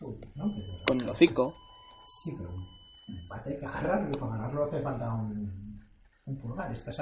¿no? 0.00 0.50
Con 0.86 1.00
el 1.00 1.08
hocico. 1.08 1.52
Sí, 2.06 2.32
pero 2.38 2.50
un 2.50 3.18
empate 3.18 3.50
hay 3.50 3.58
que 3.58 3.66
agarrarlo. 3.66 4.18
Para 4.18 4.32
ganarlo 4.32 4.64
hace 4.64 4.80
falta 4.80 5.12
un, 5.12 5.80
un 6.26 6.38
pulgar. 6.38 6.72
Esto, 6.72 6.90
es, 6.90 6.98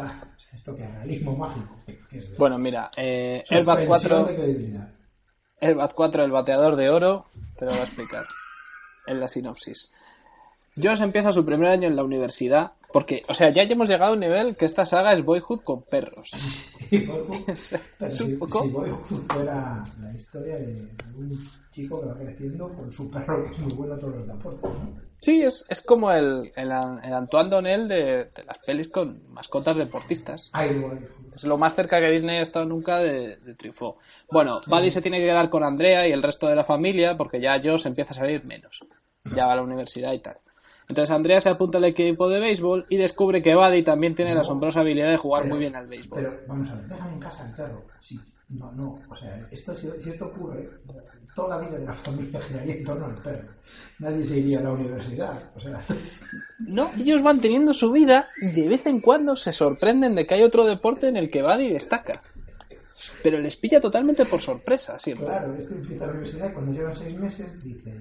esto 0.53 0.75
que 0.75 0.85
es 0.85 0.95
realismo 0.95 1.37
mágico. 1.37 1.77
Que 2.11 2.19
es 2.19 2.37
bueno, 2.39 2.59
mira, 2.59 2.91
eh, 2.97 3.45
el 3.51 3.65
BAT 3.65 3.87
4. 3.87 4.29
El 5.61 5.75
BAT 5.75 5.93
4, 5.95 6.25
el 6.25 6.31
bateador 6.31 6.77
de 6.77 6.89
oro, 6.89 7.27
te 7.57 7.67
lo 7.67 7.73
voy 7.73 7.81
a 7.81 7.85
explicar 7.85 8.25
en 9.07 9.21
la 9.21 9.29
sinopsis. 9.29 9.93
Josh 10.77 11.03
empieza 11.03 11.33
su 11.33 11.45
primer 11.45 11.69
año 11.69 11.89
en 11.89 11.97
la 11.97 12.05
universidad 12.05 12.73
porque, 12.93 13.23
o 13.29 13.35
sea, 13.35 13.53
ya 13.53 13.63
hemos 13.63 13.89
llegado 13.89 14.13
a 14.13 14.15
un 14.15 14.21
nivel 14.21 14.57
que 14.57 14.65
esta 14.65 14.87
saga 14.87 15.13
es 15.13 15.25
Boyhood 15.25 15.61
con 15.63 15.83
perros. 15.83 16.31
es 16.91 18.21
un 18.21 18.39
poco... 18.39 18.63
si 18.63 18.69
Boyhood 18.69 19.27
fuera 19.29 19.85
la 20.01 20.15
historia 20.15 20.57
de 20.57 20.89
un 21.17 21.39
chico 21.71 22.01
que 22.01 22.07
va 22.07 22.15
creciendo 22.15 22.69
con 22.69 22.91
su 22.91 23.11
perro 23.11 23.45
que 23.45 23.53
es 23.53 23.59
muy 23.59 23.75
bueno 23.75 23.95
a 23.95 23.99
todos 23.99 24.17
los 24.17 24.27
deportes, 24.27 24.71
Sí, 25.21 25.43
es, 25.43 25.67
es 25.69 25.81
como 25.81 26.13
el, 26.13 26.53
el, 26.55 26.71
Antoine 26.71 27.51
Donnell 27.51 27.89
de, 27.89 28.29
las 28.47 28.59
pelis 28.65 28.89
con 28.89 29.21
mascotas 29.33 29.77
deportistas. 29.77 30.49
es 31.35 31.43
lo 31.43 31.59
más 31.59 31.75
cerca 31.75 31.99
que 31.99 32.11
Disney 32.11 32.39
ha 32.39 32.43
estado 32.43 32.67
nunca 32.67 32.99
de, 32.99 33.37
de 33.37 33.55
Trifó. 33.57 33.99
Bueno, 34.31 34.61
Buddy 34.69 34.93
se 34.93 35.03
tiene 35.03 35.19
que 35.19 35.27
quedar 35.27 35.51
con 35.51 35.65
Andrea 35.65 36.07
y 36.07 36.13
el 36.13 36.23
resto 36.23 36.47
de 36.47 36.55
la 36.55 36.63
familia 36.63 37.17
porque 37.17 37.41
ya 37.41 37.61
Josh 37.61 37.89
empieza 37.89 38.13
a 38.13 38.19
salir 38.19 38.45
menos. 38.45 38.85
Ya 39.35 39.47
va 39.47 39.55
a 39.55 39.57
la 39.57 39.63
universidad 39.63 40.13
y 40.13 40.21
tal. 40.21 40.37
Entonces 40.89 41.15
Andrea 41.15 41.41
se 41.41 41.51
apunta 41.51 41.79
al 41.79 41.85
equipo 41.85 42.31
de 42.31 42.41
béisbol 42.41 42.87
y 42.89 42.97
descubre 42.97 43.43
que 43.43 43.55
Buddy 43.55 43.83
también 43.83 44.15
tiene 44.15 44.35
la 44.35 44.41
asombrosa 44.41 44.81
habilidad 44.81 45.11
de 45.11 45.19
jugar 45.19 45.47
muy 45.47 45.59
bien 45.59 45.77
al 45.77 45.87
béisbol. 45.87 46.19
Pero 46.19 46.41
vamos 46.47 46.71
a 46.71 46.77
ver, 46.77 46.89
déjame 46.89 47.13
en 47.13 47.21
casa 47.21 47.47
el 47.47 47.55
perro. 47.55 47.85
Sí, 48.01 48.19
no, 48.49 48.73
no, 48.73 48.99
o 49.11 49.17
sea, 49.17 49.47
esto, 49.51 49.77
si, 49.77 49.89
esto 50.07 50.27
ocurre, 50.27 50.67
toda 51.35 51.59
la 51.59 51.69
vida 51.69 51.79
de 51.79 51.85
la 51.85 51.95
familia 51.95 52.41
giraría 52.41 52.75
en 52.75 52.85
torno 52.85 53.05
al 53.05 53.17
perro. 53.17 53.49
Nadie 53.99 54.25
se 54.25 54.39
iría 54.39 54.61
a 54.61 54.63
la 54.63 54.73
universidad. 54.73 55.43
O 55.55 55.61
sea... 55.61 55.79
No, 56.59 56.91
ellos 56.99 57.23
van 57.23 57.43
teniendo 57.43 57.75
su 57.75 57.93
vida 57.93 58.31
y 58.41 58.53
de 58.53 58.69
vez 58.69 58.87
en 58.87 59.03
cuando 59.03 59.37
se 59.37 59.53
sorprenden 59.53 60.15
de 60.15 60.27
que 60.27 60.37
hay 60.37 60.43
otro 60.43 60.65
deporte 60.65 61.09
en 61.09 61.19
el 61.19 61.31
que 61.31 61.43
Buddy 61.43 61.69
destaca. 61.69 62.23
Pero 63.23 63.39
les 63.39 63.57
pilla 63.57 63.81
totalmente 63.81 64.25
por 64.25 64.41
sorpresa 64.41 64.99
siempre. 64.99 65.27
Claro, 65.27 65.55
este 65.55 65.75
empieza 65.75 66.07
la 66.07 66.13
universidad 66.13 66.51
y 66.51 66.55
cuando 66.55 66.73
llevan 66.73 66.97
seis 66.97 67.19
meses 67.19 67.63
dice 67.63 67.93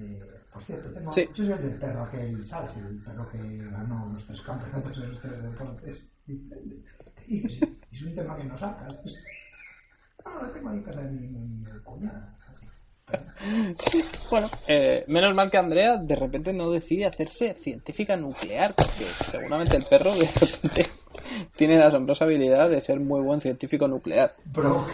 por 0.58 0.66
cierto, 0.66 0.90
tengo 0.90 1.12
sí. 1.12 1.24
yo 1.28 1.44
soy 1.44 1.52
el 1.52 1.62
del 1.62 1.74
perro 1.78 2.02
aquel, 2.02 2.44
¿sabes? 2.44 2.76
El 2.76 2.98
perro 2.98 3.28
que 3.30 3.38
ganó 3.70 4.10
los 4.12 4.26
tres 4.26 4.40
campeonatos 4.40 5.00
de 5.00 5.06
los 5.06 5.20
tres 5.20 5.42
deportes. 5.42 6.08
Y 7.28 7.46
es 7.46 8.02
un 8.02 8.14
tema 8.14 8.36
que 8.36 8.44
no 8.44 8.56
sacas. 8.56 9.00
No, 10.24 10.42
lo 10.42 10.50
tengo 10.50 10.70
ahí 10.70 10.78
en 10.78 10.82
casa 10.82 11.02
de 11.02 11.12
mi, 11.12 11.28
mi 11.28 11.64
cuñada. 11.84 12.34
Sí, 13.90 14.04
bueno, 14.30 14.50
eh, 14.66 15.04
menos 15.06 15.34
mal 15.34 15.50
que 15.50 15.58
Andrea 15.58 15.96
de 15.96 16.16
repente 16.16 16.52
no 16.52 16.70
decide 16.70 17.06
hacerse 17.06 17.54
científica 17.54 18.16
nuclear, 18.16 18.74
porque 18.74 19.06
seguramente 19.30 19.76
el 19.76 19.84
perro 19.84 20.14
de 20.14 20.26
repente 20.26 20.86
tiene 21.56 21.78
la 21.78 21.86
asombrosa 21.86 22.24
habilidad 22.24 22.68
de 22.68 22.80
ser 22.80 22.98
muy 22.98 23.20
buen 23.20 23.40
científico 23.40 23.86
nuclear. 23.86 24.34
Pero. 24.52 24.86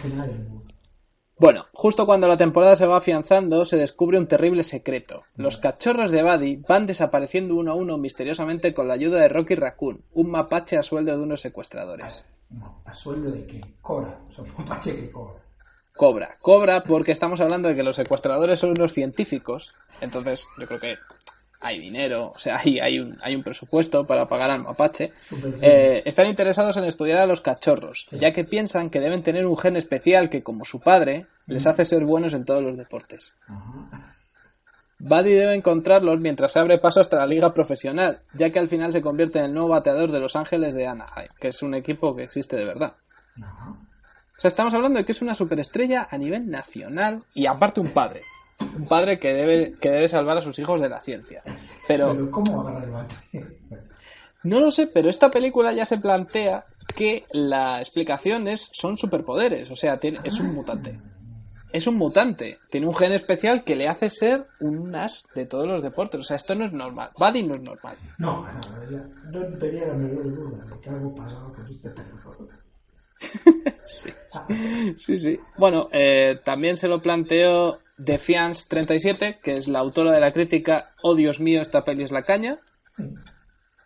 Bueno, 1.37 1.65
justo 1.73 2.05
cuando 2.05 2.29
la 2.29 2.37
temporada 2.37 2.77
se 2.77 2.87
va 2.87 2.97
afianzando, 2.97 3.65
se 3.65 3.75
descubre 3.75 4.17
un 4.17 4.27
terrible 4.27 4.63
secreto. 4.63 5.23
Los 5.35 5.57
cachorros 5.57 6.09
de 6.09 6.23
Buddy 6.23 6.57
van 6.67 6.87
desapareciendo 6.87 7.55
uno 7.55 7.73
a 7.73 7.75
uno 7.75 7.97
misteriosamente 7.97 8.73
con 8.73 8.87
la 8.87 8.93
ayuda 8.93 9.19
de 9.19 9.27
Rocky 9.27 9.55
Raccoon, 9.55 10.01
un 10.13 10.31
mapache 10.31 10.77
a 10.77 10.83
sueldo 10.83 11.17
de 11.17 11.23
unos 11.23 11.41
secuestradores. 11.41 12.25
¿A 12.85 12.93
sueldo 12.93 13.31
de 13.31 13.45
qué? 13.45 13.61
Cobra. 13.81 14.17
O 14.29 14.33
sea, 14.33 14.45
un 14.45 14.53
mapache 14.57 14.95
que 14.95 15.11
cobra. 15.11 15.41
Cobra. 15.93 16.35
Cobra 16.39 16.83
porque 16.83 17.11
estamos 17.11 17.41
hablando 17.41 17.67
de 17.67 17.75
que 17.75 17.83
los 17.83 17.97
secuestradores 17.97 18.59
son 18.59 18.71
unos 18.71 18.93
científicos. 18.93 19.73
Entonces, 19.99 20.47
yo 20.57 20.67
creo 20.67 20.79
que 20.79 20.97
hay 21.65 21.79
dinero, 21.79 22.31
o 22.35 22.37
sea, 22.37 22.57
hay, 22.63 22.79
hay, 22.79 22.99
un, 22.99 23.17
hay 23.23 23.35
un 23.35 23.41
presupuesto 23.41 24.05
para 24.05 24.27
pagar 24.27 24.51
al 24.51 24.61
mapache, 24.61 25.11
eh, 25.61 26.03
están 26.05 26.27
interesados 26.27 26.77
en 26.77 26.83
estudiar 26.83 27.17
a 27.17 27.25
los 27.25 27.41
cachorros, 27.41 28.05
ya 28.11 28.31
que 28.31 28.43
piensan 28.43 28.91
que 28.91 28.99
deben 28.99 29.23
tener 29.23 29.47
un 29.47 29.57
gen 29.57 29.75
especial 29.75 30.29
que, 30.29 30.43
como 30.43 30.63
su 30.63 30.79
padre, 30.79 31.25
les 31.47 31.65
hace 31.65 31.83
ser 31.83 32.05
buenos 32.05 32.35
en 32.35 32.45
todos 32.45 32.61
los 32.61 32.77
deportes. 32.77 33.33
Buddy 34.99 35.33
debe 35.33 35.55
encontrarlos 35.55 36.19
mientras 36.19 36.51
se 36.51 36.59
abre 36.59 36.77
paso 36.77 37.01
hasta 37.01 37.17
la 37.17 37.25
liga 37.25 37.51
profesional, 37.51 38.19
ya 38.33 38.51
que 38.51 38.59
al 38.59 38.67
final 38.67 38.91
se 38.91 39.01
convierte 39.01 39.39
en 39.39 39.45
el 39.45 39.53
nuevo 39.53 39.69
bateador 39.69 40.11
de 40.11 40.19
Los 40.19 40.35
Ángeles 40.35 40.75
de 40.75 40.85
Anaheim, 40.85 41.29
que 41.39 41.47
es 41.47 41.63
un 41.63 41.73
equipo 41.73 42.15
que 42.15 42.23
existe 42.23 42.55
de 42.55 42.65
verdad. 42.65 42.93
O 44.37 44.41
sea, 44.41 44.49
estamos 44.49 44.73
hablando 44.75 44.99
de 44.99 45.05
que 45.05 45.13
es 45.13 45.21
una 45.23 45.33
superestrella 45.33 46.07
a 46.11 46.17
nivel 46.19 46.47
nacional 46.47 47.23
y 47.33 47.47
aparte 47.47 47.81
un 47.81 47.89
padre 47.89 48.21
un 48.59 48.87
padre 48.87 49.19
que 49.19 49.33
debe, 49.33 49.73
que 49.73 49.89
debe 49.89 50.07
salvar 50.07 50.37
a 50.37 50.41
sus 50.41 50.57
hijos 50.59 50.81
de 50.81 50.89
la 50.89 51.01
ciencia. 51.01 51.41
Pero, 51.87 52.31
¿cómo 52.31 52.61
agarra 52.61 52.83
el 52.83 52.91
bate? 52.91 53.15
No 54.43 54.59
lo 54.59 54.71
sé, 54.71 54.87
pero 54.87 55.09
esta 55.09 55.31
película 55.31 55.73
ya 55.73 55.85
se 55.85 55.97
plantea 55.97 56.65
que 56.95 57.23
la 57.31 57.79
explicación 57.79 58.47
es 58.47 58.69
son 58.73 58.97
superpoderes, 58.97 59.71
o 59.71 59.75
sea, 59.75 59.97
tiene, 59.97 60.19
es 60.23 60.39
un 60.39 60.53
mutante. 60.53 60.97
Es 61.71 61.87
un 61.87 61.97
mutante, 61.97 62.57
tiene 62.69 62.87
un 62.87 62.95
gen 62.95 63.11
especial 63.11 63.63
que 63.63 63.75
le 63.75 63.89
hace 63.89 64.09
ser 64.09 64.45
un 64.61 64.95
as 64.95 65.23
de 65.35 65.45
todos 65.45 65.67
los 65.67 65.83
deportes. 65.83 66.21
O 66.21 66.23
sea, 66.23 66.37
esto 66.37 66.55
no 66.55 66.63
es 66.63 66.71
normal. 66.71 67.09
Buddy 67.17 67.43
no 67.43 67.55
es 67.55 67.61
normal. 67.61 67.97
No, 68.17 68.45
no, 69.29 69.39
no 69.49 69.57
tenía 69.57 69.87
la 69.87 69.95
menor 69.95 70.33
duda 70.33 70.63
de 70.63 70.79
que 70.79 70.89
algo 70.89 71.13
pasaba 71.13 71.51
con 71.53 71.67
este 71.67 71.89
perro. 71.89 72.47
sí. 73.85 74.09
sí, 74.97 75.17
sí. 75.17 75.39
Bueno, 75.57 75.89
eh, 75.91 76.39
también 76.43 76.77
se 76.77 76.87
lo 76.87 77.01
planteó 77.01 77.79
Defiance 77.97 78.67
37, 78.69 79.39
que 79.41 79.57
es 79.57 79.67
la 79.67 79.79
autora 79.79 80.11
de 80.11 80.19
la 80.19 80.31
crítica 80.31 80.91
Oh 81.01 81.15
Dios 81.15 81.39
mío, 81.39 81.61
esta 81.61 81.83
peli 81.83 82.03
es 82.03 82.11
la 82.11 82.23
caña. 82.23 82.57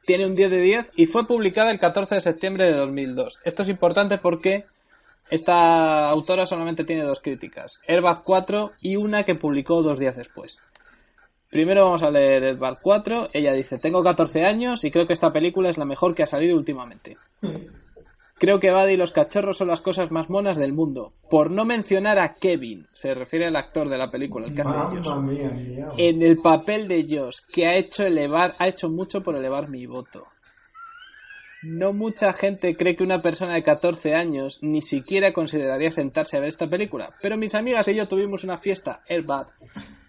Tiene 0.06 0.26
un 0.26 0.36
10 0.36 0.50
de 0.50 0.62
10 0.62 0.92
y 0.96 1.06
fue 1.06 1.28
publicada 1.28 1.72
el 1.72 1.80
14 1.80 2.16
de 2.16 2.22
septiembre 2.22 2.66
de 2.66 2.74
2002. 2.74 3.40
Esto 3.44 3.62
es 3.62 3.70
importante 3.70 4.18
porque 4.18 4.66
esta 5.30 6.10
autora 6.10 6.48
solamente 6.48 6.84
tiene 6.84 7.04
dos 7.04 7.20
críticas, 7.20 7.80
Airbag 7.88 8.24
4 8.24 8.72
y 8.82 8.96
una 8.96 9.24
que 9.24 9.36
publicó 9.36 9.84
dos 9.84 10.00
días 10.00 10.16
después. 10.16 10.58
Primero 11.52 11.86
vamos 11.86 12.04
a 12.04 12.12
leer 12.12 12.44
Airbag 12.44 12.80
4. 12.82 13.30
Ella 13.34 13.54
dice, 13.54 13.78
tengo 13.78 14.04
14 14.04 14.44
años 14.44 14.84
y 14.84 14.92
creo 14.92 15.08
que 15.08 15.14
esta 15.14 15.32
película 15.32 15.70
es 15.70 15.78
la 15.78 15.86
mejor 15.86 16.16
que 16.16 16.24
ha 16.24 16.28
salido 16.28 16.56
últimamente. 16.56 17.18
Creo 18.40 18.60
que 18.60 18.72
Buddy 18.72 18.94
y 18.94 18.98
los 18.98 19.12
cachorros 19.12 19.58
son 19.58 19.68
las 19.68 19.82
cosas 19.82 20.12
más 20.12 20.30
monas 20.30 20.56
del 20.56 20.72
mundo. 20.72 21.12
Por 21.30 21.52
no 21.52 21.66
mencionar 21.66 22.20
a 22.20 22.36
Kevin, 22.36 22.86
se 22.94 23.14
refiere 23.14 23.46
al 23.46 23.58
actor 23.58 23.90
de 23.90 23.98
la 23.98 24.10
película, 24.10 24.48
el 24.48 24.56
que 24.56 24.62
hace 24.62 24.96
de 24.96 25.04
Josh, 25.04 25.94
en 25.98 26.22
el 26.22 26.38
papel 26.38 26.88
de 26.88 27.06
Josh, 27.08 27.40
que 27.52 27.68
ha 27.68 27.76
hecho 27.76 28.04
elevar, 28.04 28.56
ha 28.58 28.70
hecho 28.70 28.90
mucho 28.90 29.22
por 29.22 29.36
elevar 29.36 29.68
mi 29.68 29.86
voto. 29.86 30.26
No 31.64 31.92
mucha 31.92 32.32
gente 32.32 32.78
cree 32.78 32.96
que 32.96 33.04
una 33.04 33.22
persona 33.22 33.56
de 33.56 33.64
14 33.64 34.16
años 34.16 34.60
ni 34.62 34.82
siquiera 34.82 35.34
consideraría 35.34 35.92
sentarse 35.92 36.38
a 36.38 36.40
ver 36.40 36.48
esta 36.48 36.70
película, 36.70 37.14
pero 37.22 37.36
mis 37.36 37.54
amigas 37.54 37.90
y 37.90 37.96
yo 37.96 38.08
tuvimos 38.08 38.46
una 38.46 38.58
fiesta, 38.58 39.02
Airbag, 39.10 39.48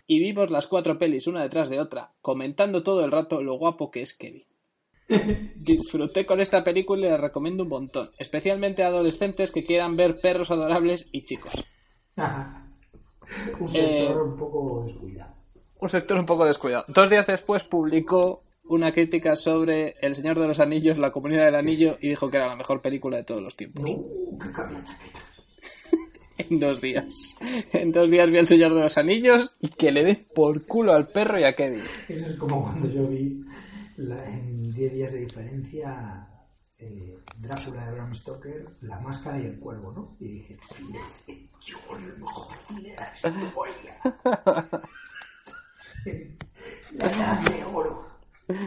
y 0.07 0.21
vimos 0.21 0.53
las 0.53 0.69
cuatro 0.69 0.97
pelis 0.97 1.27
una 1.27 1.43
detrás 1.43 1.69
de 1.69 1.81
otra, 1.81 2.13
comentando 2.23 2.85
todo 2.85 3.05
el 3.05 3.11
rato 3.11 3.43
lo 3.43 3.55
guapo 3.55 3.91
que 3.91 4.03
es 4.03 4.17
Kevin. 4.17 4.45
Disfruté 5.57 6.25
con 6.25 6.41
esta 6.41 6.63
película 6.63 7.07
y 7.07 7.11
la 7.11 7.17
recomiendo 7.17 7.65
un 7.65 7.69
montón, 7.69 8.11
especialmente 8.19 8.83
a 8.83 8.89
adolescentes 8.89 9.51
que 9.51 9.65
quieran 9.65 9.97
ver 9.97 10.21
perros 10.21 10.51
adorables 10.51 11.09
y 11.13 11.25
chicos. 11.25 11.53
un 13.59 13.73
sector 13.73 14.17
eh, 14.17 14.23
un 14.23 14.37
poco 14.37 14.85
descuidado. 14.85 15.35
Un 15.81 15.89
sector 15.89 16.19
un 16.19 16.27
poco 16.27 16.45
descuidado. 16.45 16.85
Dos 16.89 17.11
días 17.11 17.27
después 17.27 17.65
publicó 17.65 18.43
una 18.65 18.93
crítica 18.93 19.35
sobre 19.35 19.97
El 20.01 20.15
Señor 20.15 20.39
de 20.39 20.47
los 20.47 20.61
Anillos, 20.61 20.99
La 20.99 21.11
Comunidad 21.11 21.47
del 21.47 21.57
Anillo, 21.57 21.97
y 22.01 22.11
dijo 22.11 22.31
que 22.31 22.37
era 22.37 22.47
la 22.47 22.57
mejor 22.57 22.81
película 22.81 23.17
de 23.17 23.25
todos 23.25 23.43
los 23.43 23.57
tiempos. 23.57 23.91
en 26.39 26.61
dos 26.61 26.81
días. 26.81 27.37
En 27.73 27.91
dos 27.91 28.11
días 28.11 28.31
vi 28.31 28.37
El 28.39 28.47
Señor 28.47 28.75
de 28.75 28.83
los 28.83 28.97
Anillos 28.97 29.57
y 29.61 29.69
que 29.71 29.91
le 29.91 30.05
dé 30.05 30.17
por 30.35 30.67
culo 30.67 30.93
al 30.93 31.09
perro 31.09 31.41
y 31.41 31.45
a 31.45 31.55
Kevin. 31.55 31.83
Eso 32.09 32.27
es 32.27 32.37
como 32.37 32.63
cuando 32.63 32.89
yo 32.89 33.09
vi 33.09 33.41
en 34.01 34.73
10 34.73 34.93
días 34.93 35.13
de 35.13 35.21
diferencia, 35.21 36.27
eh, 36.79 37.19
Drácula 37.37 37.87
de 37.87 37.93
Bram 37.93 38.15
Stoker, 38.15 38.67
La 38.81 38.99
Máscara 39.01 39.39
y 39.39 39.47
el 39.47 39.59
Cuervo, 39.59 39.93
¿no? 39.93 40.17
Y 40.21 40.29
dije, 40.29 40.59
yo 41.61 41.77
el 41.97 42.19
mejor 42.19 42.57
cine 42.67 42.97
La 42.97 43.13
de 47.51 47.65
oro. 47.65 48.10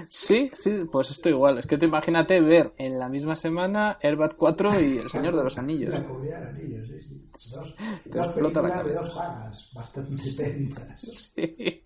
Sí, 0.08 0.50
sí, 0.54 0.86
pues 0.92 1.12
esto 1.12 1.30
igual. 1.30 1.58
Es 1.58 1.68
que 1.68 1.78
te 1.78 1.86
imagínate 1.86 2.40
ver 2.42 2.74
en 2.78 3.00
la 3.00 3.10
misma 3.10 3.36
semana 3.36 3.98
Airbat 4.02 4.36
4 4.36 4.82
y 4.82 4.98
El 4.98 5.10
Señor 5.10 5.36
de 5.36 5.44
los 5.44 5.58
Anillos. 5.58 5.92
La 5.92 6.04
Comunidad 6.04 6.42
de 6.42 6.50
Anillos, 6.50 6.88
sí, 6.88 7.02
sí. 7.02 7.20
Dos, 7.52 7.76
dos 8.06 8.28
películas 8.28 8.86
de 8.86 8.94
dos 8.94 9.14
sagas 9.14 9.72
bastante 9.74 10.24
tensas. 10.38 11.34
Sí. 11.36 11.84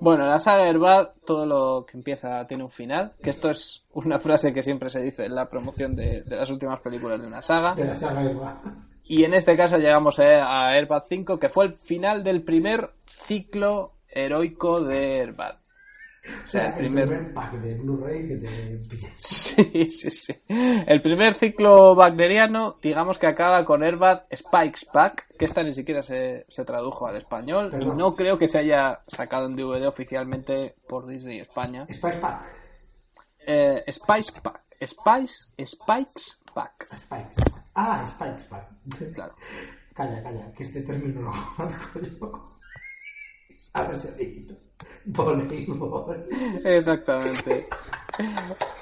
Bueno, 0.00 0.26
la 0.26 0.38
saga 0.38 0.68
Herbad, 0.68 1.08
todo 1.24 1.44
lo 1.44 1.84
que 1.84 1.96
empieza 1.96 2.46
tiene 2.46 2.62
un 2.62 2.70
final, 2.70 3.12
que 3.20 3.30
esto 3.30 3.50
es 3.50 3.84
una 3.92 4.20
frase 4.20 4.52
que 4.52 4.62
siempre 4.62 4.90
se 4.90 5.02
dice 5.02 5.24
en 5.24 5.34
la 5.34 5.48
promoción 5.48 5.96
de, 5.96 6.22
las 6.26 6.50
últimas 6.50 6.80
películas 6.80 7.20
de 7.20 7.26
una 7.26 7.42
saga. 7.42 7.74
De 7.74 7.84
la 7.84 7.96
saga 7.96 8.62
Y 9.04 9.24
en 9.24 9.34
este 9.34 9.56
caso 9.56 9.76
llegamos 9.76 10.20
a, 10.20 10.76
Herbad 10.76 11.02
5, 11.06 11.38
que 11.38 11.48
fue 11.48 11.66
el 11.66 11.74
final 11.74 12.22
del 12.22 12.42
primer 12.42 12.90
ciclo 13.26 13.94
heroico 14.08 14.82
de 14.82 15.18
Herbad. 15.18 15.56
O 16.44 16.46
sea, 16.46 16.68
el 16.68 16.74
primer, 16.74 17.32
pack 17.32 17.52
de 17.54 17.74
Blu-ray 17.76 18.28
que 18.28 18.36
te 18.36 18.82
Sí, 19.14 19.90
sí, 19.90 20.10
sí. 20.10 20.34
El 20.48 21.00
primer 21.00 21.34
ciclo 21.34 21.94
wagneriano, 21.94 22.76
digamos 22.82 23.18
que 23.18 23.26
acaba 23.26 23.64
con 23.64 23.82
Herbad 23.82 24.22
Spikes 24.34 24.86
Pack, 24.92 25.36
que 25.38 25.44
esta 25.44 25.62
ni 25.62 25.72
siquiera 25.72 26.02
se, 26.02 26.44
se 26.48 26.64
tradujo 26.64 27.06
al 27.06 27.16
español 27.16 27.72
y 27.80 27.86
no 27.86 28.14
creo 28.14 28.36
que 28.38 28.48
se 28.48 28.58
haya 28.58 29.00
sacado 29.06 29.46
en 29.46 29.56
DVD 29.56 29.86
oficialmente 29.86 30.74
por 30.86 31.06
Disney 31.06 31.40
España. 31.40 31.86
Spikes 31.90 32.18
Pack. 32.18 32.42
Eh, 33.46 33.82
Spice 33.90 34.32
Pack. 34.42 34.60
Spice, 34.82 35.52
Spikes 35.66 36.38
Pack. 36.54 36.88
Spikes. 36.96 37.42
Ah, 37.74 38.06
Spikes 38.08 38.44
Pack. 38.44 38.68
Claro. 39.14 39.34
Calla, 39.94 40.22
calla, 40.22 40.52
que 40.52 40.62
este 40.62 40.82
término 40.82 41.20
lo 41.20 41.32
conozco 41.56 42.00
yo. 42.00 42.59
A 43.72 43.84
ver 43.84 44.00
si 44.00 44.08
Voleibol. 45.04 46.16
Exactamente. 46.64 47.68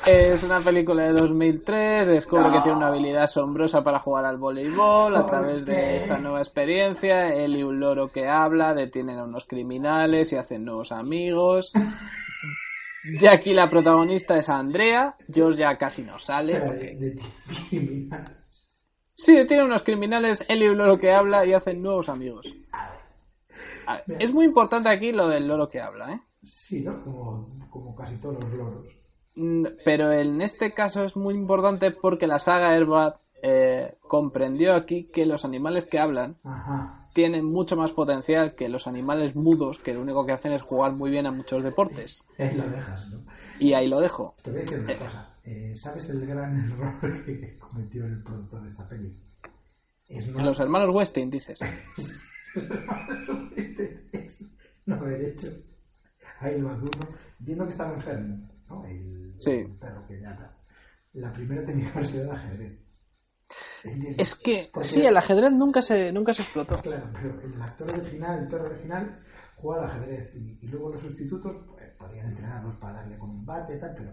Es 0.06 0.42
una 0.42 0.60
película 0.60 1.04
de 1.04 1.12
2003, 1.12 2.08
descubre 2.08 2.50
que 2.50 2.60
tiene 2.60 2.78
una 2.78 2.88
habilidad 2.88 3.24
asombrosa 3.24 3.84
para 3.84 3.98
jugar 3.98 4.24
al 4.24 4.38
voleibol 4.38 5.14
a 5.14 5.26
través 5.26 5.64
de 5.64 5.96
esta 5.96 6.18
nueva 6.18 6.38
experiencia. 6.38 7.34
Él 7.34 7.56
y 7.56 7.62
un 7.62 7.78
loro 7.78 8.08
que 8.08 8.26
habla 8.26 8.74
detienen 8.74 9.18
a 9.18 9.24
unos 9.24 9.44
criminales 9.44 10.32
y 10.32 10.36
hacen 10.36 10.64
nuevos 10.64 10.92
amigos. 10.92 11.72
Jackie, 13.20 13.54
la 13.54 13.70
protagonista, 13.70 14.36
es 14.36 14.48
Andrea. 14.48 15.14
George 15.32 15.60
ya 15.60 15.76
casi 15.76 16.02
no 16.02 16.18
sale. 16.18 16.60
Porque... 16.60 17.16
Sí, 19.10 19.34
detienen 19.34 19.64
a 19.64 19.68
unos 19.68 19.82
criminales, 19.82 20.44
él 20.48 20.62
y 20.62 20.68
un 20.68 20.78
loro 20.78 20.96
que 20.98 21.12
habla 21.12 21.44
y 21.44 21.52
hacen 21.52 21.82
nuevos 21.82 22.08
amigos. 22.08 22.46
Es 24.18 24.32
muy 24.32 24.44
importante 24.44 24.88
aquí 24.88 25.12
lo 25.12 25.28
del 25.28 25.46
loro 25.46 25.68
que 25.68 25.80
habla, 25.80 26.12
¿eh? 26.12 26.20
Sí, 26.42 26.82
¿no? 26.82 27.02
Como, 27.70 27.94
casi 27.96 28.16
todos 28.16 28.42
los 28.42 28.52
loros. 28.52 28.86
Mm, 29.34 29.66
pero 29.84 30.12
en 30.12 30.40
este 30.40 30.72
caso 30.74 31.04
es 31.04 31.16
muy 31.16 31.34
importante 31.34 31.90
porque 31.90 32.26
la 32.26 32.38
saga 32.38 32.76
Herbad 32.76 33.16
eh, 33.42 33.96
comprendió 34.00 34.74
aquí 34.74 35.04
que 35.04 35.26
los 35.26 35.44
animales 35.44 35.84
que 35.84 35.98
hablan 35.98 36.36
tienen 37.12 37.44
mucho 37.44 37.76
más 37.76 37.92
potencial 37.92 38.54
que 38.54 38.68
los 38.68 38.86
animales 38.86 39.36
mudos 39.36 39.78
que 39.78 39.94
lo 39.94 40.02
único 40.02 40.26
que 40.26 40.32
hacen 40.32 40.52
es 40.52 40.62
jugar 40.62 40.92
muy 40.92 41.10
bien 41.10 41.26
a 41.26 41.32
muchos 41.32 41.62
deportes. 41.62 42.26
Ahí 42.38 42.56
lo 42.56 42.68
dejas, 42.68 43.08
¿no? 43.08 43.20
Y 43.60 43.72
ahí 43.72 43.88
lo 43.88 44.00
dejo. 44.00 44.34
Te 44.42 44.50
voy 44.50 44.60
a 44.60 44.62
decir 44.62 44.78
una 44.80 44.92
eh. 44.92 44.96
cosa. 44.96 45.34
Eh, 45.44 45.72
¿Sabes 45.74 46.08
el 46.10 46.26
gran 46.26 46.58
error 46.72 47.24
que 47.24 47.56
cometió 47.56 48.04
el 48.04 48.22
productor 48.22 48.62
de 48.62 48.68
esta 48.68 48.88
peli? 48.88 49.16
Los 50.08 50.60
hermanos 50.60 50.90
Westing, 50.90 51.30
dices. 51.30 51.60
no 54.86 54.94
haber 54.94 55.22
hecho 55.22 55.48
ahí 56.40 56.58
lo 56.60 56.68
uno 56.68 56.90
viendo 57.38 57.64
que 57.64 57.70
estaba 57.70 57.94
enfermo, 57.94 58.48
¿no? 58.68 58.84
El, 58.86 59.34
sí. 59.38 59.64
perro 59.78 60.06
que 60.06 60.20
ya 60.20 60.54
La 61.14 61.32
primera 61.32 61.64
tenía 61.64 61.86
que 61.86 61.92
haber 61.92 62.06
sido 62.06 62.24
el 62.24 62.30
ajedrez. 62.30 62.88
Es 64.18 64.34
que, 64.34 64.70
sí, 64.82 65.06
el 65.06 65.16
ajedrez 65.16 65.52
nunca 65.52 65.80
se, 65.80 66.12
nunca 66.12 66.34
se 66.34 66.42
explotó. 66.42 66.76
Claro, 66.76 67.08
pero 67.12 67.40
el 67.40 67.62
actor 67.62 67.88
original, 67.94 68.40
el 68.40 68.48
perro 68.48 68.66
original, 68.66 69.22
jugaba 69.56 69.84
al 69.84 69.90
ajedrez 69.90 70.34
y, 70.34 70.66
luego 70.66 70.90
los 70.90 71.00
sustitutos 71.00 71.56
pues, 71.70 71.90
podían 71.92 72.28
entrenarlos 72.28 72.76
para 72.76 72.94
darle 72.94 73.18
combate 73.18 73.76
y 73.76 73.80
tal, 73.80 73.94
pero 73.96 74.12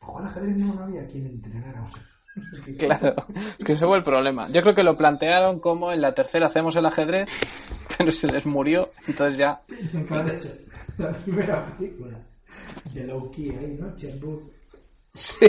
jugar 0.00 0.24
al 0.24 0.30
ajedrez 0.30 0.56
no, 0.56 0.74
no 0.74 0.84
había 0.84 1.06
quien 1.06 1.26
entrenara. 1.26 1.82
O 1.82 1.90
sea, 1.90 2.02
Claro, 2.78 3.14
es 3.58 3.64
que 3.64 3.72
ese 3.72 3.86
fue 3.86 3.98
el 3.98 4.02
problema. 4.02 4.48
Yo 4.50 4.62
creo 4.62 4.74
que 4.74 4.82
lo 4.82 4.96
plantearon 4.96 5.60
como 5.60 5.92
en 5.92 6.00
la 6.00 6.14
tercera 6.14 6.46
hacemos 6.46 6.76
el 6.76 6.86
ajedrez, 6.86 7.28
pero 7.98 8.12
se 8.12 8.28
les 8.28 8.46
murió, 8.46 8.90
entonces 9.06 9.38
ya. 9.38 9.60
La 10.98 11.12
primera 11.12 11.66
película 11.76 12.18
de 12.92 13.06
Loki 13.06 13.50
ahí, 13.50 13.78
¿no? 13.80 13.94
Sí. 15.14 15.46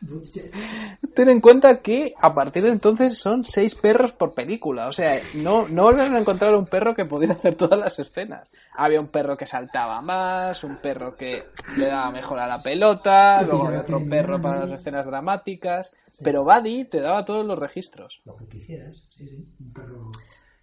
Ten 1.14 1.28
en 1.28 1.40
cuenta 1.40 1.80
que 1.80 2.14
a 2.20 2.32
partir 2.32 2.62
de 2.62 2.70
entonces 2.70 3.18
son 3.18 3.42
seis 3.44 3.74
perros 3.74 4.12
por 4.12 4.34
película. 4.34 4.88
O 4.88 4.92
sea, 4.92 5.20
no, 5.34 5.68
no 5.68 5.84
volvieron 5.84 6.14
a 6.14 6.20
encontrar 6.20 6.54
un 6.54 6.66
perro 6.66 6.94
que 6.94 7.04
pudiera 7.04 7.34
hacer 7.34 7.56
todas 7.56 7.78
las 7.78 7.98
escenas. 7.98 8.48
Había 8.76 9.00
un 9.00 9.08
perro 9.08 9.36
que 9.36 9.46
saltaba 9.46 10.00
más, 10.00 10.62
un 10.62 10.76
perro 10.76 11.16
que 11.16 11.44
le 11.76 11.86
daba 11.86 12.10
mejor 12.10 12.38
a 12.38 12.46
la 12.46 12.62
pelota, 12.62 13.42
luego 13.42 13.66
había 13.66 13.80
otro 13.80 14.04
perro 14.08 14.40
para 14.40 14.66
las 14.66 14.80
escenas 14.80 15.06
dramáticas. 15.06 15.96
Pero 16.22 16.44
Buddy 16.44 16.84
te 16.84 17.00
daba 17.00 17.24
todos 17.24 17.44
los 17.44 17.58
registros. 17.58 18.22
Lo 18.24 18.36
que 18.36 18.46
quisieras, 18.46 19.06
sí, 19.10 19.26
sí. 19.26 19.48
Un 19.60 19.72
perro 19.72 20.08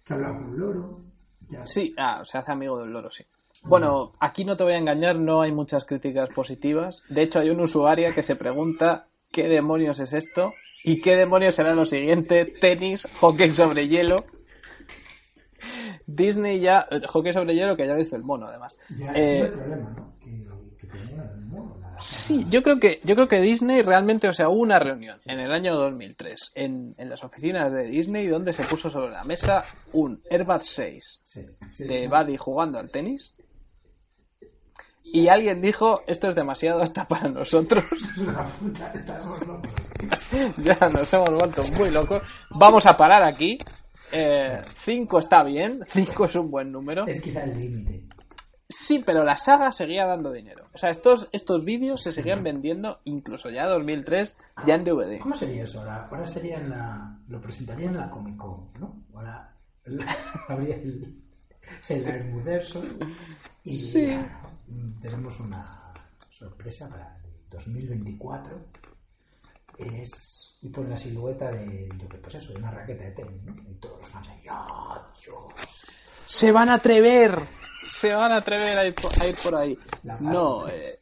que 0.04 0.14
hablaba 0.14 0.36
con 0.36 0.44
un 0.46 0.58
loro. 0.58 1.00
Sí, 1.64 1.94
ah, 1.96 2.22
se 2.24 2.38
hace 2.38 2.52
amigo 2.52 2.78
del 2.80 2.90
loro, 2.90 3.10
sí. 3.10 3.24
Bueno, 3.64 4.12
aquí 4.20 4.44
no 4.44 4.56
te 4.56 4.64
voy 4.64 4.74
a 4.74 4.78
engañar, 4.78 5.16
no 5.16 5.40
hay 5.40 5.50
muchas 5.50 5.84
críticas 5.84 6.28
positivas. 6.34 7.02
De 7.08 7.22
hecho, 7.22 7.40
hay 7.40 7.50
una 7.50 7.64
usuaria 7.64 8.14
que 8.14 8.22
se 8.22 8.36
pregunta 8.36 9.08
¿qué 9.36 9.48
demonios 9.48 10.00
es 10.00 10.14
esto? 10.14 10.54
¿Y 10.82 11.02
qué 11.02 11.14
demonios 11.14 11.54
será 11.54 11.74
lo 11.74 11.84
siguiente? 11.84 12.46
Tenis, 12.58 13.06
hockey 13.20 13.52
sobre 13.52 13.86
hielo. 13.86 14.24
Disney 16.06 16.60
ya, 16.60 16.86
eh, 16.90 17.02
hockey 17.06 17.34
sobre 17.34 17.54
hielo 17.54 17.76
que 17.76 17.86
ya 17.86 17.92
lo 17.92 18.00
hizo 18.00 18.16
el 18.16 18.22
mono 18.22 18.46
además. 18.46 18.78
Ya, 18.96 19.12
eh, 19.12 19.40
es 19.40 19.42
el 19.42 19.52
problema, 19.52 19.90
¿no? 19.90 20.14
Que, 20.78 20.86
el 20.86 21.40
mono. 21.50 21.76
Sí, 22.00 22.46
yo 22.48 22.62
creo 22.62 22.80
que 22.80 23.00
yo 23.04 23.14
creo 23.14 23.28
que 23.28 23.40
Disney 23.42 23.82
realmente, 23.82 24.26
o 24.26 24.32
sea, 24.32 24.48
hubo 24.48 24.60
una 24.60 24.78
reunión 24.78 25.20
en 25.26 25.38
el 25.40 25.52
año 25.52 25.74
2003 25.74 26.52
en, 26.54 26.94
en 26.96 27.10
las 27.10 27.22
oficinas 27.22 27.70
de 27.72 27.84
Disney 27.84 28.28
donde 28.28 28.54
se 28.54 28.64
puso 28.64 28.88
sobre 28.88 29.12
la 29.12 29.24
mesa 29.24 29.64
un 29.92 30.22
Airbat 30.30 30.62
6 30.62 31.24
de 31.80 32.08
Buddy 32.08 32.38
jugando 32.38 32.78
al 32.78 32.90
tenis 32.90 33.34
y 35.12 35.28
alguien 35.28 35.62
dijo, 35.62 36.00
esto 36.06 36.28
es 36.28 36.34
demasiado 36.34 36.82
hasta 36.82 37.06
para 37.06 37.28
nosotros. 37.28 37.84
ya 40.58 40.88
nos 40.88 41.12
hemos 41.12 41.30
vuelto 41.30 41.62
muy 41.78 41.90
locos. 41.90 42.22
Vamos 42.50 42.86
a 42.86 42.96
parar 42.96 43.22
aquí. 43.22 43.58
5 44.10 44.12
eh, 44.12 44.62
está 45.18 45.42
bien, 45.42 45.80
5 45.86 46.24
es 46.26 46.36
un 46.36 46.50
buen 46.50 46.70
número. 46.70 47.06
Es 47.06 47.20
quizá 47.20 47.44
el 47.44 47.58
límite. 47.58 48.04
Sí, 48.68 49.02
pero 49.06 49.22
la 49.22 49.36
saga 49.36 49.70
seguía 49.70 50.06
dando 50.06 50.32
dinero. 50.32 50.66
O 50.74 50.78
sea, 50.78 50.90
estos, 50.90 51.28
estos 51.32 51.64
vídeos 51.64 52.02
se 52.02 52.12
seguían 52.12 52.42
vendiendo 52.42 52.98
incluso 53.04 53.48
ya 53.48 53.64
2003, 53.66 54.36
ya 54.66 54.74
en 54.74 54.84
DVD. 54.84 55.20
¿Cómo 55.20 55.36
sería 55.36 55.64
eso? 55.64 55.80
Ahora, 55.80 56.08
ahora 56.10 56.26
sería 56.26 56.58
en 56.58 56.70
la, 56.70 57.16
lo 57.28 57.40
presentarían 57.40 57.94
en 57.94 58.00
la 58.00 58.10
Comic 58.10 58.36
Con, 58.36 58.72
¿no? 58.80 59.04
Ahora 59.14 59.54
habría 60.48 60.76
el, 60.76 61.16
el 61.88 62.34
y 63.62 63.76
sí. 63.76 64.18
Tenemos 65.00 65.38
una 65.40 65.92
sorpresa 66.30 66.88
para 66.88 67.16
el 67.16 67.50
2024. 67.50 68.58
Es 69.78 70.46
y 70.62 70.68
por 70.68 70.88
la 70.88 70.96
silueta 70.96 71.50
de, 71.50 71.88
pues 72.20 72.34
eso, 72.34 72.52
de 72.52 72.58
una 72.58 72.70
raqueta 72.70 73.04
de 73.04 73.10
tenis, 73.12 73.42
¿no? 73.44 73.54
Y 73.70 73.74
todos 73.74 74.00
los 74.00 74.08
fans 74.08 74.28
ahí, 74.28 74.42
¡ah, 74.50 75.12
Se 76.24 76.50
van 76.50 76.70
a 76.70 76.74
atrever, 76.74 77.46
se 77.84 78.12
van 78.12 78.32
a 78.32 78.36
atrever 78.38 78.78
a 78.78 78.86
ir 78.86 78.94
por, 78.94 79.54
ahí. 79.54 79.78
No, 80.20 80.66
eh, 80.68 80.98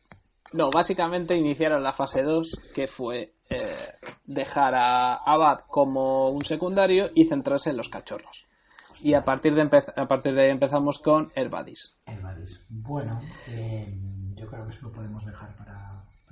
no, 0.53 0.71
básicamente 0.71 1.37
iniciaron 1.37 1.83
la 1.83 1.93
fase 1.93 2.23
2, 2.23 2.73
que 2.75 2.87
fue 2.87 3.33
eh, 3.49 3.95
dejar 4.25 4.75
a 4.75 5.15
Abad 5.17 5.61
como 5.69 6.29
un 6.31 6.45
secundario 6.45 7.11
y 7.15 7.27
centrarse 7.27 7.71
en 7.71 7.77
los 7.77 7.89
cachorros. 7.89 8.47
Y 9.03 9.15
a 9.15 9.25
partir 9.25 9.55
de, 9.55 9.63
a 9.63 10.09
partir 10.09 10.35
de 10.35 10.43
ahí 10.43 10.51
empezamos 10.51 10.99
con 10.99 11.29
Herbadis. 11.35 11.97
Herbadis. 12.07 12.65
Bueno, 12.69 13.21
eh, 13.51 13.95
yo 14.35 14.47
creo 14.47 14.65
que 14.65 14.71
eso 14.71 14.81
lo 14.83 14.93
podemos 14.93 15.25
dejar 15.25 15.57
para, 15.57 15.85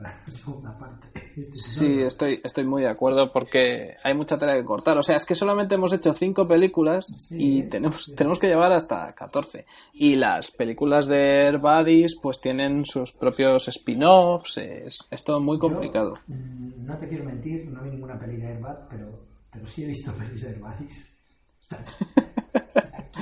la 0.02 0.14
segunda 0.26 0.76
parte. 0.76 1.08
Este 1.36 1.52
sí, 1.54 2.00
estoy, 2.00 2.40
estoy 2.44 2.64
muy 2.64 2.82
de 2.82 2.88
acuerdo 2.88 3.32
porque 3.32 3.96
hay 4.02 4.14
mucha 4.14 4.38
tela 4.38 4.54
que 4.54 4.64
cortar. 4.64 4.98
O 4.98 5.02
sea, 5.02 5.16
es 5.16 5.24
que 5.24 5.34
solamente 5.34 5.76
hemos 5.76 5.92
hecho 5.92 6.12
cinco 6.12 6.46
películas 6.46 7.30
y 7.30 7.62
tenemos, 7.64 8.12
tenemos 8.14 8.38
que 8.38 8.48
llevar 8.48 8.72
hasta 8.72 9.12
14. 9.14 9.64
Y 9.94 10.16
las 10.16 10.50
películas 10.50 11.06
de 11.06 11.46
Herbadis 11.46 12.16
pues 12.20 12.40
tienen 12.40 12.84
sus 12.84 13.12
propios 13.12 13.68
spin-offs. 13.68 14.58
Es, 14.58 14.98
es, 15.10 15.24
todo 15.24 15.40
muy 15.40 15.58
complicado. 15.58 16.18
Mm, 16.26 16.84
no 16.84 16.96
te 16.98 17.08
quiero 17.08 17.24
mentir, 17.24 17.66
no 17.70 17.82
vi 17.82 17.90
ninguna 17.90 18.18
peli 18.18 18.36
de 18.36 18.52
Herbad, 18.52 18.88
pero, 18.90 19.06
pero 19.50 19.66
sí 19.66 19.84
he 19.84 19.86
visto 19.86 20.12
pelis 20.18 20.42
de 20.42 20.50
Herbadis. 20.50 21.08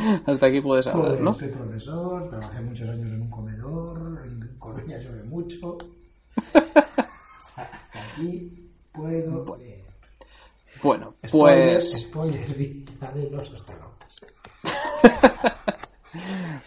Hasta 0.26 0.46
aquí 0.46 0.61
puedes 0.61 0.86
hablar, 0.86 1.20
¿no? 1.20 1.34
Soy 1.34 1.48
profesor, 1.48 2.28
trabajé 2.30 2.61
muchos 2.61 2.88
años 2.88 3.09
en 3.12 3.22
un 3.22 3.30
comedor, 3.30 4.22
en 4.24 4.57
Coruña 4.59 4.98
lloré 4.98 5.22
mucho. 5.24 5.78
hasta, 6.55 7.70
aquí 7.92 8.70
puedo 8.92 9.57
Bueno, 10.82 11.14
pues... 11.30 12.03
Spoiler, 12.03 13.30
los 13.30 13.53
astronautas. 13.53 14.20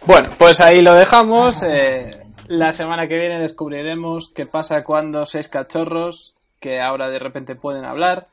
bueno, 0.06 0.30
pues 0.38 0.60
ahí 0.60 0.80
lo 0.82 0.94
dejamos. 0.94 1.62
Eh, 1.62 2.10
la 2.48 2.72
semana 2.72 3.08
que 3.08 3.18
viene 3.18 3.38
descubriremos 3.38 4.28
qué 4.28 4.46
pasa 4.46 4.84
cuando 4.84 5.26
seis 5.26 5.48
cachorros, 5.48 6.34
que 6.60 6.80
ahora 6.80 7.08
de 7.08 7.18
repente 7.18 7.54
pueden 7.54 7.84
hablar, 7.84 8.28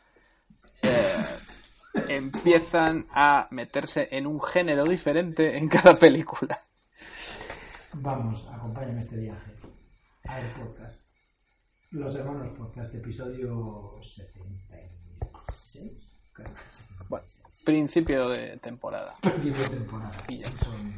eh, 0.81 0.89
empiezan 2.07 3.07
a 3.13 3.47
meterse 3.51 4.07
en 4.11 4.27
un 4.27 4.41
género 4.41 4.83
diferente 4.85 5.57
en 5.57 5.67
cada 5.69 5.95
película. 5.95 6.59
Vamos, 7.93 8.47
acompáñame 8.53 8.99
este 8.99 9.17
viaje. 9.17 9.51
A 10.27 10.35
ver, 10.37 10.53
podcast. 10.53 11.01
Los 11.91 12.15
hermanos 12.15 12.57
podcast, 12.57 12.93
episodio 12.95 13.95
76. 14.01 15.91
Creo 16.33 16.53
que 16.53 16.61
sí. 16.71 16.85
Bueno, 17.09 17.25
principio 17.65 18.29
de 18.29 18.57
temporada. 18.59 19.15
Principio 19.21 19.61
de 19.63 19.69
temporada. 19.69 20.15
Y 20.29 20.37
ya. 20.39 20.47
Son- 20.47 20.93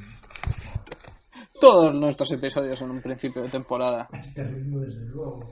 Todos 1.60 1.96
nuestros 1.96 2.32
episodios 2.34 2.78
son 2.78 2.92
un 2.92 3.02
principio 3.02 3.42
de 3.42 3.50
temporada. 3.50 4.08
Este 4.14 4.44
ritmo, 4.44 4.80
desde 4.82 5.06
luego. 5.06 5.50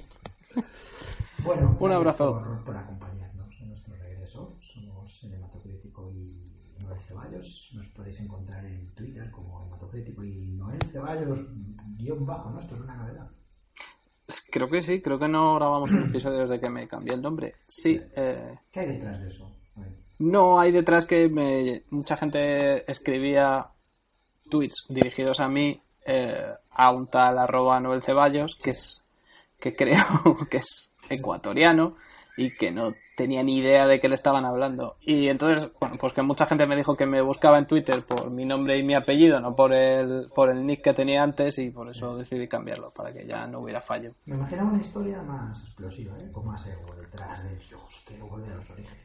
Bueno, 1.44 1.76
Un 1.80 1.92
abrazo. 1.92 2.34
Por, 2.34 2.64
por 2.64 2.78
acompañarnos 2.78 3.50
en 3.62 3.70
nuestro 3.70 3.96
regreso. 3.96 4.56
Somos 4.62 5.11
el 5.24 5.34
Hematocrítico 5.34 6.12
y 6.14 6.84
Noel 6.84 7.00
Ceballos. 7.02 7.70
Nos 7.74 7.88
podéis 7.88 8.20
encontrar 8.20 8.66
en 8.66 8.88
Twitter 8.96 9.30
como 9.32 9.66
Hematocrítico 9.68 10.24
y 10.24 10.48
Noel 10.54 10.80
Ceballos, 10.92 11.40
guion 11.98 12.26
bajo, 12.26 12.50
¿no? 12.52 12.60
Esto 12.60 12.76
es 12.76 12.82
una 12.82 12.96
novedad. 12.96 13.30
Creo 14.50 14.70
que 14.70 14.82
sí, 14.82 15.02
creo 15.02 15.20
que 15.20 15.28
no 15.28 15.56
grabamos 15.56 15.92
un 15.92 16.04
episodio 16.04 16.40
desde 16.42 16.60
que 16.60 16.70
me 16.70 16.88
cambié 16.88 17.14
el 17.16 17.22
nombre. 17.22 17.56
Sí, 17.64 18.00
eh, 18.16 18.58
¿Qué 18.72 18.80
hay 18.82 18.88
detrás 18.94 19.22
de 19.22 19.28
eso? 19.28 19.52
No 20.20 20.60
hay 20.60 20.72
detrás 20.72 21.06
que 21.06 21.28
me- 21.28 21.84
mucha 21.90 22.16
gente 22.16 22.90
escribía 22.90 23.68
tweets 24.50 24.86
dirigidos 24.90 25.40
a 25.40 25.50
mí 25.50 25.82
eh, 26.06 26.54
a 26.72 26.92
un 26.92 27.08
tal 27.08 27.38
arroba 27.40 27.80
Noel 27.80 28.04
Ceballos, 28.04 28.56
que 28.62 28.70
es 28.72 29.04
que 29.60 29.76
creo 29.76 30.06
que 30.50 30.58
es 30.58 30.92
ecuatoriano 31.10 31.96
y 32.36 32.52
que 32.52 32.72
no 32.72 32.96
tenía 33.16 33.44
ni 33.44 33.58
idea 33.58 33.86
de 33.88 34.00
qué 34.00 34.08
le 34.10 34.16
estaban 34.16 34.46
hablando. 34.46 34.96
Y 35.06 35.28
entonces, 35.28 35.70
bueno, 35.80 35.98
pues 36.00 36.14
que 36.14 36.22
mucha 36.22 36.46
gente 36.48 36.66
me 36.66 36.76
dijo 36.76 36.96
que 36.96 37.06
me 37.06 37.22
buscaba 37.22 37.60
en 37.60 37.68
Twitter 37.68 38.04
por 38.06 38.32
mi 38.32 38.46
nombre 38.46 38.78
y 38.80 38.84
mi 38.84 38.96
apellido, 38.96 39.40
no 39.40 39.56
por 39.56 39.74
el, 39.74 40.30
por 40.34 40.50
el 40.50 40.66
nick 40.66 40.82
que 40.84 40.94
tenía 40.94 41.22
antes 41.24 41.58
y 41.60 41.70
por 41.70 41.88
eso 41.90 42.16
decidí 42.18 42.48
cambiarlo, 42.48 42.92
para 42.92 43.14
que 43.14 43.26
ya 43.28 43.46
no 43.48 43.60
hubiera 43.60 43.82
fallo. 43.82 44.14
Me 44.26 44.36
imaginaba 44.36 44.70
una 44.72 44.82
historia 44.82 45.22
más 45.22 45.64
explosiva, 45.66 46.18
¿eh? 46.18 46.32
Con 46.32 46.46
más 46.48 46.66
ego 46.66 46.96
detrás 47.00 47.44
de 47.44 47.56
Dios, 47.58 48.04
quiero 48.08 48.28
volver 48.28 48.54
a 48.54 48.56
los 48.58 48.70
orígenes. 48.72 48.98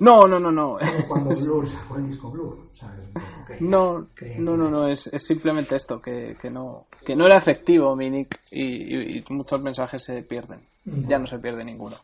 No, 0.00 0.22
no, 0.26 0.38
no, 0.38 0.50
no. 0.52 0.78
Como 0.78 0.80
cuando 1.08 1.30
Blur 1.30 1.68
sacó 1.68 1.96
el 1.96 2.06
disco 2.06 2.30
Blur, 2.30 2.70
¿sabes? 2.74 3.06
Que- 3.46 3.56
No, 3.60 3.98
no, 4.00 4.08
que 4.14 4.26
no, 4.56 4.70
no, 4.70 4.86
es, 4.86 5.06
es 5.08 5.26
simplemente 5.26 5.74
esto, 5.76 6.00
que, 6.00 6.36
que 6.40 6.50
no 6.50 6.86
que 7.04 7.16
no 7.16 7.24
era 7.26 7.36
efectivo 7.36 7.96
mi 7.96 8.10
nick 8.10 8.40
y, 8.50 8.62
y- 8.62 9.18
y 9.18 9.24
muchos 9.30 9.60
mensajes 9.62 10.04
se 10.04 10.22
pierden. 10.22 10.60
Ya 11.08 11.18
no 11.18 11.26
se 11.26 11.38
pierde 11.38 11.64
ninguno. 11.64 11.96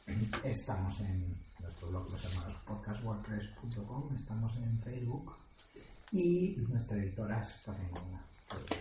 Estamos 0.43 1.01
en 1.01 1.24
nuestro 1.61 1.89
blog 1.89 2.11
Los 2.11 2.24
Hermanos 2.24 2.57
Podcast, 2.66 3.05
wordpress.com, 3.05 4.14
estamos 4.16 4.53
en 4.57 4.78
Facebook 4.80 5.32
y 6.12 6.57
nuestra 6.68 6.99
editora 6.99 7.41
es 7.41 7.61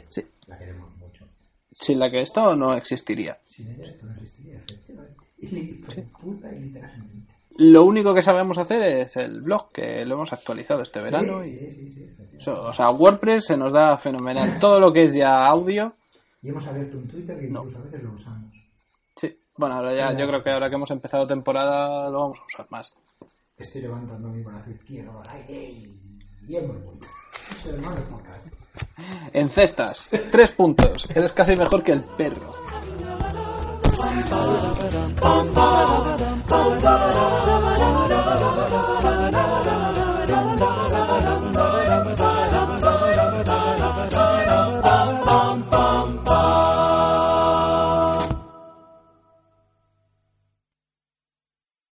Sí. 0.10 0.22
la 0.48 0.58
queremos 0.58 0.96
mucho. 0.98 1.26
Sin 1.72 2.00
la 2.00 2.12
que 2.12 2.20
esto 2.22 2.56
no 2.56 2.74
existiría. 2.74 3.38
Sin 3.46 3.68
ella 3.70 3.84
esto 3.84 4.06
no 4.06 4.14
existiría, 4.14 4.58
efectivamente. 4.58 5.18
Y 5.44 5.74
puta 6.22 6.54
y 6.54 6.60
literalmente. 6.60 7.34
Lo 7.58 7.84
único 7.84 8.14
que 8.16 8.22
sabemos 8.22 8.58
hacer 8.58 8.82
es 8.82 9.18
el 9.18 9.42
blog, 9.42 9.72
que 9.72 10.06
lo 10.06 10.16
hemos 10.16 10.32
actualizado 10.32 10.82
este 10.82 11.02
verano. 11.02 11.44
Sí, 11.44 11.50
Y, 11.50 11.70
sí, 11.72 11.92
sí, 11.92 12.08
sí, 12.40 12.50
o 12.50 12.74
sea, 12.74 12.90
WordPress 12.92 13.46
se 13.48 13.58
nos 13.58 13.74
da 13.74 13.98
fenomenal. 13.98 14.58
Todo 14.60 14.80
lo 14.80 14.94
que 14.94 15.04
es 15.04 15.14
ya 15.14 15.46
audio, 15.46 15.94
Y 16.42 16.50
hemos 16.50 16.66
abierto 16.66 16.98
un 16.98 17.08
Twitter 17.08 17.38
que 17.40 17.48
incluso 17.48 17.78
a 17.78 17.82
veces 17.82 18.04
lo 18.04 18.14
usamos. 18.14 18.54
Bueno, 19.56 19.76
ahora 19.76 19.94
ya, 19.94 20.18
yo 20.18 20.28
creo 20.28 20.44
que 20.44 20.50
ahora 20.50 20.70
que 20.70 20.76
hemos 20.76 20.90
empezado 20.92 21.28
temporada 21.28 22.10
lo 22.10 22.20
vamos 22.20 22.40
a 22.40 22.46
usar 22.46 22.66
más. 22.70 22.94
Estoy 23.58 23.82
levantando 23.84 24.30
mi 24.30 24.42
brazo 24.42 24.72
izquierdo 24.72 25.22
al 25.22 25.30
aire 25.30 25.64
y, 25.64 26.56
hemos 26.56 26.84
vuelto. 26.84 27.08
Podcast. 28.10 28.48
En 29.34 29.50
cestas, 29.50 30.12
tres 30.32 30.52
puntos. 30.52 31.08
Eres 31.14 31.32
casi 31.34 31.56
mejor 31.56 31.84
que 31.84 31.92
el 31.92 32.02
perro. 32.02 32.54